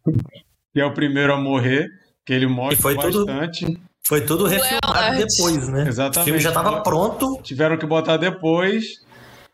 [0.73, 1.87] que é o primeiro a morrer,
[2.25, 3.65] que ele mostra foi bastante.
[3.65, 5.87] Tudo, foi tudo refilmado depois, né?
[5.87, 6.21] Exatamente.
[6.21, 7.39] O filme já estava pronto.
[7.43, 8.83] Tiveram que botar depois,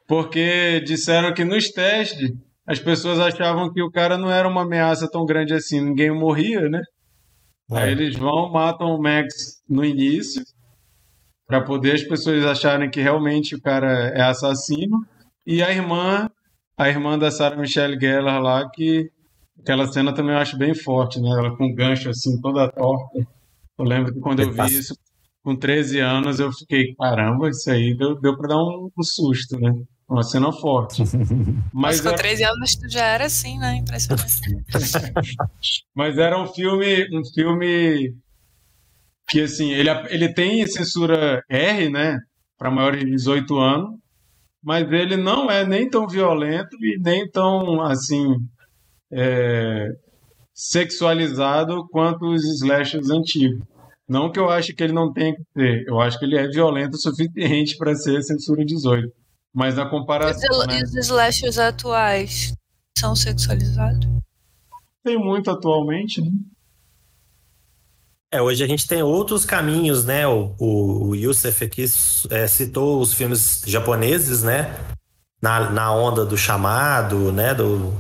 [0.08, 2.32] porque disseram que nos testes
[2.66, 6.70] as pessoas achavam que o cara não era uma ameaça tão grande assim, ninguém morria,
[6.70, 6.82] né?
[7.72, 7.78] É.
[7.78, 10.42] Aí eles vão, matam o Max no início,
[11.48, 15.06] para poder as pessoas acharem que realmente o cara é assassino.
[15.46, 16.30] E a irmã,
[16.78, 19.12] a irmã da Sarah Michelle Gellar lá, que
[19.60, 21.30] aquela cena também eu acho bem forte, né?
[21.30, 23.28] Ela com um gancho assim, toda torta.
[23.78, 24.96] Eu lembro que quando eu vi isso
[25.44, 29.60] com 13 anos, eu fiquei, caramba, isso aí deu, deu para dar um, um, susto,
[29.60, 29.74] né?
[30.08, 31.04] Uma cena forte.
[31.74, 32.18] Mas, Mas com era...
[32.18, 33.76] 13 anos tu já era assim, né?
[33.76, 34.42] Impressionante.
[35.94, 38.16] Mas era um filme, um filme
[39.28, 42.20] que assim, ele, ele tem censura R, né,
[42.58, 44.00] para maiores de 18 anos,
[44.64, 48.36] mas ele não é nem tão violento e nem tão, assim,
[49.12, 49.90] é,
[50.54, 53.62] sexualizado quanto os slashers antigos.
[54.08, 56.48] Não que eu acho que ele não tenha que ser, eu acho que ele é
[56.48, 59.12] violento o suficiente para ser censura 18.
[59.54, 60.60] Mas na comparação.
[60.60, 60.82] Os, né?
[60.84, 62.54] os slashers atuais
[62.98, 64.08] são sexualizados?
[65.04, 66.32] Tem muito atualmente, né?
[68.34, 70.26] É, hoje a gente tem outros caminhos, né?
[70.26, 71.86] O, o, o Youssef aqui
[72.32, 74.76] é, citou os filmes japoneses, né?
[75.40, 77.54] Na, na onda do chamado, né?
[77.54, 77.94] Do,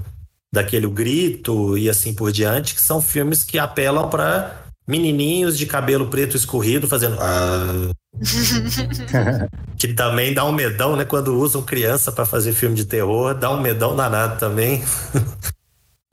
[0.52, 6.08] daquele grito e assim por diante, que são filmes que apelam para menininhos de cabelo
[6.08, 7.16] preto escorrido fazendo.
[7.20, 7.92] Ah.
[9.78, 11.06] que também dá um medão, né?
[11.06, 14.84] Quando usam criança para fazer filme de terror, dá um medão danado também.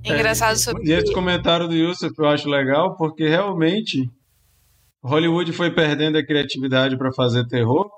[0.05, 4.11] Engraçado sobre E esse comentário do Yusuf eu acho legal, porque realmente
[5.03, 7.91] Hollywood foi perdendo a criatividade para fazer terror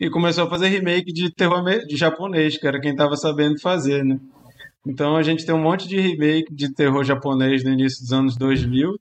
[0.00, 4.04] e começou a fazer remake de terror de japonês, que era quem estava sabendo fazer,
[4.04, 4.18] né?
[4.86, 8.36] Então a gente tem um monte de remake de terror japonês no início dos anos
[8.36, 8.98] 2000,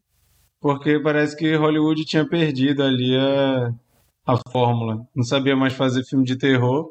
[0.60, 3.72] porque parece que Hollywood tinha perdido ali a,
[4.26, 6.90] a fórmula, não sabia mais fazer filme de terror.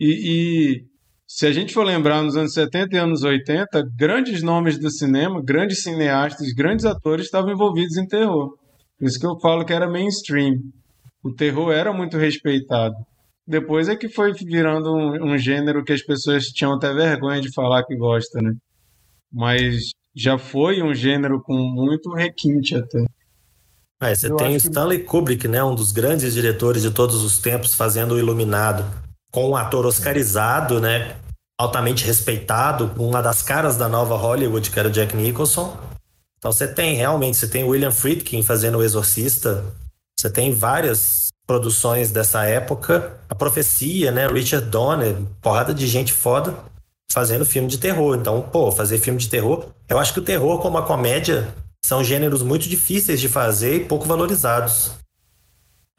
[0.00, 0.87] E, e
[1.30, 5.42] se a gente for lembrar, nos anos 70 e anos 80, grandes nomes do cinema,
[5.44, 8.54] grandes cineastas, grandes atores estavam envolvidos em terror.
[8.98, 10.54] Por isso que eu falo que era mainstream.
[11.22, 12.94] O terror era muito respeitado.
[13.46, 17.52] Depois é que foi virando um, um gênero que as pessoas tinham até vergonha de
[17.52, 18.54] falar que gosta, né?
[19.30, 23.04] Mas já foi um gênero com muito requinte até.
[24.00, 25.04] É, você eu tem Stanley que...
[25.04, 29.56] Kubrick, né, um dos grandes diretores de todos os tempos, fazendo o Iluminado com um
[29.56, 31.16] ator oscarizado, né?
[31.60, 35.76] Altamente respeitado, uma das caras da nova Hollywood, que era o Jack Nicholson.
[36.38, 39.64] Então você tem realmente, você tem William Friedkin fazendo o Exorcista,
[40.18, 44.28] você tem várias produções dessa época, a Profecia, né?
[44.28, 46.54] Richard Donner, porrada de gente foda
[47.10, 48.16] fazendo filme de terror.
[48.16, 51.48] Então, pô, fazer filme de terror, eu acho que o terror como a comédia
[51.84, 54.92] são gêneros muito difíceis de fazer e pouco valorizados.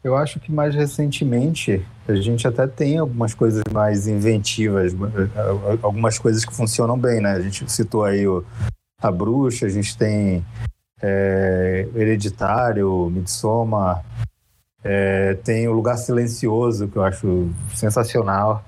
[0.04, 4.94] Eu acho que mais recentemente a gente até tem algumas coisas mais inventivas,
[5.82, 7.34] algumas coisas que funcionam bem, né?
[7.34, 8.44] A gente citou aí o,
[9.02, 10.46] a Bruxa, a gente tem
[11.02, 14.04] é, Hereditário, Midsommar,
[14.84, 18.64] é, tem o Lugar Silencioso, que eu acho sensacional.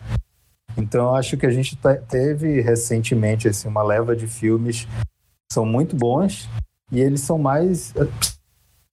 [0.78, 1.78] Então, acho que a gente
[2.10, 6.50] teve recentemente assim, uma leva de filmes que são muito bons
[6.92, 7.94] e eles são mais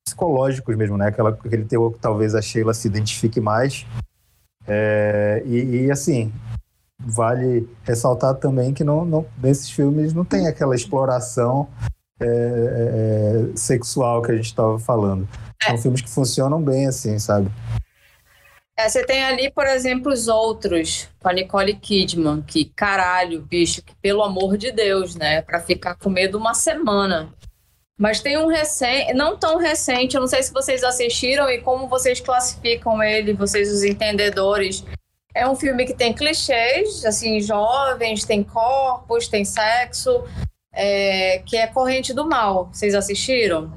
[0.08, 1.08] psicológicos mesmo, né?
[1.08, 3.86] Aquela, aquele terror que talvez a Sheila se identifique mais.
[4.66, 6.32] É, e, e, assim,
[6.98, 11.68] vale ressaltar também que não, não, nesses filmes não tem aquela exploração
[12.20, 15.28] é, é, sexual que a gente estava falando.
[15.62, 15.78] São é.
[15.78, 17.50] filmes que funcionam bem, assim, sabe?
[18.76, 23.82] É, você tem ali, por exemplo, os outros, com a Nicole Kidman, que caralho, bicho,
[23.82, 25.42] que pelo amor de Deus, né?
[25.42, 27.28] Pra ficar com medo uma semana.
[27.98, 31.88] Mas tem um recente, não tão recente, eu não sei se vocês assistiram e como
[31.88, 34.84] vocês classificam ele, vocês os entendedores.
[35.34, 40.24] É um filme que tem clichês, assim, jovens, tem corpos, tem sexo,
[40.72, 42.70] é, que é Corrente do Mal.
[42.72, 43.72] Vocês assistiram?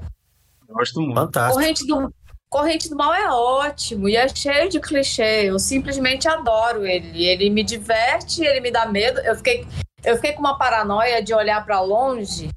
[0.69, 1.15] Gosto muito.
[1.15, 1.55] Fantástico.
[1.55, 2.13] Corrente do,
[2.47, 5.49] Corrente do Mal é ótimo e é cheio de clichê.
[5.49, 7.25] Eu simplesmente adoro ele.
[7.25, 9.19] Ele me diverte, ele me dá medo.
[9.21, 9.65] Eu fiquei,
[10.03, 12.49] eu fiquei com uma paranoia de olhar para longe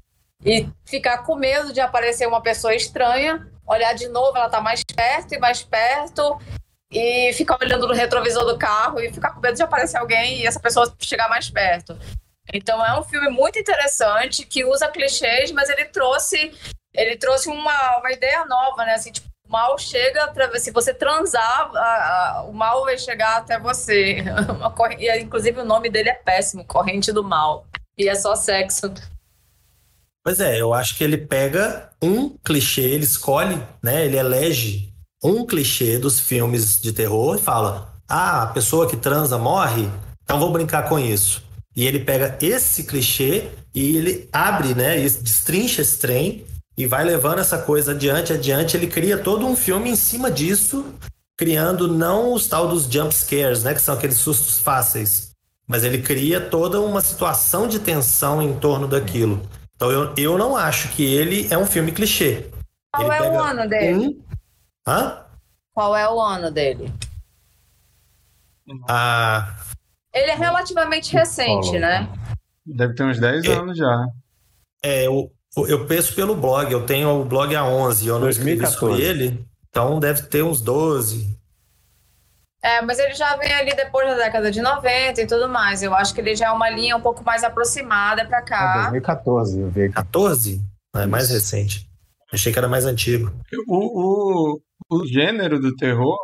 [0.45, 4.83] e ficar com medo de aparecer uma pessoa estranha, olhar de novo, ela tá mais
[4.83, 6.39] perto e mais perto,
[6.91, 10.47] e ficar olhando no retrovisor do carro e ficar com medo de aparecer alguém e
[10.47, 11.97] essa pessoa chegar mais perto.
[12.53, 16.53] Então é um filme muito interessante que usa clichês, mas ele trouxe
[16.93, 18.93] ele trouxe uma, uma ideia nova, né?
[18.93, 23.37] Assim, tipo, o mal chega para se você transar, a, a, o mal vai chegar
[23.37, 24.23] até você.
[24.97, 27.65] e, inclusive o nome dele é péssimo, corrente do mal.
[27.97, 28.93] E é só sexo.
[30.25, 34.05] Pois é, eu acho que ele pega um clichê, ele escolhe, né?
[34.05, 34.91] Ele elege
[35.23, 39.87] um clichê dos filmes de terror e fala: ah, a pessoa que transa morre,
[40.23, 41.43] então vou brincar com isso.
[41.75, 44.97] E ele pega esse clichê e ele abre, né?
[44.97, 46.43] E destrincha esse trem
[46.75, 48.75] e vai levando essa coisa adiante, adiante.
[48.75, 50.87] Ele cria todo um filme em cima disso,
[51.37, 53.75] criando não os tal dos jump scares, né?
[53.75, 55.29] Que são aqueles sustos fáceis.
[55.67, 59.47] Mas ele cria toda uma situação de tensão em torno daquilo.
[59.75, 62.49] Então eu, eu não acho que ele é um filme clichê.
[62.93, 64.07] Qual ele é o ano dele?
[64.07, 64.23] Um...
[64.87, 65.25] Hã?
[65.73, 66.91] Qual é o ano dele?
[68.89, 69.55] Ah.
[70.13, 72.07] Ele é relativamente recente, né?
[72.65, 74.07] Deve ter uns 10 é, anos já.
[74.81, 75.29] É, eu,
[75.67, 76.71] eu penso pelo blog.
[76.71, 78.73] Eu tenho o blog há 11, eu não 2014.
[78.73, 79.45] escrevi sobre ele.
[79.69, 81.37] Então deve ter uns 12.
[82.65, 85.83] É, mas ele já vem ali depois da década de 90 e tudo mais.
[85.83, 88.87] Eu acho que ele já é uma linha um pouco mais aproximada para cá.
[88.87, 89.89] Ah, 2014, eu vi.
[89.91, 90.59] 14?
[90.95, 91.87] É mais recente.
[92.33, 93.31] Achei que era mais antigo.
[93.67, 96.17] O, o, o gênero do terror,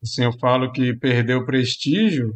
[0.00, 2.32] assim, eu falo que perdeu prestígio,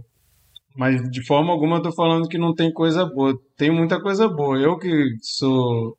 [0.77, 3.39] mas de forma alguma eu tô falando que não tem coisa boa.
[3.57, 4.59] Tem muita coisa boa.
[4.59, 5.97] Eu que sou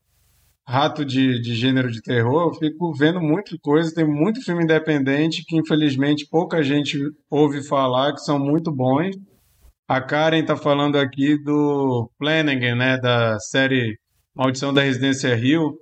[0.67, 3.93] rato de, de gênero de terror, eu fico vendo muita coisa.
[3.93, 6.99] Tem muito filme independente que, infelizmente, pouca gente
[7.29, 9.15] ouve falar, que são muito bons.
[9.87, 13.97] A Karen está falando aqui do Flanagan, né, da série
[14.35, 15.77] Maldição da Residência Rio.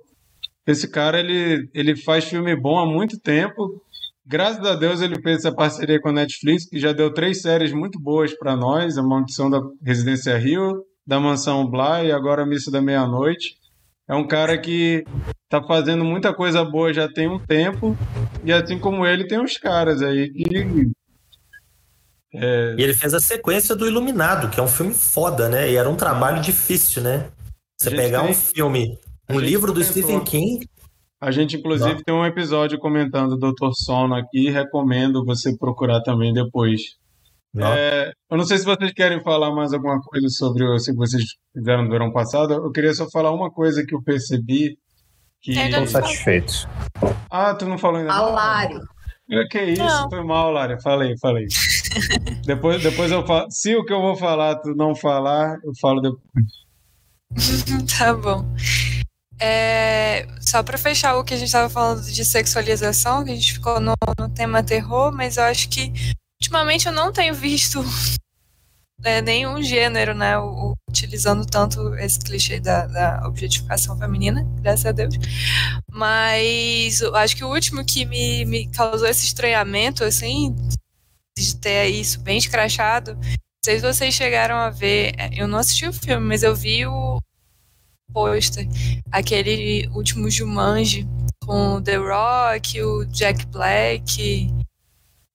[0.66, 3.82] Esse cara, ele, ele faz filme bom há muito tempo.
[4.26, 7.72] Graças a Deus ele fez essa parceria com a Netflix, que já deu três séries
[7.72, 12.46] muito boas para nós, A Maldição da Residência Rio, da Mansão Bly e agora a
[12.46, 13.56] Missa da Meia-Noite.
[14.08, 15.04] É um cara que
[15.48, 17.96] tá fazendo muita coisa boa já tem um tempo,
[18.44, 20.90] e assim como ele, tem uns caras aí que.
[22.34, 22.74] É...
[22.76, 25.70] E ele fez a sequência do Iluminado, que é um filme foda, né?
[25.70, 27.30] E era um trabalho difícil, né?
[27.78, 28.30] Você pegar tem...
[28.30, 28.98] um filme,
[29.30, 30.68] um livro do Stephen King.
[31.20, 32.02] A gente, inclusive, Não.
[32.02, 33.72] tem um episódio comentando o Dr.
[33.72, 36.82] Sono aqui, recomendo você procurar também depois.
[37.56, 41.22] É, eu não sei se vocês querem falar mais alguma coisa sobre o que vocês
[41.52, 42.54] fizeram no verão passado.
[42.54, 44.76] Eu queria só falar uma coisa que eu percebi.
[45.40, 45.52] Que...
[45.52, 46.68] Estou satisfeito.
[47.30, 48.12] Ah, tu não falou ainda?
[48.12, 48.78] A Lari.
[49.30, 50.10] É, que isso, não.
[50.10, 50.80] foi mal, Lari.
[50.82, 51.46] Falei, falei.
[52.44, 53.48] depois, depois eu falo.
[53.50, 56.24] Se o que eu vou falar tu não falar, eu falo depois.
[57.98, 58.44] tá bom.
[59.40, 63.54] É, só para fechar o que a gente estava falando de sexualização, que a gente
[63.54, 65.92] ficou no, no tema terror, mas eu acho que
[66.44, 67.82] ultimamente eu não tenho visto
[69.02, 74.92] é, nenhum gênero, né, o, utilizando tanto esse clichê da, da, objetificação feminina, graças a
[74.92, 75.14] Deus.
[75.90, 80.54] Mas eu acho que o último que me, me causou esse estranhamento, assim,
[81.36, 85.58] de ter isso bem escrachado, não sei se vocês chegaram a ver, é, eu não
[85.58, 87.18] assisti o filme, mas eu vi o
[88.12, 88.68] pôster,
[89.10, 91.08] aquele último Jumanji,
[91.44, 94.50] com The Rock, o Jack Black,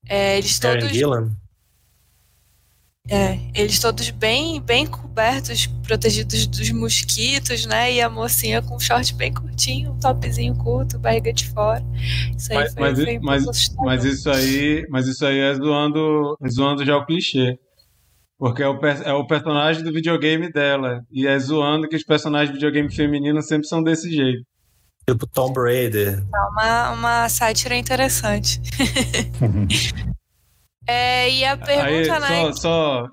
[0.10, 0.90] é, eles todos.
[0.90, 1.32] Gillan.
[3.12, 7.94] É, eles todos bem, bem cobertos, protegidos dos mosquitos, né?
[7.94, 11.84] E a mocinha com um short bem curtinho, um topzinho curto, barriga de fora.
[12.38, 13.46] Isso aí mas, foi, mas, foi mas,
[13.78, 17.58] mas, isso aí, mas isso aí é zoando, zoando já o clichê.
[18.38, 21.02] Porque é o, é o personagem do videogame dela.
[21.12, 24.44] E é zoando que os personagens de videogame feminino sempre são desse jeito.
[25.10, 26.06] Tipo Tom Brady.
[26.08, 28.62] É uma, uma sátira interessante.
[30.86, 32.54] é, e a pergunta, Aí, né?
[32.54, 33.08] Só, só,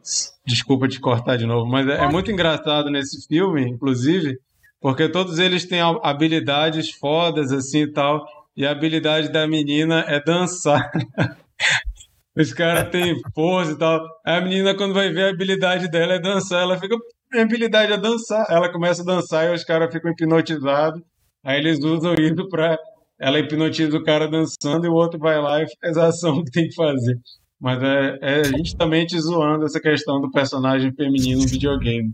[0.47, 4.39] desculpa te cortar de novo, mas é, é muito engraçado nesse filme, inclusive,
[4.79, 8.27] porque todos eles têm habilidades fodas assim e tal.
[8.55, 10.91] E a habilidade da menina é dançar.
[12.37, 14.07] Os caras têm força e tal.
[14.23, 16.95] A menina, quando vai ver a habilidade dela é dançar, ela fica.
[17.33, 18.47] Minha habilidade é dançar.
[18.51, 21.03] Ela começa a dançar e os caras ficam hipnotizados.
[21.47, 22.77] Aí eles usam isso pra.
[23.21, 26.51] Ela hipnotiza o cara dançando e o outro vai lá e faz a ação que
[26.51, 27.17] tem que fazer.
[27.59, 32.13] Mas é, é justamente zoando essa questão do personagem feminino no videogame.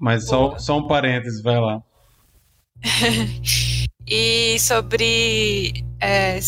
[0.00, 1.82] Mas só, só um parênteses, vai lá.
[4.06, 6.38] e sobre é,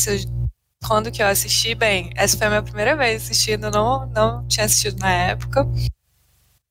[0.87, 4.65] quando que eu assisti, bem, essa foi a minha primeira vez assistindo, não, não tinha
[4.65, 5.67] assistido na época.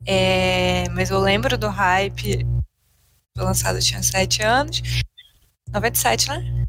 [0.05, 2.45] É, mas eu lembro do hype
[3.38, 4.81] foi lançado, eu tinha 7 anos.
[5.71, 6.65] 97, né?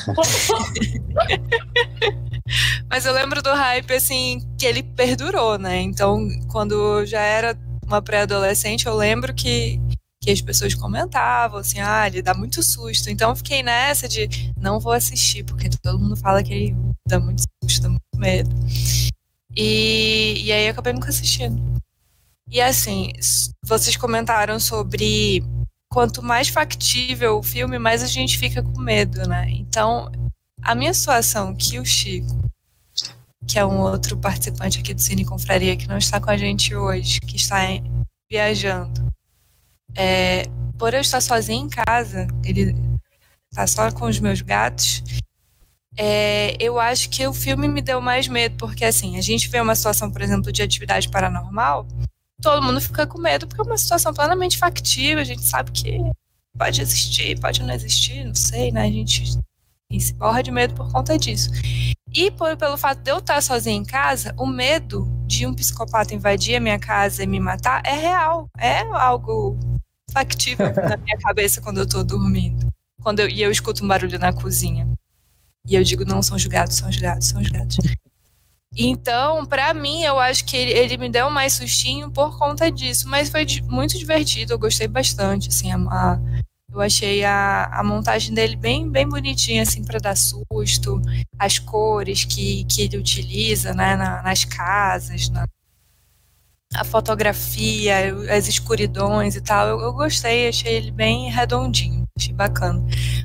[2.90, 5.80] Mas eu lembro do hype, assim, que ele perdurou, né?
[5.80, 7.56] Então, quando eu já era
[7.86, 9.80] uma pré-adolescente, eu lembro que,
[10.20, 13.08] que as pessoas comentavam, assim, ah, ele dá muito susto.
[13.08, 16.76] Então, eu fiquei nessa de não vou assistir, porque todo mundo fala que ele
[17.08, 18.50] dá muito susto, dá muito medo.
[19.56, 21.80] E, e aí eu acabei nunca assistindo.
[22.50, 23.12] E assim,
[23.64, 25.42] vocês comentaram sobre
[25.90, 29.46] quanto mais factível o filme, mais a gente fica com medo, né?
[29.50, 30.10] Então,
[30.62, 32.38] a minha situação que o Chico,
[33.46, 36.74] que é um outro participante aqui do Cine Confraria, que não está com a gente
[36.74, 37.62] hoje, que está
[38.30, 39.10] viajando,
[39.96, 40.44] é,
[40.78, 42.74] por eu estar sozinha em casa, ele
[43.50, 45.02] está só com os meus gatos,
[45.96, 49.60] é, eu acho que o filme me deu mais medo, porque assim, a gente vê
[49.60, 51.86] uma situação, por exemplo, de atividade paranormal,
[52.40, 55.98] todo mundo fica com medo porque é uma situação plenamente factível, a gente sabe que
[56.56, 58.82] pode existir, pode não existir, não sei, né?
[58.82, 59.38] A gente
[59.98, 61.50] se borra de medo por conta disso.
[62.12, 66.14] E por, pelo fato de eu estar sozinha em casa, o medo de um psicopata
[66.14, 69.58] invadir a minha casa e me matar é real, é algo
[70.12, 72.68] factível na minha cabeça quando eu estou dormindo.
[73.00, 74.88] Quando eu, e eu escuto um barulho na cozinha.
[75.66, 77.76] E eu digo, não, são julgados, são julgados, são julgados.
[78.76, 83.08] Então, para mim, eu acho que ele, ele, me deu mais sustinho por conta disso,
[83.08, 86.20] mas foi muito divertido, eu gostei bastante, assim, a, a,
[86.72, 91.02] eu achei a, a montagem dele bem, bem bonitinha, assim, para dar susto,
[91.36, 95.46] as cores que, que ele utiliza, né, na, nas casas, na,
[96.74, 102.80] a fotografia, as escuridões e tal, eu, eu gostei, achei ele bem redondinho, Achei bacana.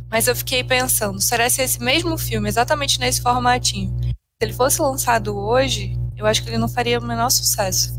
[0.10, 3.96] Mas eu fiquei pensando, será se esse mesmo filme, exatamente nesse formatinho,
[4.46, 7.96] ele fosse lançado hoje, eu acho que ele não faria o menor sucesso.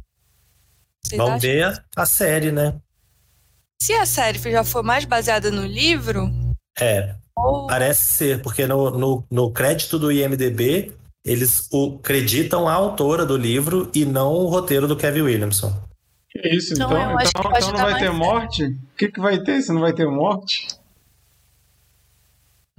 [1.05, 1.41] Vocês Vamos acham?
[1.41, 2.75] ver a série, né?
[3.81, 6.31] Se a série já for mais baseada no livro.
[6.79, 7.15] É.
[7.37, 7.67] Ou...
[7.67, 10.95] Parece ser, porque no, no, no crédito do IMDB,
[11.25, 15.73] eles o creditam a autora do livro e não o roteiro do Kevin Williamson.
[16.31, 18.65] Que isso, então, então, então, então não vai ter morte?
[18.65, 20.67] O que, que vai ter se não vai ter morte?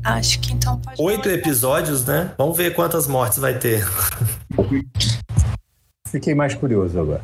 [0.03, 1.01] Acho que então pode.
[1.01, 2.33] Oito episódios, né?
[2.37, 3.85] Vamos ver quantas mortes vai ter.
[6.07, 7.23] Fiquei mais curioso agora.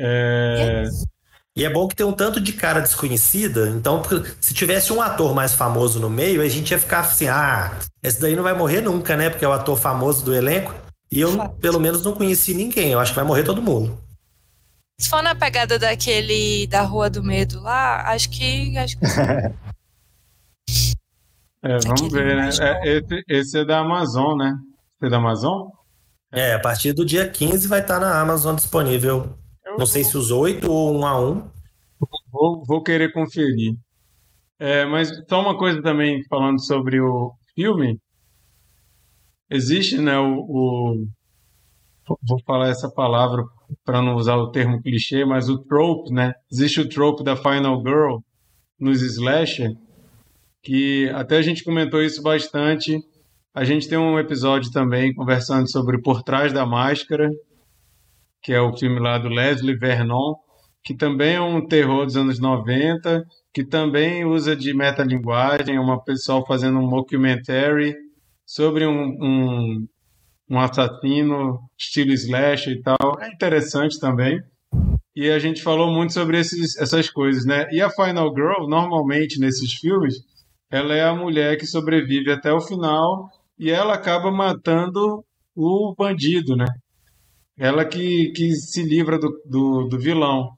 [0.00, 0.84] É...
[1.56, 4.02] E é bom que tem um tanto de cara desconhecida, então
[4.40, 8.18] se tivesse um ator mais famoso no meio, a gente ia ficar assim, ah, esse
[8.18, 9.28] daí não vai morrer nunca, né?
[9.28, 10.74] Porque é o ator famoso do elenco.
[11.10, 12.92] E eu, pelo menos, não conheci ninguém.
[12.92, 13.98] Eu acho que vai morrer todo mundo.
[14.98, 18.78] Se for na pegada daquele da Rua do Medo lá, acho que.
[18.78, 19.04] Acho que...
[21.62, 22.50] é, vamos ver, né?
[22.60, 24.54] É, esse, esse, é da Amazon, né?
[24.96, 25.68] Esse é da Amazon?
[26.32, 29.38] É, a partir do dia 15 vai estar na Amazon disponível
[29.78, 31.50] não sei se os oito ou um a um.
[32.30, 33.74] Vou, vou querer conferir.
[34.58, 37.98] É, mas só uma coisa também, falando sobre o filme.
[39.50, 41.06] Existe, né, o, o
[42.26, 43.42] vou falar essa palavra
[43.84, 46.32] para não usar o termo clichê, mas o trope, né?
[46.50, 48.18] Existe o trope da Final Girl
[48.78, 49.70] nos slasher,
[50.62, 52.98] que até a gente comentou isso bastante.
[53.54, 57.28] A gente tem um episódio também conversando sobre Por Trás da Máscara,
[58.42, 60.34] que é o filme lá do Leslie Vernon,
[60.84, 66.02] que também é um terror dos anos 90, que também usa de metalinguagem, é uma
[66.02, 67.94] pessoa fazendo um mockumentary
[68.44, 69.86] sobre um, um,
[70.50, 73.18] um assassino estilo slash e tal.
[73.20, 74.40] É interessante também.
[75.14, 77.68] E a gente falou muito sobre esses, essas coisas, né?
[77.70, 80.14] E a Final Girl, normalmente nesses filmes,
[80.72, 85.22] ela é a mulher que sobrevive até o final e ela acaba matando
[85.54, 86.64] o bandido, né?
[87.58, 90.48] Ela que, que se livra do, do, do vilão.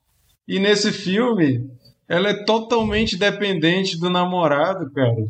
[0.46, 1.68] E nesse filme,
[2.08, 5.26] ela é totalmente dependente do namorado, cara.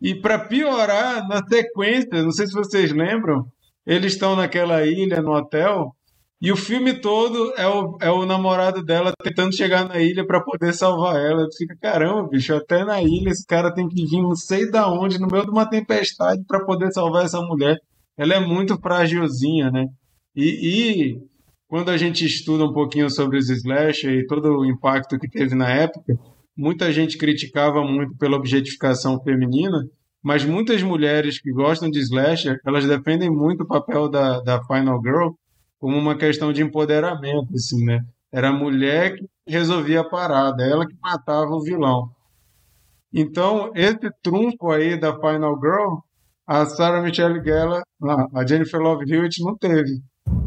[0.00, 3.44] E para piorar, na sequência, não sei se vocês lembram,
[3.84, 5.92] eles estão naquela ilha no hotel
[6.40, 10.42] e o filme todo é o, é o namorado dela tentando chegar na ilha para
[10.42, 11.46] poder salvar ela.
[11.46, 14.90] Tu fica, caramba, bicho, até na ilha esse cara tem que vir não sei da
[14.90, 17.76] onde, no meio de uma tempestade para poder salvar essa mulher.
[18.16, 19.84] Ela é muito fragilzinha, né?
[20.34, 21.18] E, e,
[21.68, 25.54] quando a gente estuda um pouquinho sobre os slasher e todo o impacto que teve
[25.54, 26.14] na época,
[26.56, 29.78] muita gente criticava muito pela objetificação feminina,
[30.22, 35.00] mas muitas mulheres que gostam de slasher, elas defendem muito o papel da, da Final
[35.02, 35.32] Girl
[35.80, 38.04] como uma questão de empoderamento, assim, né?
[38.32, 42.10] Era a mulher que resolvia a parada, ela que matava o vilão.
[43.12, 45.96] Então, esse trunfo aí da Final Girl,
[46.46, 47.82] a Sarah Michelle Gellar,
[48.32, 50.00] a Jennifer Love Hewitt não teve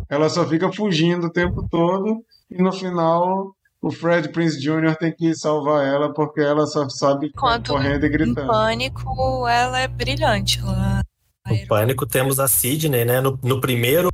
[0.09, 4.95] ela só fica fugindo o tempo todo e no final o Fred Prince Jr.
[4.95, 8.41] tem que salvar ela porque ela só sabe Enquanto correndo e gritando.
[8.41, 10.59] Em Pânico, ela é brilhante.
[10.59, 11.01] Ela...
[11.49, 13.19] No Pânico temos a Sidney, né?
[13.19, 14.09] No, no primeiro,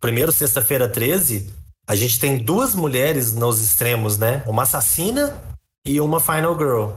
[0.00, 1.52] primeiro Sexta-feira 13,
[1.86, 4.42] a gente tem duas mulheres nos extremos, né?
[4.46, 5.36] Uma assassina
[5.84, 6.90] e uma Final Girl.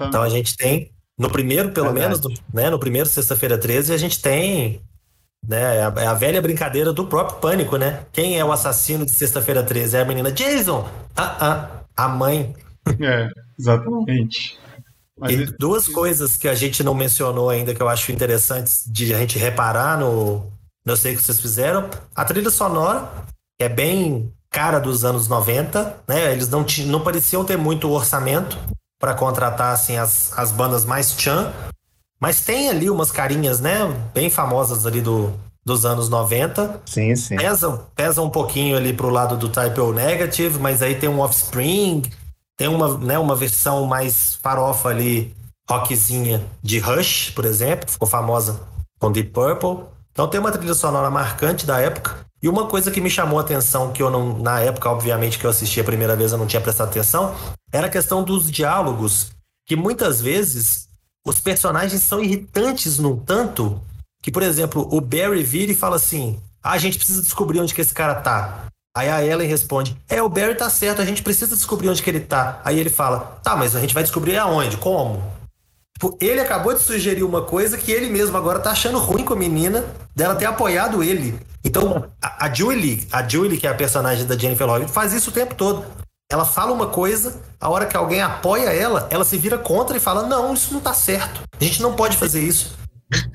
[0.00, 2.70] Então a gente tem, no primeiro, pelo menos, no, né?
[2.70, 4.80] No primeiro Sexta-feira 13, a gente tem
[5.46, 5.78] né?
[5.78, 8.04] É a, é a, velha brincadeira do próprio pânico, né?
[8.12, 9.96] Quem é o assassino de sexta-feira 13?
[9.96, 10.88] É a menina Jason!
[11.16, 12.54] Ah, ah, a mãe.
[13.00, 13.28] É,
[13.58, 14.58] exatamente.
[15.18, 19.14] Mas e duas coisas que a gente não mencionou ainda que eu acho interessantes de
[19.14, 20.50] a gente reparar no.
[20.84, 21.88] Eu sei que vocês fizeram.
[22.14, 23.08] A trilha sonora,
[23.58, 26.32] que é bem cara dos anos 90, né?
[26.32, 28.58] Eles não, não pareciam ter muito orçamento
[28.98, 31.52] para contratar assim, as, as bandas mais chan,
[32.20, 33.78] mas tem ali umas carinhas, né?
[34.14, 35.32] Bem famosas ali do,
[35.64, 36.82] dos anos 90.
[36.86, 37.36] Sim, sim.
[37.36, 41.18] Pesa, pesa um pouquinho ali pro lado do Type O Negative, mas aí tem um
[41.18, 42.02] Offspring,
[42.56, 45.34] tem uma, né, uma versão mais farofa ali,
[45.68, 48.60] rockzinha de Rush, por exemplo, ficou famosa
[49.00, 49.86] com Deep Purple.
[50.12, 52.20] Então tem uma trilha sonora marcante da época.
[52.42, 55.46] E uma coisa que me chamou a atenção, que eu não, na época, obviamente, que
[55.46, 57.34] eu assisti a primeira vez, eu não tinha prestado atenção,
[57.72, 59.30] era a questão dos diálogos,
[59.66, 60.88] que muitas vezes
[61.24, 63.80] os personagens são irritantes num tanto
[64.22, 67.74] que, por exemplo, o Barry vira e fala assim: ah, a gente precisa descobrir onde
[67.74, 68.66] que esse cara tá.
[68.96, 72.10] Aí a Ellen responde: É, o Barry tá certo, a gente precisa descobrir onde que
[72.10, 72.60] ele tá.
[72.64, 74.76] Aí ele fala: Tá, mas a gente vai descobrir aonde?
[74.76, 75.22] Como?
[75.94, 79.34] Tipo, ele acabou de sugerir uma coisa que ele mesmo agora tá achando ruim com
[79.34, 81.38] a menina, dela ter apoiado ele.
[81.64, 85.30] Então, a, a Julie, a Julie, que é a personagem da Jennifer Lawrence, faz isso
[85.30, 85.84] o tempo todo.
[86.30, 90.00] ela fala uma coisa, a hora que alguém apoia ela, ela se vira contra e
[90.00, 91.42] fala: Não, isso não tá certo.
[91.60, 92.76] A gente não pode fazer isso.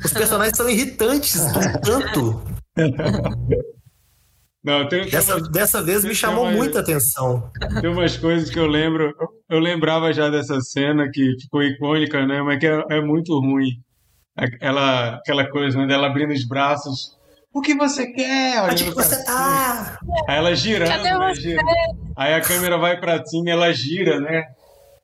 [0.03, 2.41] Os personagens são irritantes do tanto.
[4.67, 7.49] Não, tem, dessa, tem umas, dessa vez me chamou umas, muita atenção.
[7.79, 9.13] Tem umas coisas que eu lembro,
[9.49, 12.41] eu lembrava já dessa cena que ficou icônica, né?
[12.41, 13.69] Mas que é, é muito ruim.
[14.35, 15.87] Aquela, aquela coisa, né?
[15.87, 17.15] Dela abrindo os braços.
[17.53, 18.61] O que você quer?
[18.63, 19.99] Onde que você tá?
[20.27, 21.33] Aí ela girando, né?
[21.33, 21.63] Gira.
[22.17, 24.43] Aí a câmera vai pra cima e ela gira, né?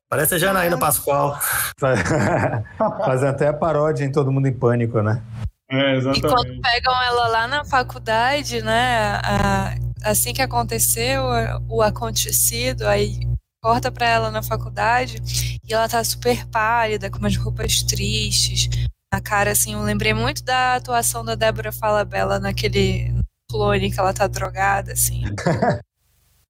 [0.10, 1.40] Parece a Janaína Pascoal.
[1.80, 5.24] Faz até a paródia em Todo Mundo em Pânico, né?
[5.70, 6.26] É, exatamente.
[6.26, 9.20] E quando pegam ela lá na faculdade, né?
[9.24, 11.24] A, assim que aconteceu
[11.70, 13.20] o acontecido, aí
[13.62, 15.22] corta pra ela na faculdade
[15.64, 18.70] e ela tá super pálida, com umas roupas tristes.
[19.12, 23.14] A cara, assim, eu lembrei muito da atuação da Débora Falabella naquele
[23.50, 25.24] clone que ela tá drogada, assim.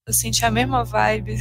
[0.07, 1.37] eu senti a mesma vibe.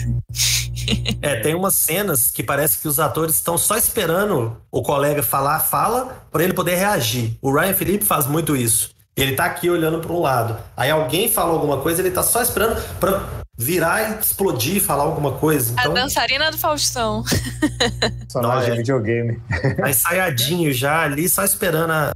[1.23, 5.61] É, tem umas cenas que parece que os atores estão só esperando o colega falar
[5.61, 7.37] fala para ele poder reagir.
[7.41, 8.91] O Ryan Felipe faz muito isso.
[9.17, 10.57] Ele tá aqui olhando para um lado.
[10.77, 13.23] Aí alguém fala alguma coisa, ele tá só esperando para
[13.59, 15.73] virar e explodir, falar alguma coisa.
[15.73, 17.23] Então, a dançarina do Faustão.
[18.21, 19.41] Personagem de videogame.
[19.77, 22.13] Tá ensaiadinho já ali, só esperando a,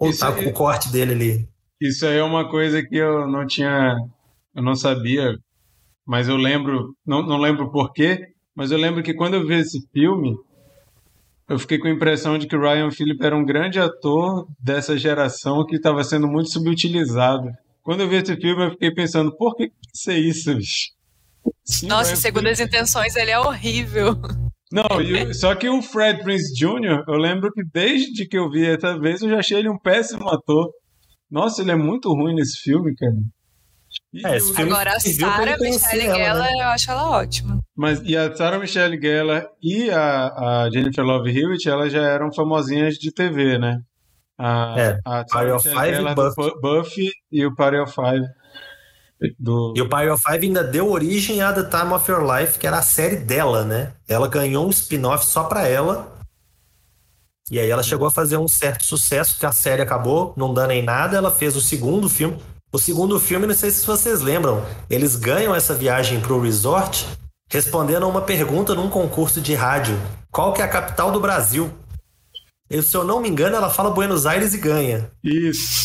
[0.00, 1.48] o, a- aí- o corte dele ali.
[1.80, 3.94] Isso aí é uma coisa que eu não tinha,
[4.54, 5.36] eu não sabia,
[6.06, 8.18] mas eu lembro, não, não lembro porquê,
[8.54, 10.34] mas eu lembro que quando eu vi esse filme,
[11.48, 14.96] eu fiquei com a impressão de que o Ryan Phillip era um grande ator dessa
[14.96, 17.50] geração que estava sendo muito subutilizado.
[17.82, 20.90] Quando eu vi esse filme, eu fiquei pensando, por que isso é isso, bicho?
[21.64, 24.16] Sim, Nossa, segundo as intenções, ele é horrível.
[24.70, 28.48] não, e o- só que o Fred Prince Jr., eu lembro que desde que eu
[28.50, 30.70] vi essa vez, eu já achei ele um péssimo ator.
[31.30, 33.12] Nossa, ele é muito ruim nesse filme, cara.
[34.12, 36.62] E É, esse o- filme Agora, a Sarah Michelle ela, Gellar, né?
[36.62, 37.58] eu acho ela ótima.
[37.76, 40.26] Mas e a Sarah Michelle Gellar e a,
[40.64, 43.80] a Jennifer Love Hewitt, elas já eram famosinhas de TV, né?
[44.38, 46.34] A, É, a Party of Five e Gellar do Buffy.
[46.36, 48.26] Bu- Buffy e o Party of Five
[49.38, 52.58] do E o Pyro of Five ainda deu origem a The Time of Your Life,
[52.58, 53.92] que era a série dela, né?
[54.08, 56.18] Ela ganhou um spin-off só pra ela.
[57.50, 60.72] E aí ela chegou a fazer um certo sucesso, que a série acabou não dando
[60.72, 61.16] em nada.
[61.16, 62.36] Ela fez o segundo filme.
[62.72, 67.06] O segundo filme, não sei se vocês lembram, eles ganham essa viagem pro resort
[67.50, 69.94] respondendo a uma pergunta num concurso de rádio.
[70.30, 71.70] Qual que é a capital do Brasil?
[72.70, 75.10] E, se eu não me engano, ela fala Buenos Aires e ganha.
[75.22, 75.84] Isso.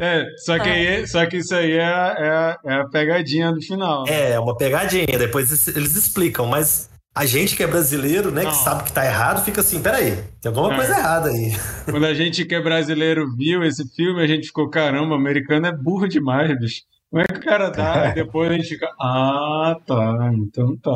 [0.00, 3.60] É, só que, aí, só que isso aí é, a- é, é a pegadinha do
[3.60, 4.04] final.
[4.08, 8.50] É, é uma pegadinha, depois eles explicam, mas a gente que é brasileiro, né, Não.
[8.50, 10.76] que sabe que tá errado, fica assim, peraí, tem alguma É.
[10.76, 11.52] coisa errada aí.
[11.88, 15.72] Quando a gente que é brasileiro viu esse filme, a gente ficou, caramba, americano é
[15.72, 16.82] burro demais, bicho.
[17.10, 18.08] Como é que o cara dá?
[18.10, 20.90] E depois a gente fica, ah, tá, então tá.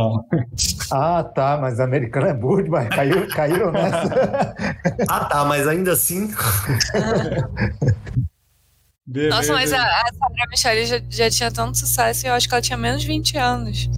[0.91, 2.89] Ah, tá, mas americano é burro demais.
[2.89, 4.55] Caiu, caíram nessa.
[5.09, 6.29] Ah, tá, mas ainda assim,
[9.07, 9.37] Beleza.
[9.37, 12.55] Nossa, mas a, a Sarah Michelle já, já tinha tanto sucesso e eu acho que
[12.55, 13.89] ela tinha menos de 20 anos.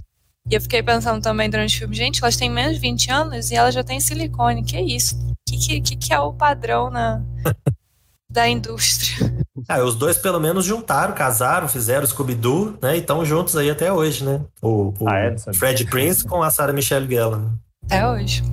[0.51, 3.51] E eu fiquei pensando também durante o filme, gente, elas têm menos de 20 anos
[3.51, 4.61] e ela já tem silicone.
[4.65, 5.15] Que isso?
[5.15, 7.21] O que, que, que, que é o padrão na,
[8.29, 9.31] da indústria?
[9.69, 13.93] ah, os dois pelo menos juntaram, casaram, fizeram Scooby-Doo, né, e estão juntos aí até
[13.93, 14.41] hoje, né?
[14.61, 15.35] O, o Ah, é?
[15.47, 15.53] Não.
[15.53, 17.39] Fred Prince com a Sarah Michelle Gellar.
[17.39, 17.51] né?
[17.85, 18.43] Até hoje.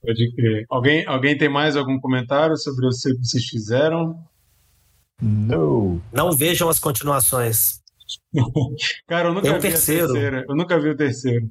[0.00, 0.64] Pode crer.
[0.70, 4.18] Alguém, alguém tem mais algum comentário sobre o que vocês fizeram?
[5.20, 6.00] No.
[6.10, 7.80] Não vejam as continuações.
[9.06, 10.12] Cara, eu nunca um vi terceiro.
[10.12, 10.44] terceira.
[10.48, 11.48] Eu nunca vi o terceiro.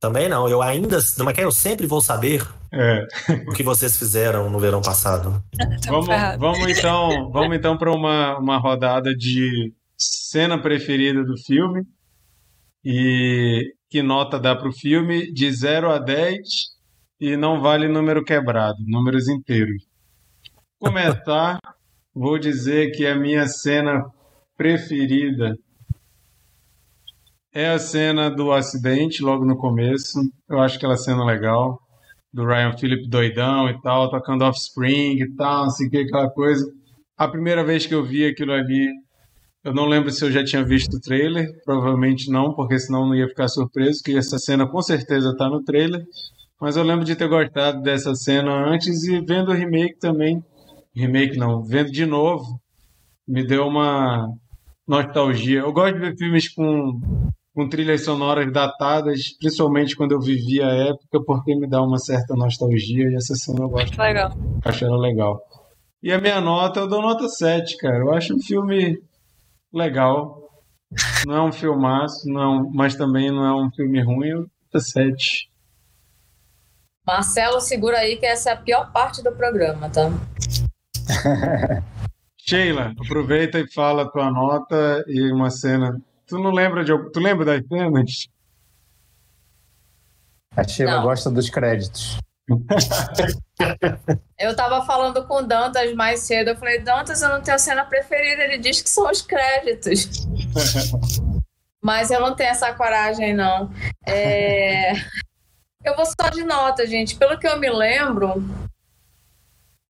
[0.00, 3.06] Também não, eu ainda, é que eu sempre vou saber É.
[3.48, 5.42] o que vocês fizeram no verão passado.
[5.88, 6.06] Vamos,
[6.38, 11.82] vamos então, vamos então para uma, uma rodada de cena preferida do filme
[12.84, 16.38] e que nota dá para o filme de 0 a 10
[17.20, 19.86] e não vale número quebrado, números inteiros.
[20.78, 21.58] Começar,
[22.12, 24.04] vou dizer que a minha cena
[24.56, 25.56] preferida
[27.54, 30.18] é a cena do acidente logo no começo.
[30.48, 31.78] Eu acho aquela cena legal
[32.32, 36.28] do Ryan Phillip doidão e tal, tocando Offspring e tal, não sei o que, aquela
[36.28, 36.68] coisa.
[37.16, 38.88] A primeira vez que eu vi aquilo ali,
[39.62, 43.14] eu não lembro se eu já tinha visto o trailer, provavelmente não, porque senão não
[43.14, 46.04] ia ficar surpreso, que essa cena com certeza está no trailer.
[46.60, 50.42] Mas eu lembro de ter gostado dessa cena antes e vendo o remake também.
[50.92, 52.60] Remake não, vendo de novo,
[53.28, 54.26] me deu uma
[54.88, 55.60] nostalgia.
[55.60, 57.00] Eu gosto de ver filmes com,
[57.54, 62.34] com trilhas sonoras datadas, principalmente quando eu vivi a época, porque me dá uma certa
[62.34, 64.32] nostalgia e essa cena eu gosto, legal.
[64.64, 65.40] acho ela legal.
[66.02, 67.98] E a minha nota, eu dou nota 7, cara.
[67.98, 69.00] Eu acho um filme
[69.72, 70.42] legal.
[71.26, 74.32] Não é um filmaço, não, mas também não é um filme ruim.
[74.32, 75.48] Nota 7.
[77.06, 80.10] Marcelo, segura aí que essa é a pior parte do programa, tá?
[82.36, 85.98] Sheila, aproveita e fala a tua nota e uma cena.
[86.26, 88.28] Tu não lembra de Tu lembra das cenas?
[90.56, 92.18] A Sheila gosta dos créditos.
[94.38, 96.50] Eu tava falando com o Dantas mais cedo.
[96.50, 98.42] Eu falei, Dantas, eu não tenho cena preferida.
[98.42, 100.26] Ele diz que são os créditos.
[101.82, 103.70] Mas eu não tenho essa coragem, não.
[104.06, 104.92] É,
[105.84, 107.14] Eu vou só de nota, gente.
[107.16, 108.42] Pelo que eu me lembro,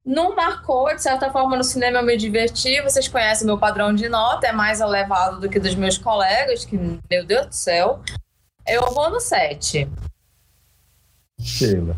[0.05, 2.81] não marcou, de certa forma, no cinema eu me diverti.
[2.83, 6.77] Vocês conhecem meu padrão de nota, é mais elevado do que dos meus colegas, que,
[6.77, 8.03] meu Deus do céu.
[8.67, 9.89] Eu vou no 7.
[11.41, 11.97] Sheila.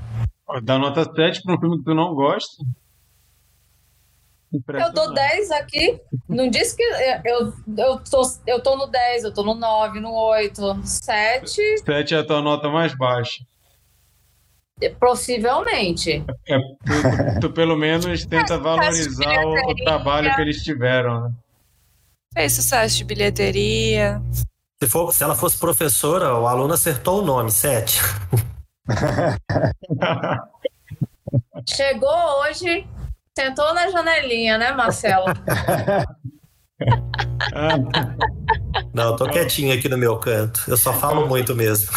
[0.62, 2.62] Dá nota 7 para um filme que tu não gosta?
[4.52, 6.00] Eu dou 10 aqui.
[6.28, 10.12] Não disse que eu, eu, tô, eu tô no 10, eu tô no 9, no
[10.12, 13.44] 8, 7, 7 é a tua nota mais baixa.
[15.00, 16.24] Possivelmente.
[16.48, 21.30] É, tu, tu pelo menos tenta valorizar o, o trabalho que eles tiveram, né?
[22.34, 24.20] Fez sucesso de bilheteria.
[24.82, 27.98] Se, for, se ela fosse professora, o aluno acertou o nome, 7.
[31.66, 32.86] Chegou hoje,
[33.36, 35.24] sentou na janelinha, né, Marcelo?
[38.92, 40.62] Não, eu tô quietinho aqui no meu canto.
[40.68, 41.90] Eu só falo muito mesmo.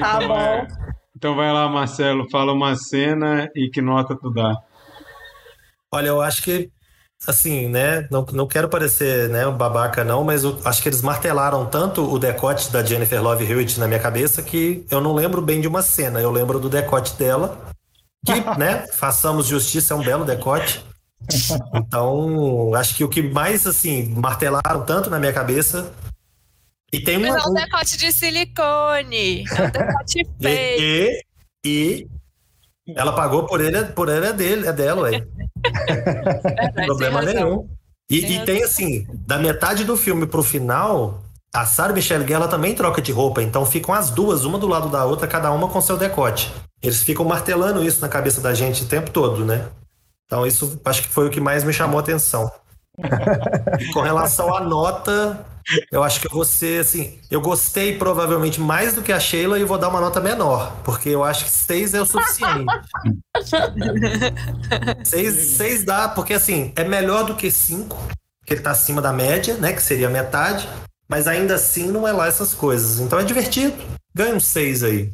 [0.00, 0.66] Tá bom.
[1.16, 4.54] Então vai lá, Marcelo, fala uma cena e que nota tu dá.
[5.90, 6.70] Olha, eu acho que,
[7.26, 8.06] assim, né?
[8.10, 12.02] Não, não quero parecer né, um babaca, não, mas eu acho que eles martelaram tanto
[12.04, 15.66] o decote da Jennifer Love Hewitt na minha cabeça que eu não lembro bem de
[15.66, 16.20] uma cena.
[16.20, 17.66] Eu lembro do decote dela,
[18.26, 18.86] que, né?
[18.92, 20.84] Façamos justiça, é um belo decote.
[21.74, 25.90] Então, acho que o que mais, assim, martelaram tanto na minha cabeça.
[26.92, 27.40] E tem Mas uma.
[27.40, 29.44] é um decote de silicone.
[29.50, 30.80] É um decote feio.
[30.80, 31.22] E,
[31.64, 32.08] e,
[32.86, 35.26] e ela pagou por ele, por ele é dele, é dela, ué.
[36.42, 37.68] Verdade, problema nenhum.
[38.08, 42.42] E, Tem e tem assim, da metade do filme pro final, a Sarah Michelle Gellar
[42.42, 45.50] ela também troca de roupa, então ficam as duas, uma do lado da outra, cada
[45.50, 46.54] uma com seu decote.
[46.80, 49.68] Eles ficam martelando isso na cabeça da gente o tempo todo, né?
[50.26, 52.50] Então isso acho que foi o que mais me chamou a atenção.
[53.80, 55.44] E com relação à nota,
[55.90, 59.58] eu acho que eu vou ser assim, eu gostei provavelmente mais do que a Sheila
[59.58, 62.66] e vou dar uma nota menor, porque eu acho que seis é o suficiente.
[65.04, 67.96] Seis, seis dá, porque assim, é melhor do que cinco,
[68.44, 69.72] que ele tá acima da média, né?
[69.72, 70.68] Que seria metade.
[71.08, 72.98] Mas ainda assim não é lá essas coisas.
[72.98, 73.76] Então é divertido.
[74.14, 75.12] Ganha um seis aí.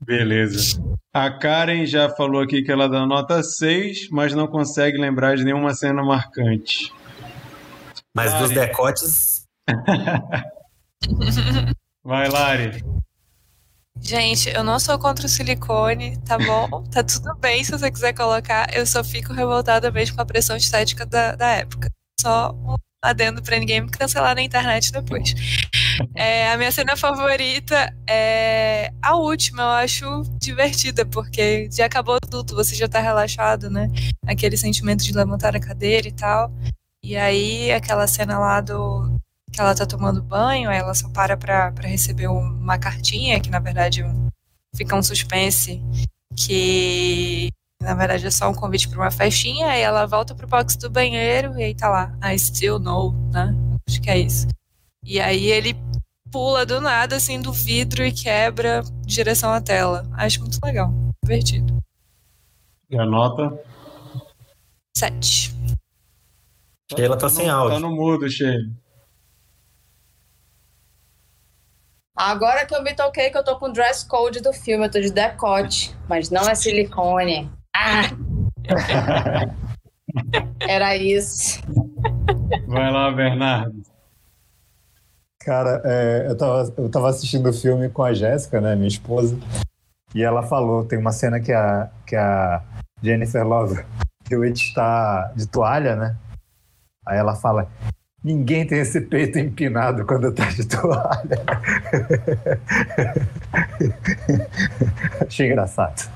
[0.00, 0.80] Beleza.
[1.12, 5.44] A Karen já falou aqui que ela dá nota 6, mas não consegue lembrar de
[5.44, 6.92] nenhuma cena marcante.
[8.14, 8.42] Mas Lari.
[8.44, 9.44] dos decotes,
[12.04, 12.84] Vai, Lari.
[14.00, 16.84] Gente, eu não sou contra o silicone, tá bom?
[16.92, 18.72] Tá tudo bem se você quiser colocar.
[18.74, 21.90] Eu só fico revoltada mesmo com a pressão estética da, da época.
[22.20, 25.34] Só um adendo pra ninguém me cancelar na internet depois.
[26.14, 32.54] É, a minha cena favorita é a última, eu acho divertida, porque já acabou tudo,
[32.54, 33.88] você já tá relaxado, né?
[34.26, 36.50] Aquele sentimento de levantar a cadeira e tal.
[37.06, 39.18] E aí, aquela cena lá do,
[39.52, 43.38] que ela tá tomando banho, aí ela só para pra, pra receber um- uma cartinha,
[43.38, 44.02] que na verdade
[44.74, 45.82] fica um suspense,
[46.34, 47.50] que
[47.82, 50.88] na verdade é só um convite pra uma festinha, aí ela volta pro box do
[50.88, 53.54] banheiro e aí tá lá, I still know, né?
[53.86, 54.48] Acho que é isso.
[55.04, 55.76] E aí ele
[56.32, 60.08] pula do nada, assim, do vidro e quebra direção à tela.
[60.14, 60.90] Acho muito legal,
[61.22, 61.76] divertido.
[62.88, 63.62] E a nota?
[64.96, 65.52] Sete.
[66.96, 67.74] Sheila tá no- sem áudio.
[67.74, 68.70] Tá no mudo, Sheila.
[72.16, 74.90] Agora que eu me toquei que eu tô com o dress code do filme, eu
[74.90, 77.50] tô de decote, mas não é silicone.
[77.74, 78.02] Ah!
[80.60, 81.60] Era isso.
[82.68, 83.82] Vai lá, Bernardo.
[85.40, 89.36] Cara, é, eu, tava, eu tava assistindo o filme com a Jéssica, né, minha esposa,
[90.14, 92.62] e ela falou, tem uma cena que a, que a
[93.02, 93.84] Jennifer Love
[94.30, 96.16] Hewitt está de toalha, né?
[97.06, 97.68] Aí ela fala,
[98.22, 101.44] ninguém tem esse peito empinado quando tá de toalha.
[105.26, 106.10] Achei engraçado.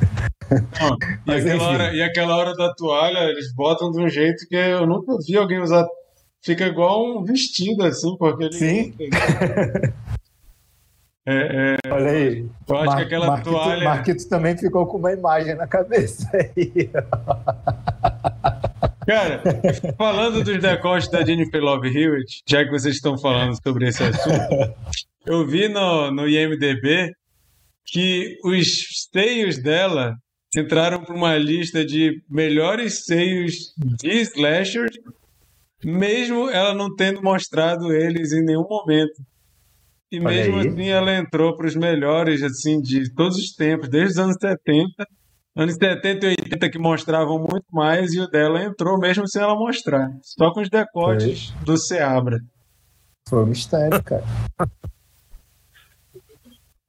[1.27, 4.56] Não, e, aquela hora, e aquela hora da toalha, eles botam de um jeito que
[4.56, 5.86] eu nunca vi alguém usar.
[6.43, 8.52] Fica igual um vestido, assim, porque ele.
[8.55, 8.94] Sim.
[11.31, 12.48] É, é, Olha aí.
[12.66, 13.85] eu acho Mar- que aquela Marquito, toalha.
[13.85, 16.89] Marquito também ficou com uma imagem na cabeça aí.
[19.09, 19.43] Cara,
[19.97, 24.74] falando dos decotes da Jennifer Love Hewitt, já que vocês estão falando sobre esse assunto,
[25.24, 27.10] eu vi no, no IMDB
[27.86, 30.14] que os seios dela
[30.55, 34.90] entraram para uma lista de melhores seios de slasher,
[35.82, 39.22] mesmo ela não tendo mostrado eles em nenhum momento.
[40.12, 40.68] E Olha mesmo aí.
[40.68, 45.06] assim ela entrou para os melhores assim de todos os tempos, desde os anos 70.
[45.59, 49.56] Anos 70 e 80 que mostravam muito mais e o dela entrou mesmo sem ela
[49.56, 52.39] mostrar, só com os decotes do Seabra.
[53.28, 54.22] Foi um mistério, cara.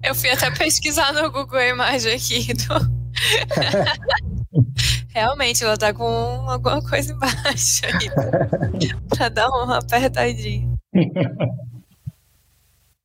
[0.03, 2.53] Eu fui até pesquisar no Google a imagem aqui.
[2.53, 2.99] do-
[5.09, 6.03] Realmente, ela tá com
[6.47, 8.09] alguma coisa embaixo aí.
[9.09, 10.71] pra dar uma apertadinha.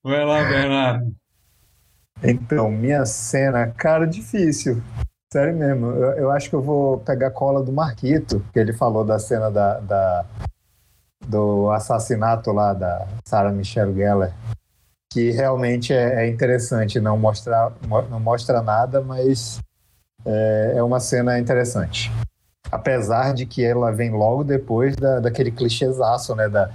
[0.03, 1.17] Vai lá, Bernardo.
[2.23, 4.83] Então, minha cena, cara, difícil.
[5.35, 5.87] Sério mesmo.
[5.91, 9.19] Eu, eu acho que eu vou pegar a cola do Marquito, que ele falou da
[9.19, 10.25] cena da, da-
[11.27, 14.33] do assassinato lá da Sarah Michelle Gellar,
[15.13, 17.01] que realmente é, é interessante.
[17.01, 19.59] Não mostrar, mo- não mostra nada, mas
[20.25, 22.13] é, é uma cena interessante.
[22.71, 26.49] Apesar de que ela vem logo depois da, daquele clichêzaço, né?
[26.49, 26.71] Da,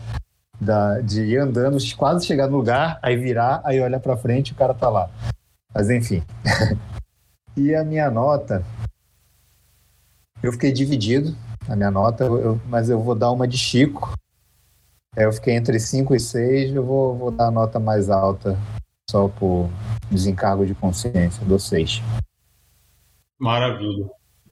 [0.59, 4.51] da, de ir andando, quase chegar no lugar, aí virar, aí olhar pra frente e
[4.51, 5.09] o cara tá lá.
[5.73, 6.21] Mas enfim.
[7.57, 8.63] e a minha nota,
[10.41, 11.35] eu fiquei dividido
[11.67, 14.13] na minha nota, eu- mas eu vou dar uma de Chico.
[15.15, 18.57] É, Eu fiquei entre 5 e 6, eu vou, vou dar a nota mais alta,
[19.09, 19.69] só por
[20.09, 22.01] desencargo de consciência, dou 6.
[23.39, 24.07] Maravilha.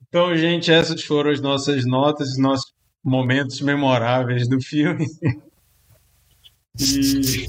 [0.07, 5.05] Então, gente, essas foram as nossas notas, os nossos momentos memoráveis do filme.
[6.79, 7.47] E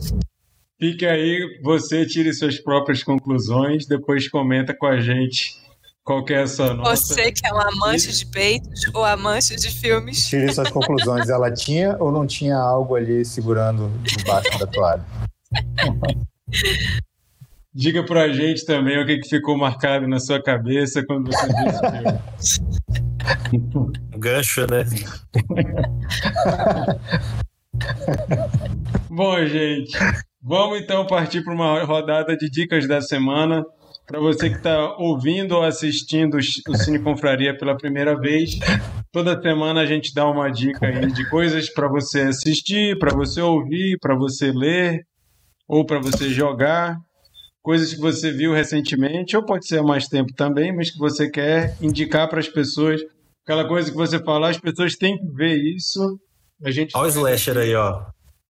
[0.78, 5.56] fica aí, você tire suas próprias conclusões, depois comenta com a gente
[6.04, 6.96] qual que é a sua nota.
[6.96, 10.26] Você que é um amante de peitos ou amante de filmes.
[10.26, 15.04] Tire suas conclusões, ela tinha ou não tinha algo ali segurando debaixo da toalha?
[17.74, 21.66] Diga pra gente também o que, que ficou marcado na sua cabeça quando você viu
[21.68, 21.80] esse
[22.56, 22.78] filme.
[24.18, 24.84] Gancho, né?
[29.10, 29.96] Bom, gente,
[30.48, 33.62] vamos então partir para uma rodada de dicas da semana.
[34.06, 38.58] Para você que está ouvindo ou assistindo o Cine Confraria pela primeira vez,
[39.12, 43.42] toda semana a gente dá uma dica aí de coisas para você assistir, para você
[43.42, 45.02] ouvir, para você ler
[45.68, 46.96] ou para você jogar.
[47.60, 51.30] Coisas que você viu recentemente, ou pode ser há mais tempo também, mas que você
[51.30, 53.02] quer indicar para as pessoas.
[53.44, 56.18] Aquela coisa que você fala, as pessoas têm que ver isso.
[56.64, 58.06] A gente Olha o slasher aí, ó.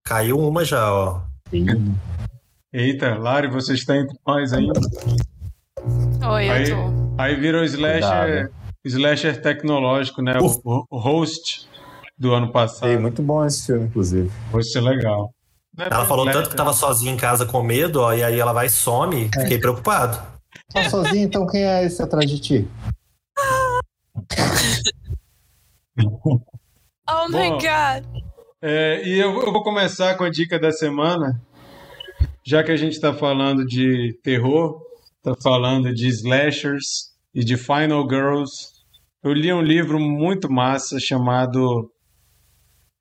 [0.03, 1.34] Caiu uma já, ó.
[2.73, 4.79] Eita, Lari, você está entre nós ainda.
[6.27, 7.05] Oi, Aí- eu tô.
[7.21, 8.51] Aí virou slasher,
[8.83, 10.33] slasher tecnológico, né?
[10.41, 11.67] O, o- host
[12.17, 12.99] do ano passado.
[12.99, 14.29] muito bom esse filme, inclusive.
[14.51, 15.31] Host é legal.
[15.77, 18.23] Não é Ela falou slasher, tanto que tava sozinha em casa com medo, ó, e
[18.23, 19.29] aí ela vai e some.
[19.33, 20.21] Fiquei preocupado.
[20.73, 22.67] Tá sozinho, então quem é esse atrás de ti?
[27.07, 27.57] Oh my Bom.
[27.59, 28.24] god!
[28.67, 31.39] É, e eu, eu vou começar com a dica da semana,
[32.43, 34.81] já que a gente está falando de terror,
[35.17, 38.51] está falando de slashers e de Final Girls.
[39.23, 41.91] Eu li um livro muito massa chamado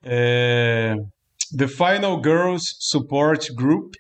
[0.05, 0.97] é,
[1.57, 3.95] The Final Girls Support Group,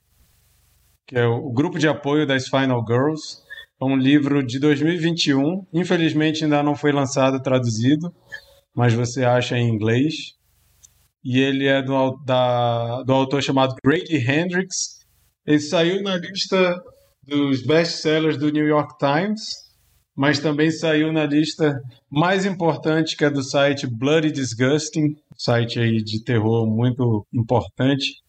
[1.06, 3.38] que é o, grupo de apoio das Final Girls.
[3.80, 5.66] É um livro de 2021.
[5.72, 8.14] Infelizmente ainda não foi lançado traduzido,
[8.76, 10.34] mas você acha em inglês
[11.24, 14.98] e ele é do, da- do autor chamado Grady Hendrix.
[15.46, 16.80] Ele saiu na lista
[17.26, 19.42] dos best-sellers do New York Times,
[20.16, 21.80] mas também saiu na lista
[22.10, 28.22] mais importante que é do site Bloody Disgusting, site aí de terror muito importante,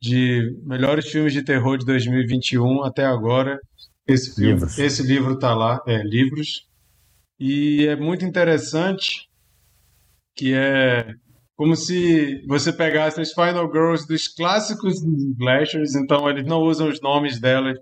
[0.00, 3.58] de melhores filmes de terror de 2021 até agora.
[4.06, 4.78] Esse, filme, Livros.
[4.78, 6.64] esse livro está lá, é, livros.
[7.40, 9.28] E é muito interessante
[10.34, 11.12] que é
[11.56, 15.02] como se você pegasse as Final Girls dos clássicos
[15.38, 17.78] slashers, então eles não usam os nomes delas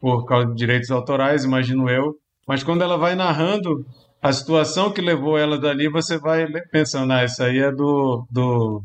[0.00, 2.14] por causa de direitos autorais, imagino eu,
[2.46, 3.84] mas quando ela vai narrando
[4.22, 8.82] a situação que levou ela dali, você vai pensando, ah, isso aí é do, do,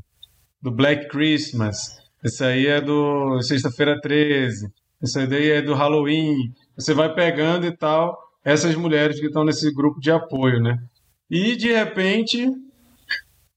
[0.60, 1.78] do Black Christmas,
[2.24, 4.68] isso aí é do Sexta-feira 13,
[5.02, 6.36] isso aí é do Halloween,
[6.76, 10.78] você vai pegando e tal, essas mulheres que estão nesse grupo de apoio, né?
[11.30, 12.48] E de repente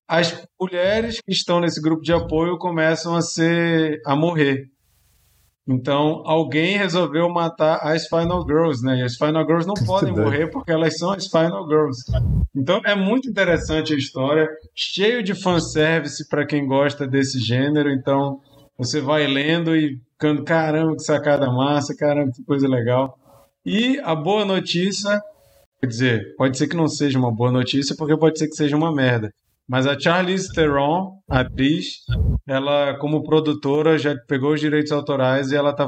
[0.08, 4.70] as mulheres que estão nesse grupo de apoio começam a ser a morrer.
[5.68, 8.98] Então, alguém resolveu matar as Final Girls, né?
[8.98, 12.04] E as Final Girls não podem morrer porque elas são as Final Girls.
[12.54, 17.90] Então, é muito interessante a história, cheio de fanservice para quem gosta desse gênero.
[17.90, 18.40] Então,
[18.78, 23.18] você vai lendo e ficando, caramba, que sacada massa, caramba, que coisa legal.
[23.64, 25.20] E a boa notícia,
[25.80, 28.76] quer dizer, pode ser que não seja uma boa notícia, porque pode ser que seja
[28.76, 29.32] uma merda.
[29.68, 32.04] Mas a Charlize Theron, a atriz,
[32.46, 35.86] ela, como produtora, já pegou os direitos autorais e ela tá,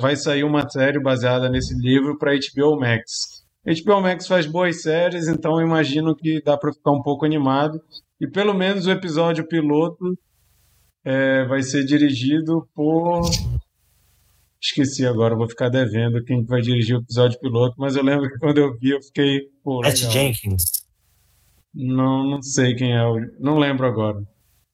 [0.00, 3.40] vai sair uma série baseada nesse livro para HBO Max.
[3.64, 7.80] HBO Max faz boas séries, então imagino que dá para ficar um pouco animado.
[8.20, 10.18] E pelo menos o episódio piloto
[11.04, 13.22] é, vai ser dirigido por.
[14.60, 18.38] Esqueci agora, vou ficar devendo quem vai dirigir o episódio piloto, mas eu lembro que
[18.38, 19.40] quando eu vi eu fiquei.
[19.64, 20.79] Matt Jenkins.
[21.74, 23.02] Não, não sei quem é.
[23.38, 24.18] Não lembro agora.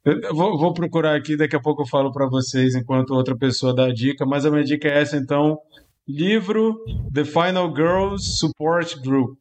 [0.05, 3.75] Eu vou, vou procurar aqui, daqui a pouco eu falo para vocês enquanto outra pessoa
[3.75, 5.59] dá a dica, mas a minha dica é essa então.
[6.07, 6.77] Livro
[7.13, 9.37] The Final Girls Support Group.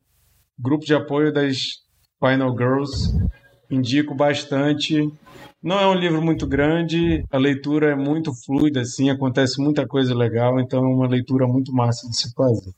[0.57, 1.57] Grupo de apoio das
[2.19, 3.13] Final Girls.
[3.69, 5.11] Indico bastante.
[5.61, 10.13] Não é um livro muito grande, a leitura é muito fluida, assim, acontece muita coisa
[10.13, 12.71] legal, então é uma leitura muito massa de se fazer.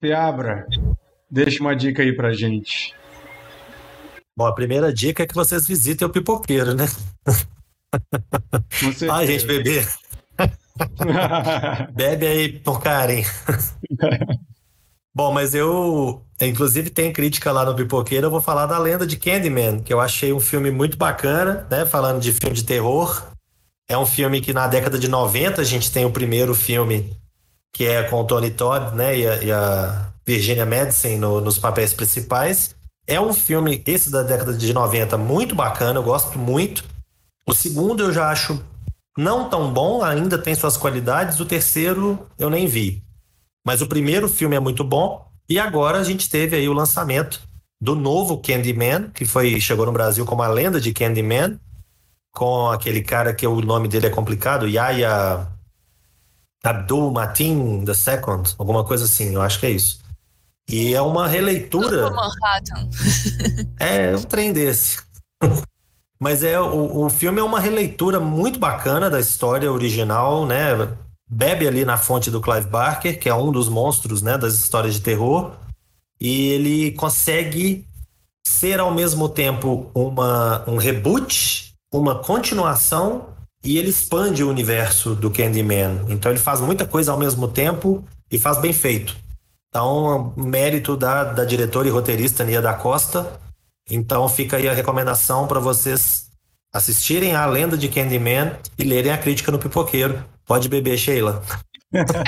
[0.00, 0.66] Seabra,
[1.30, 2.92] deixa uma dica aí pra gente.
[4.40, 6.86] Bom, a primeira dica é que vocês visitem o pipoqueiro, né?
[9.12, 9.86] Ai, gente, beber.
[11.92, 13.28] Bebe aí por carinho.
[15.14, 18.28] Bom, mas eu, inclusive, tem crítica lá no Pipoqueiro.
[18.28, 21.84] Eu vou falar da lenda de Candyman, que eu achei um filme muito bacana, né?
[21.84, 23.26] Falando de filme de terror.
[23.90, 27.14] É um filme que na década de 90 a gente tem o primeiro filme,
[27.74, 29.18] que é com o Tony Todd, né?
[29.18, 32.74] E a, e a Virginia Madsen no, nos papéis principais.
[33.10, 36.84] É um filme, esse da década de 90, muito bacana, eu gosto muito.
[37.44, 38.64] O segundo eu já acho
[39.18, 41.40] não tão bom, ainda tem suas qualidades.
[41.40, 43.02] O terceiro eu nem vi.
[43.66, 45.28] Mas o primeiro filme é muito bom.
[45.48, 47.40] E agora a gente teve aí o lançamento
[47.80, 51.58] do novo Candyman, que foi chegou no Brasil como a lenda de Candyman,
[52.30, 55.48] com aquele cara que o nome dele é complicado, Yaya
[56.62, 59.99] Abdul Matin II, alguma coisa assim, eu acho que é isso.
[60.68, 62.10] E é uma releitura.
[62.10, 62.88] Manhattan.
[63.78, 64.98] é um trem desse.
[66.20, 70.72] Mas é o, o filme é uma releitura muito bacana da história original, né?
[71.26, 74.94] Bebe ali na fonte do Clive Barker, que é um dos monstros, né, das histórias
[74.94, 75.52] de terror,
[76.20, 77.86] e ele consegue
[78.44, 83.28] ser ao mesmo tempo uma, um reboot, uma continuação,
[83.62, 86.04] e ele expande o universo do Candyman.
[86.08, 89.16] Então ele faz muita coisa ao mesmo tempo e faz bem feito.
[89.70, 93.40] Então, mérito da, da diretora e roteirista Nia da Costa.
[93.88, 96.28] Então, fica aí a recomendação para vocês
[96.72, 100.24] assistirem a Lenda de Candyman e lerem a crítica no Pipoqueiro.
[100.44, 101.42] Pode beber, Sheila.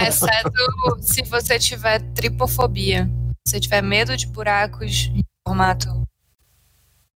[0.01, 0.53] Exceto
[1.01, 3.11] se você tiver tripofobia.
[3.47, 5.89] Se tiver medo de buracos em formato.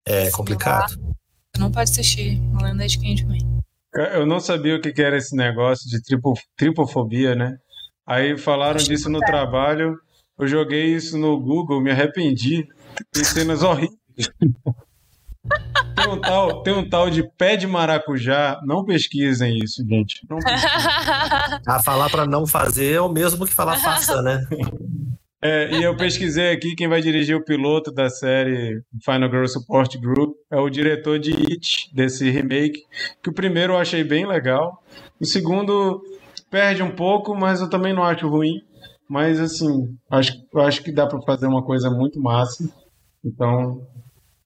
[0.04, 0.90] É complicado.
[0.90, 3.62] Você não pode assistir a Lenda de Candyman.
[3.94, 7.56] Eu não sabia o que era esse negócio de tripo, tripofobia, né?
[8.04, 9.26] Aí falaram disso no é.
[9.26, 9.96] trabalho.
[10.38, 12.66] Eu joguei isso no Google, me arrependi.
[13.12, 13.96] Tem cenas horríveis.
[15.96, 18.60] Tem um, tal, tem um tal de pé de maracujá.
[18.64, 20.20] Não pesquisem isso, gente.
[20.28, 20.38] Não
[21.66, 24.44] ah, falar para não fazer é o mesmo que falar faça, né?
[25.42, 29.96] É, e eu pesquisei aqui quem vai dirigir o piloto da série Final Girl Support
[29.98, 32.80] Group é o diretor de It, desse remake,
[33.22, 34.82] que o primeiro eu achei bem legal.
[35.20, 36.02] O segundo
[36.50, 38.60] perde um pouco, mas eu também não acho ruim.
[39.08, 42.68] Mas assim, acho, eu acho que dá para fazer uma coisa muito massa.
[43.24, 43.86] Então,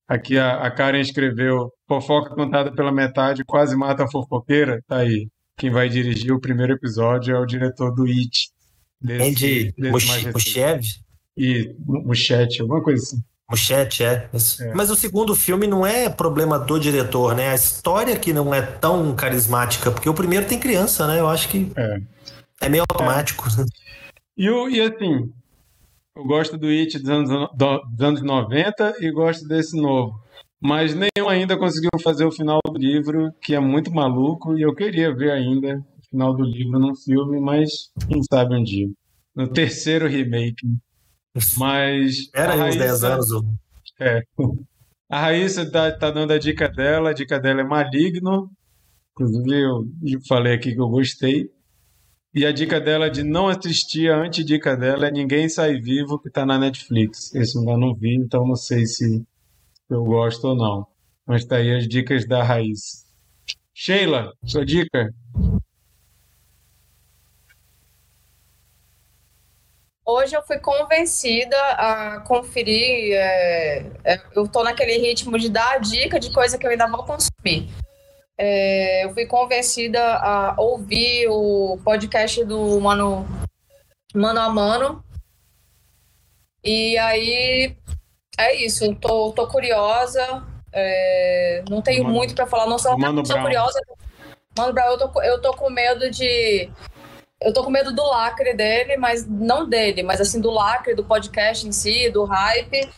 [0.07, 4.83] aqui a, a Karen escreveu: fofoca contada pela metade quase mata a fofoqueira.
[4.87, 5.29] Tá aí.
[5.57, 8.51] Quem vai dirigir o primeiro episódio é o diretor do It.
[9.01, 9.75] Desse
[10.33, 10.81] Muchev?
[11.37, 13.23] E Muchete, alguma coisa assim.
[13.51, 14.29] Muchete, é.
[14.61, 14.75] é.
[14.75, 17.51] Mas o segundo filme não é problema do diretor, né?
[17.51, 21.19] A história que não é tão carismática, porque o primeiro tem criança, né?
[21.19, 22.01] Eu acho que é,
[22.63, 23.49] é meio automático.
[23.49, 23.65] É.
[24.41, 25.31] E, e assim,
[26.17, 30.19] eu gosto do It dos anos, dos anos 90 e gosto desse novo.
[30.59, 34.75] Mas nenhum ainda conseguiu fazer o final do livro, que é muito maluco, e eu
[34.75, 38.89] queria ver ainda o final do livro num filme, mas quem sabe um dia.
[39.37, 40.67] No terceiro remake.
[41.59, 42.31] Mas.
[42.35, 43.29] Era Raíssa, uns 10 anos.
[44.01, 44.23] É.
[45.11, 48.51] A Raíssa tá, tá dando a dica dela, a dica dela é maligno.
[49.13, 49.85] Inclusive, eu
[50.27, 51.51] falei aqui que eu gostei.
[52.33, 56.31] E a dica dela de não assistir, a antidica dela é Ninguém Sai Vivo, que
[56.31, 57.35] tá na Netflix.
[57.35, 59.27] Esse eu ainda não vi, então não sei se
[59.91, 60.87] eu gosto ou não.
[61.27, 63.05] Mas tá aí as dicas da raiz.
[63.75, 65.13] Sheila, sua dica?
[70.07, 73.13] Hoje eu fui convencida a conferir.
[73.13, 76.87] É, é eu tô naquele ritmo de dar a dica de coisa que eu ainda
[76.87, 77.69] vou consumir.
[78.43, 83.29] É, eu fui convencida a ouvir o podcast do Mano,
[84.15, 85.05] Mano a Mano.
[86.65, 87.77] E aí
[88.39, 90.43] é isso, tô, tô curiosa.
[90.73, 93.79] É, não tenho Mano, muito para falar, não sou, Mano sou curiosa.
[94.57, 96.71] Mano Brown, eu tô, eu tô com medo de.
[97.43, 101.05] Eu tô com medo do lacre dele, mas não dele, mas assim, do lacre, do
[101.05, 102.89] podcast em si, do hype.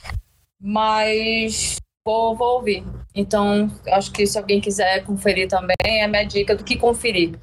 [0.61, 2.85] Mas vou, vou ouvir.
[3.15, 7.39] Então, acho que se alguém quiser conferir também, é a minha dica do que conferir.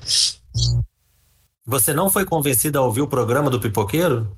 [1.65, 4.35] Você não foi convencida a ouvir o programa do Pipoqueiro?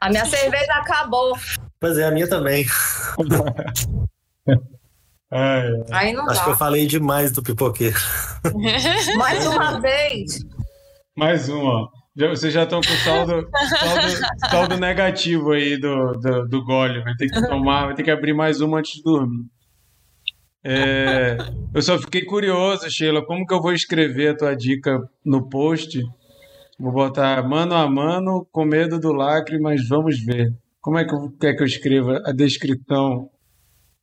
[0.00, 1.36] a minha cerveja acabou.
[1.80, 2.64] Pois é, a minha também.
[5.90, 6.44] Aí não Acho dá.
[6.44, 7.98] que eu falei demais do Pipoqueiro.
[9.16, 10.44] Mais uma vez.
[11.16, 11.90] Mais uma.
[12.14, 17.02] Vocês já estão com saldo, saldo, saldo negativo aí do, do, do gole.
[17.02, 19.46] Vai ter que tomar, vai ter que abrir mais uma antes de dormir.
[20.64, 21.38] É,
[21.74, 26.00] eu só fiquei curioso, Sheila, como que eu vou escrever a tua dica no post?
[26.78, 30.54] Vou botar mano a mano, com medo do lacre, mas vamos ver.
[30.80, 33.30] Como é que eu quer que eu escreva a descrição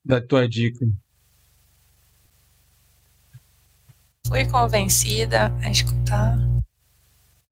[0.03, 0.85] da tua dica?
[4.27, 6.48] Fui convencida a escutar.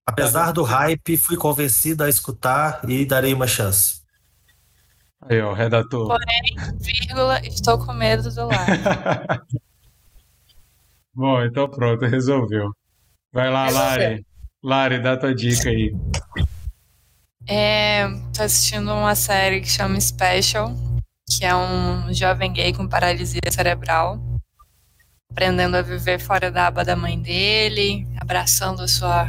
[0.07, 4.01] Apesar do hype, fui convencida a escutar e darei uma chance.
[5.21, 6.07] Aí, ó, redator.
[6.07, 9.45] Porém, vírgula, estou com medo do lado.
[11.13, 12.71] Bom, então pronto, resolveu.
[13.33, 14.25] Vai lá, Lari.
[14.63, 15.93] Lari, dá tua dica aí.
[17.45, 20.73] É, tô assistindo uma série que chama Special,
[21.29, 24.19] que é um jovem gay com paralisia cerebral,
[25.31, 29.27] aprendendo a viver fora da aba da mãe dele, abraçando a sua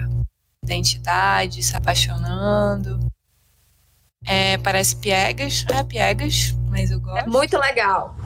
[0.68, 2.98] identidade, se apaixonando.
[4.24, 7.24] É, parece piegas, é piegas, mas eu gosto.
[7.24, 8.16] É muito legal.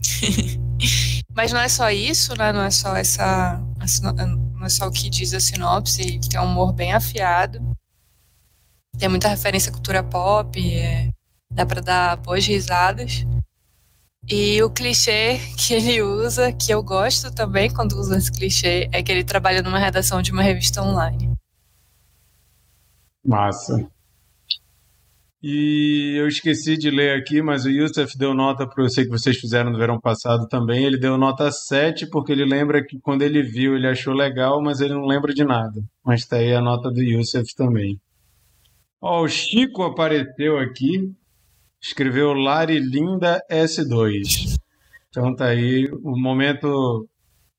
[1.34, 2.52] mas não é só isso, né?
[2.52, 3.60] Não é só essa,
[4.00, 7.60] não é só o que diz a sinopse, que é um humor bem afiado.
[8.98, 11.10] Tem muita referência à cultura pop, é,
[11.50, 13.24] dá para dar boas risadas.
[14.28, 19.02] E o clichê que ele usa, que eu gosto também quando usa esse clichê, é
[19.02, 21.32] que ele trabalha numa redação de uma revista online.
[23.24, 23.88] Massa.
[25.46, 29.10] E eu esqueci de ler aqui, mas o Yusuf deu nota para eu sei que
[29.10, 30.86] vocês fizeram no verão passado também.
[30.86, 34.80] Ele deu nota 7, porque ele lembra que quando ele viu, ele achou legal, mas
[34.80, 35.82] ele não lembra de nada.
[36.02, 38.00] Mas tá aí a nota do Yusuf também.
[39.02, 41.12] Ó, o Chico apareceu aqui,
[41.78, 44.56] escreveu Lari Linda S2.
[45.10, 47.06] Então tá aí o momento,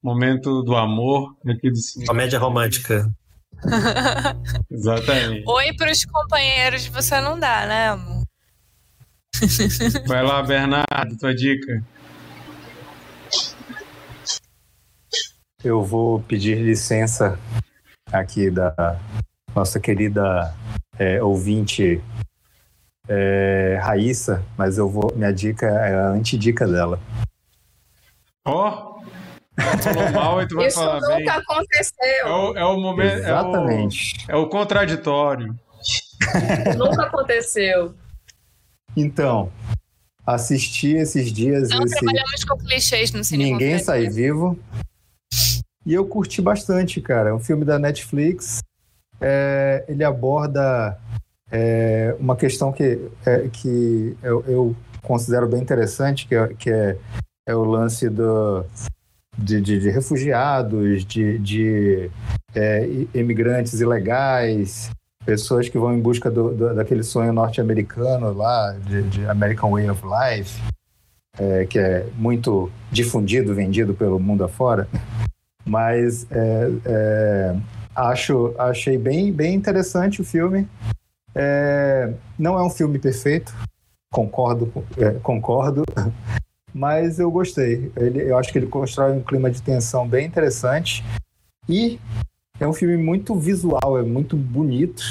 [0.01, 2.07] momento do amor aqui do cinema.
[2.07, 3.07] Comédia romântica.
[4.69, 5.43] Exatamente.
[5.47, 8.23] Oi para os companheiros você não dá, né, amor?
[10.07, 11.83] Vai lá, Bernardo, tua dica.
[15.63, 17.39] Eu vou pedir licença
[18.11, 18.99] aqui da
[19.53, 20.53] nossa querida
[20.97, 22.01] é, ouvinte
[23.07, 25.13] é, Raíssa, mas eu vou.
[25.15, 26.99] Minha dica é a antidica dela.
[28.45, 28.91] Ó!
[28.91, 28.94] Oh.
[29.81, 31.29] Falou mal e tu vai Isso falar nunca bem.
[31.29, 31.97] aconteceu.
[32.03, 33.17] É o, é o momento.
[33.17, 34.25] Exatamente.
[34.27, 35.55] É o, é o contraditório.
[36.77, 37.93] nunca aconteceu.
[38.95, 39.51] Então,
[40.25, 41.69] assisti esses dias.
[41.69, 41.95] Não esse...
[41.95, 43.51] trabalhamos com clichês no cinema.
[43.51, 44.59] Ninguém sai vivo.
[45.85, 47.29] E eu curti bastante, cara.
[47.29, 48.61] É um filme da Netflix.
[49.21, 50.99] É, ele aborda
[51.51, 56.97] é, uma questão que, é, que eu, eu, considero bem interessante, que é, que é,
[57.47, 58.65] é o lance do,
[59.37, 62.11] de, de, de refugiados, de, de
[62.53, 64.89] é, imigrantes ilegais,
[65.25, 69.89] pessoas que vão em busca do, do, daquele sonho norte-americano lá, de, de, American Way
[69.89, 70.61] of Life,
[71.37, 74.87] é, que é muito difundido, vendido pelo mundo afora.
[75.65, 77.55] Mas é, é,
[77.95, 80.67] acho, achei bem, bem interessante o filme.
[81.33, 83.53] É, não é um filme perfeito,
[84.13, 85.83] concordo, é, concordo,
[86.75, 87.89] mas eu gostei.
[87.95, 91.05] Ele, eu acho que ele constrói um clima de tensão bem interessante
[91.69, 91.97] e
[92.59, 95.01] é um filme muito visual, é muito bonito.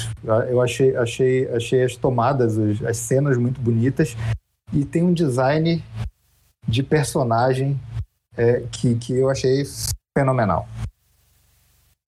[0.47, 4.15] Eu achei, achei, achei as tomadas, as cenas muito bonitas
[4.71, 5.83] e tem um design
[6.67, 7.79] de personagem
[8.37, 9.63] é, que, que eu achei
[10.15, 10.67] fenomenal.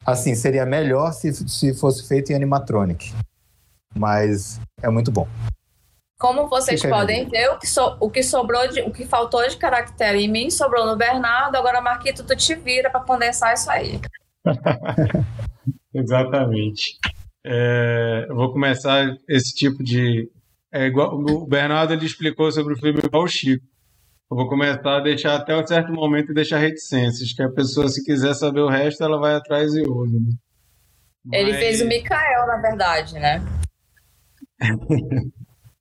[0.05, 3.11] Assim, seria melhor se, se fosse feito em animatronic,
[3.95, 5.27] mas é muito bom.
[6.19, 9.55] Como vocês podem ver, o que, so, o que sobrou, de, o que faltou de
[9.55, 11.55] caractere em mim sobrou no Bernardo.
[11.55, 13.99] Agora, Marquito, tu te vira para condensar isso aí.
[15.93, 16.97] Exatamente.
[17.45, 20.27] É, eu vou começar esse tipo de.
[20.73, 23.63] É igual, o Bernardo ele explicou sobre o filme igual o Chico.
[24.29, 27.87] Eu vou começar a deixar até um certo momento e deixar reticências, que a pessoa,
[27.87, 30.19] se quiser saber o resto, ela vai atrás e ouve.
[30.19, 30.31] Né?
[31.31, 33.41] Ele fez o Mikael, na verdade, né?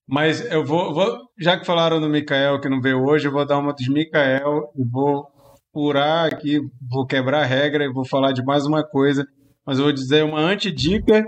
[0.08, 3.44] Mas eu vou, vou, já que falaram do Mikael que não veio hoje, eu vou
[3.44, 5.26] dar uma dos Mikael e vou
[5.72, 9.26] furar aqui, vou quebrar a regra e vou falar de mais uma coisa.
[9.66, 11.24] Mas vou dizer uma antidica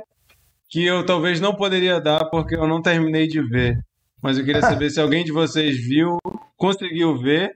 [0.68, 3.76] que eu talvez não poderia dar porque eu não terminei de ver.
[4.22, 6.18] Mas eu queria saber se alguém de vocês viu,
[6.56, 7.50] conseguiu ver,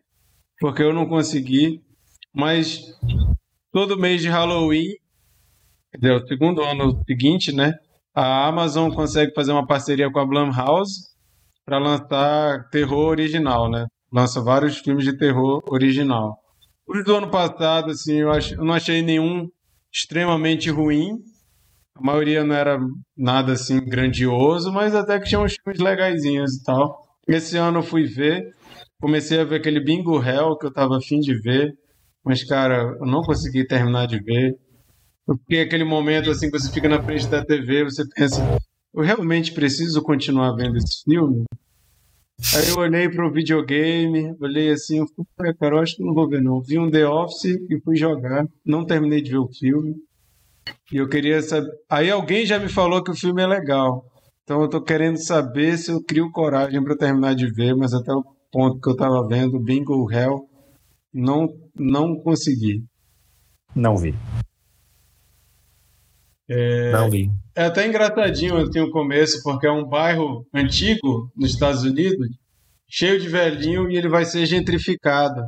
[0.58, 1.80] porque eu não consegui.
[2.34, 2.80] Mas
[3.70, 4.94] todo mês de Halloween,
[5.94, 7.74] o segundo ano seguinte, né?
[8.14, 11.11] A Amazon consegue fazer uma parceria com a Blumhouse
[11.64, 13.86] para lançar terror original, né?
[14.12, 16.36] Lança vários filmes de terror original.
[16.86, 19.48] Os do ano passado, assim, eu, ach, eu não achei nenhum
[19.92, 21.18] extremamente ruim.
[21.94, 22.78] A maioria não era
[23.16, 27.02] nada assim grandioso, mas até que tinha uns filmes legaisinhos e tal.
[27.28, 28.42] Esse ano eu fui ver,
[29.00, 31.72] comecei a ver aquele Bingo Hell que eu tava afim de ver,
[32.24, 34.56] mas cara, eu não consegui terminar de ver.
[35.24, 38.58] Porque aquele momento assim que você fica na frente da TV, você pensa,
[38.94, 41.44] eu realmente preciso continuar vendo esse filme?
[42.56, 45.06] Aí eu olhei para o videogame, olhei assim, eu
[45.36, 46.60] falei, cara, eu acho que não vou ver não.
[46.60, 48.46] Vi um The Office e fui jogar.
[48.66, 49.94] Não terminei de ver o filme.
[50.92, 51.70] E eu queria saber.
[51.88, 54.04] Aí alguém já me falou que o filme é legal.
[54.42, 58.12] Então eu tô querendo saber se eu crio coragem para terminar de ver, mas até
[58.12, 60.40] o ponto que eu tava vendo, Bingo Hell,
[61.14, 61.48] não,
[61.78, 62.84] não consegui.
[63.74, 64.14] Não vi.
[66.54, 67.30] É, Não vi.
[67.56, 72.28] é até engraçadinho assim, o começo, porque é um bairro antigo nos Estados Unidos,
[72.88, 75.40] cheio de velhinho e ele vai ser gentrificado.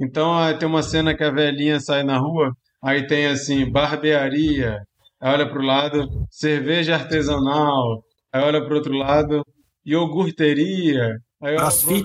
[0.00, 2.52] Então tem uma cena que a velhinha sai na rua,
[2.82, 4.78] aí tem assim, barbearia,
[5.20, 9.42] aí olha pro lado, cerveja artesanal, aí olha pro outro lado,
[9.84, 12.02] iogurteria, aí olha pro...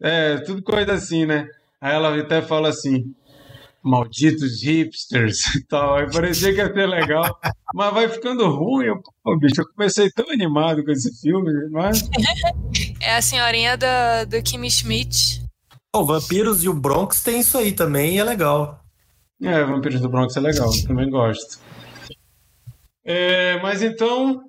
[0.00, 1.46] É, tudo coisa assim, né?
[1.80, 3.04] Aí ela até fala assim,
[3.82, 5.96] malditos hipsters e tal.
[5.96, 7.38] Aí parecia que ia ser legal,
[7.74, 8.86] mas vai ficando ruim.
[8.86, 12.02] Eu, pô, bicho, eu comecei tão animado com esse filme, mas
[13.00, 15.42] É a senhorinha da, do Kimi Schmidt.
[15.94, 18.80] O Vampiros e o Bronx tem isso aí também e é legal.
[19.42, 21.58] é, Vampiros do Bronx é legal, também gosto.
[23.04, 24.40] É, mas então,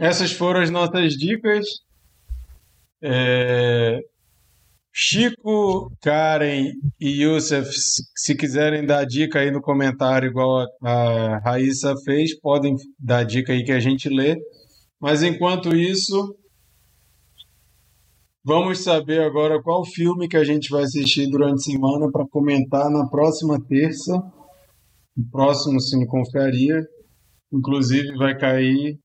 [0.00, 1.66] essas foram as nossas dicas.
[3.02, 4.00] É,
[4.92, 12.38] Chico, Karen e Youssef, se quiserem dar dica aí no comentário, igual a, Raíssa fez,
[12.40, 14.36] podem dar dica aí que a gente lê.
[15.00, 16.36] Mas enquanto isso,
[18.44, 22.90] vamos saber agora qual filme que a gente vai assistir durante a semana para comentar
[22.90, 24.12] na próxima terça,
[25.16, 26.82] no próximo Cine Confraria.
[27.52, 28.98] Inclusive vai cair.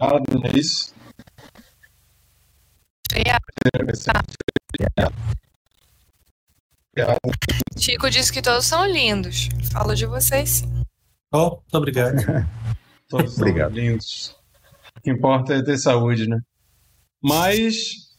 [0.00, 0.94] Ah, não é isso?
[7.78, 9.48] Chico disse que todos são lindos.
[9.72, 10.84] Falo de vocês sim.
[11.32, 12.16] Oh, muito obrigado.
[13.08, 13.72] Todos são Obrigado.
[13.72, 14.36] lindos.
[14.96, 16.40] O que importa é ter saúde, né?
[17.22, 18.16] Mas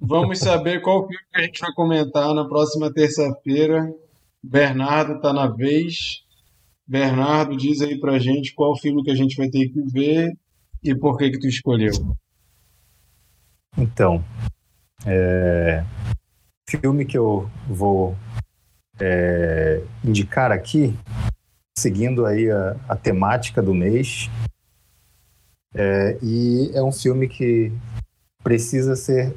[0.00, 3.92] vamos saber qual filme que a gente vai comentar na próxima terça-feira.
[4.42, 6.22] Bernardo tá na vez.
[6.86, 10.32] Bernardo, diz aí pra gente qual filme que a gente vai ter que ver
[10.82, 11.92] e por que que tu escolheu.
[13.78, 14.24] Então,
[15.06, 15.84] é,
[16.68, 18.16] filme que eu vou
[19.00, 20.96] é, indicar aqui,
[21.76, 24.30] seguindo aí a, a temática do mês,
[25.74, 27.72] é, e é um filme que
[28.42, 29.34] precisa ser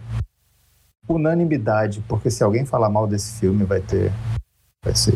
[1.07, 4.11] unanimidade, porque se alguém falar mal desse filme, vai ter,
[4.83, 5.15] vai ser.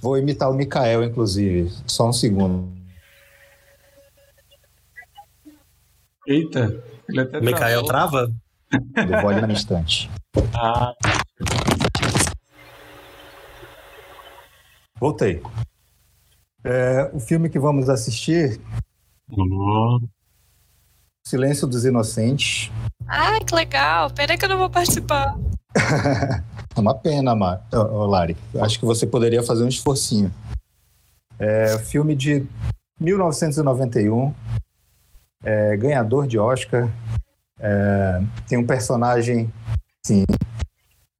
[0.00, 2.72] Vou imitar o Mikael, inclusive, só um segundo.
[6.26, 7.84] Eita, ele até travou.
[7.84, 8.43] trava?
[8.96, 10.10] Eu vou ali no instante.
[10.54, 10.92] Ah,
[14.98, 15.42] Voltei.
[16.64, 18.60] É, o filme que vamos assistir,
[19.30, 20.00] hum,
[21.26, 22.70] Silêncio dos Inocentes.
[23.06, 24.10] Ai, que legal.
[24.10, 25.36] Pena que eu não vou participar.
[26.76, 27.64] É uma pena, Mar...
[27.72, 28.36] ô, Lari.
[28.60, 30.34] Acho que você poderia fazer um esforcinho.
[31.38, 32.44] É filme de
[32.98, 34.34] 1991,
[35.44, 36.90] é, ganhador de Oscar.
[37.58, 39.52] É, tem um personagem,
[40.04, 40.24] sim,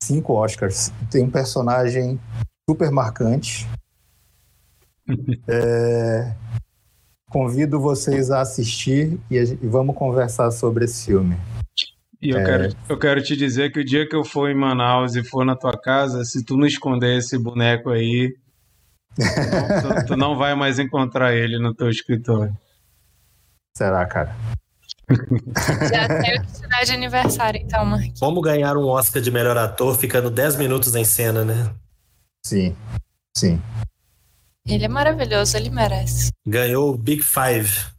[0.02, 0.92] cinco Oscars.
[1.10, 2.20] Tem um personagem
[2.68, 3.66] super marcante.
[5.46, 6.34] É,
[7.28, 11.36] convido vocês a assistir e, a e vamos conversar sobre esse filme.
[12.22, 12.44] E eu, É.
[12.44, 15.44] quero, eu quero te dizer que o dia que eu for em Manaus e for
[15.44, 18.34] na tua casa, se tu não esconder esse boneco aí,
[19.18, 22.56] tu, tu não vai mais encontrar ele no teu escritório.
[23.76, 24.34] Será, cara?
[25.90, 28.18] Já tenho que te de aniversário, então, Marquinhos.
[28.20, 31.72] Como ganhar um Oscar de melhor ator ficando 10 minutos em cena, né?
[32.44, 32.76] Sim,
[33.36, 33.60] sim.
[34.66, 36.30] Ele é maravilhoso, ele merece.
[36.46, 37.94] Ganhou o Big Five.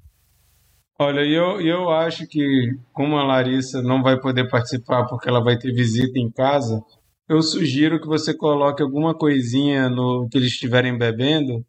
[0.98, 5.58] Olha, eu, eu acho que, como a Larissa não vai poder participar porque ela vai
[5.58, 6.82] ter visita em casa,
[7.28, 11.66] eu sugiro que você coloque alguma coisinha no que eles estiverem bebendo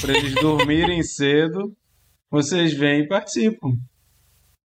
[0.00, 1.72] para eles dormirem cedo.
[2.30, 3.72] Vocês vêm e participam.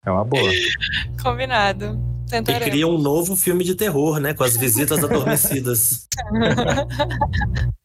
[0.06, 0.50] É uma boa.
[1.22, 2.00] Combinado.
[2.28, 2.68] E Tentaremos.
[2.68, 4.34] cria um novo filme de terror, né?
[4.34, 6.08] Com as visitas adormecidas.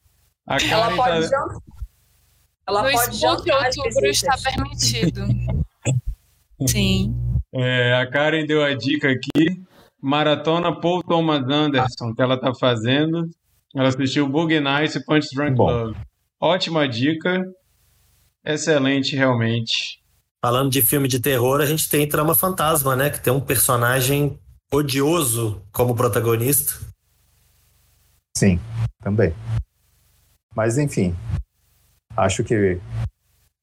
[0.49, 1.59] A Ela Karen pode tá-.
[2.67, 5.27] Ela No pode as Outubro está permitido.
[6.67, 7.15] Sim.
[7.53, 9.63] É, a Karen deu a dica aqui.
[10.01, 13.29] Maratona Paul Thomas Anderson, que ela tá fazendo.
[13.75, 15.71] Ela assistiu Boogie Nights e Punch Drunk Bom.
[15.71, 15.97] Love.
[16.41, 17.45] Ótima dica.
[18.45, 20.01] Excelente, realmente.
[20.41, 23.11] Falando de filme de terror, a gente tem Trama Fantasma, né?
[23.11, 24.39] Que tem um personagem
[24.73, 26.75] odioso como protagonista.
[28.37, 28.61] Sim,
[29.03, 29.35] também.
[30.55, 31.17] Mas enfim,
[32.17, 32.81] acho que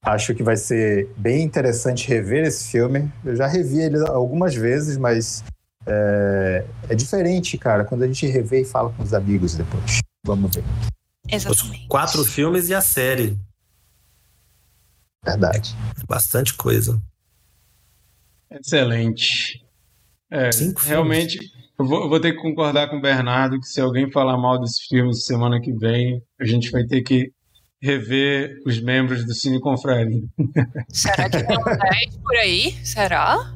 [0.04, 3.12] acho que vai ser bem interessante rever esse filme.
[3.24, 5.44] Eu já revi ele algumas vezes, mas
[5.88, 10.02] é, é diferente, cara, quando a gente revê e fala com os amigos depois.
[10.26, 10.64] Vamos ver.
[11.26, 11.88] Os Exatamente.
[11.88, 13.38] quatro filmes e a série.
[15.26, 15.76] Verdade.
[16.08, 17.02] Bastante coisa.
[18.52, 19.62] Excelente.
[20.32, 20.88] É, Cinco filmes.
[20.90, 21.40] realmente,
[21.80, 24.60] eu vou, eu vou ter que concordar com o Bernardo que se alguém falar mal
[24.60, 27.32] desse filme semana que vem, a gente vai ter que
[27.82, 30.22] rever os membros do Cine Confraria.
[30.90, 32.72] Será que tem um 10 por aí?
[32.86, 33.54] Será?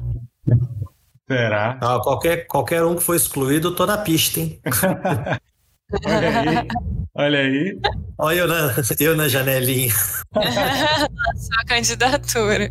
[1.28, 1.78] Será?
[1.80, 4.60] Ah, qualquer, qualquer um que for excluído, eu tô na pista, hein?
[6.04, 6.68] Olha aí.
[7.14, 7.80] Olha aí.
[8.18, 9.92] Olha eu na, eu na janelinha.
[11.36, 12.70] Sua candidatura.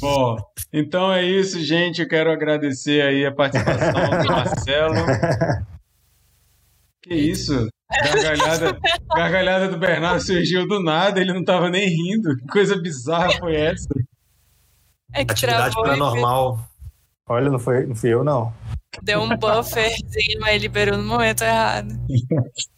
[0.00, 0.36] Bom,
[0.72, 2.02] então é isso, gente.
[2.02, 4.94] Eu quero agradecer aí a participação do Marcelo.
[7.02, 7.68] Que isso?
[7.90, 8.78] Gargalhada,
[9.14, 12.36] gargalhada do Bernardo surgiu do nada, ele não estava nem rindo.
[12.36, 13.88] Que coisa bizarra foi essa?
[15.14, 16.68] É que Atividade travou paranormal.
[17.26, 18.52] Olha, não, foi, não fui eu, não.
[19.02, 21.88] Deu um bufferzinho, mas liberou no momento errado.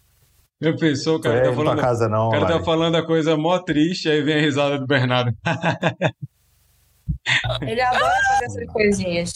[0.60, 2.28] Eu pensou, o cara tá aí pra falando, casa, não.
[2.28, 5.34] o cara tá falando a coisa mó triste, aí vem a risada do Bernardo.
[7.62, 9.32] Ele adora fazer essas coisinhas.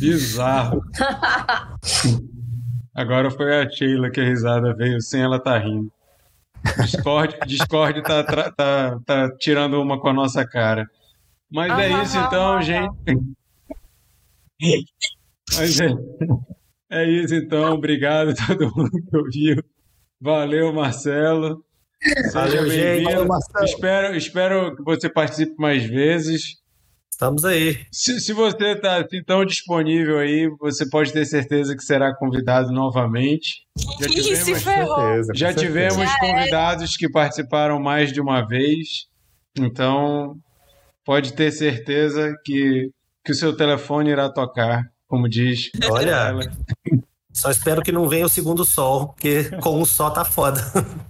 [0.00, 0.82] Bizarro.
[2.92, 5.92] Agora foi a Sheila que a risada veio sem ela tá rindo.
[6.80, 10.88] Discord, Discord tá, tá, tá tirando uma com a nossa cara.
[11.52, 12.90] Mas é Ah, isso ah, então, ah, gente.
[15.56, 15.88] Mas é,
[16.90, 17.74] é isso então.
[17.74, 19.64] Obrigado a todo mundo que ouviu.
[20.20, 21.64] Valeu, Marcelo.
[22.02, 22.82] Seja Valeu, gente.
[22.82, 23.10] bem-vindo.
[23.10, 23.64] Valeu, Marcelo.
[23.64, 26.62] Espero, espero que você participe mais vezes.
[27.14, 27.78] Estamos aí.
[27.92, 32.72] Se, se você está assim, tão disponível aí, você pode ter certeza que será convidado
[32.72, 33.62] novamente.
[34.00, 34.96] Já tivemos, ferrou.
[34.96, 35.66] Certeza, já certeza.
[35.66, 39.06] tivemos convidados que participaram mais de uma vez,
[39.56, 40.34] então
[41.04, 42.90] pode ter certeza que,
[43.24, 44.82] que o seu telefone irá tocar,
[45.14, 45.70] como diz.
[45.88, 46.42] Olha, ela.
[47.32, 50.60] só espero que não venha o segundo sol, porque com o sol tá foda.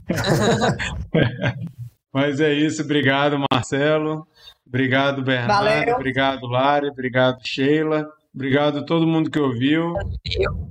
[2.12, 4.26] Mas é isso, obrigado, Marcelo.
[4.66, 5.64] Obrigado, Bernardo.
[5.64, 5.96] Valeu.
[5.96, 6.88] Obrigado, Lari.
[6.88, 8.06] Obrigado, Sheila.
[8.34, 9.94] Obrigado a todo mundo que ouviu.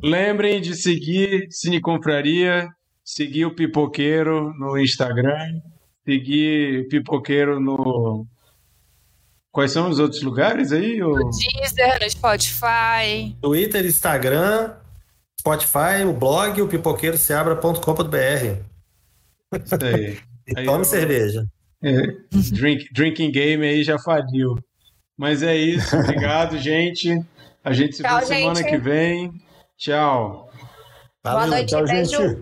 [0.04, 2.70] Lembrem de seguir Cine Confraria,
[3.04, 5.60] seguir o Pipoqueiro no Instagram,
[6.06, 8.28] seguir o Pipoqueiro no.
[9.54, 11.02] Quais são os outros lugares aí?
[11.02, 11.14] ô?
[11.30, 13.34] Deezer, no Spotify.
[13.42, 14.74] Twitter, Instagram,
[15.40, 18.60] Spotify, o blog, o pipoqueiroseabra.com.br.
[19.64, 20.18] Isso aí.
[20.48, 21.46] E Aí tome eu- cerveja.
[21.86, 22.02] É,
[22.54, 24.58] drink, drinking game aí já faliu.
[25.18, 25.96] Mas é isso.
[25.98, 27.22] Obrigado, gente.
[27.64, 28.70] A gente se vê semana gente.
[28.70, 29.34] que vem.
[29.78, 30.50] Tchau.
[31.24, 31.50] Boa Valeu.
[31.52, 32.10] noite, Tchau, beijo.
[32.10, 32.40] gente.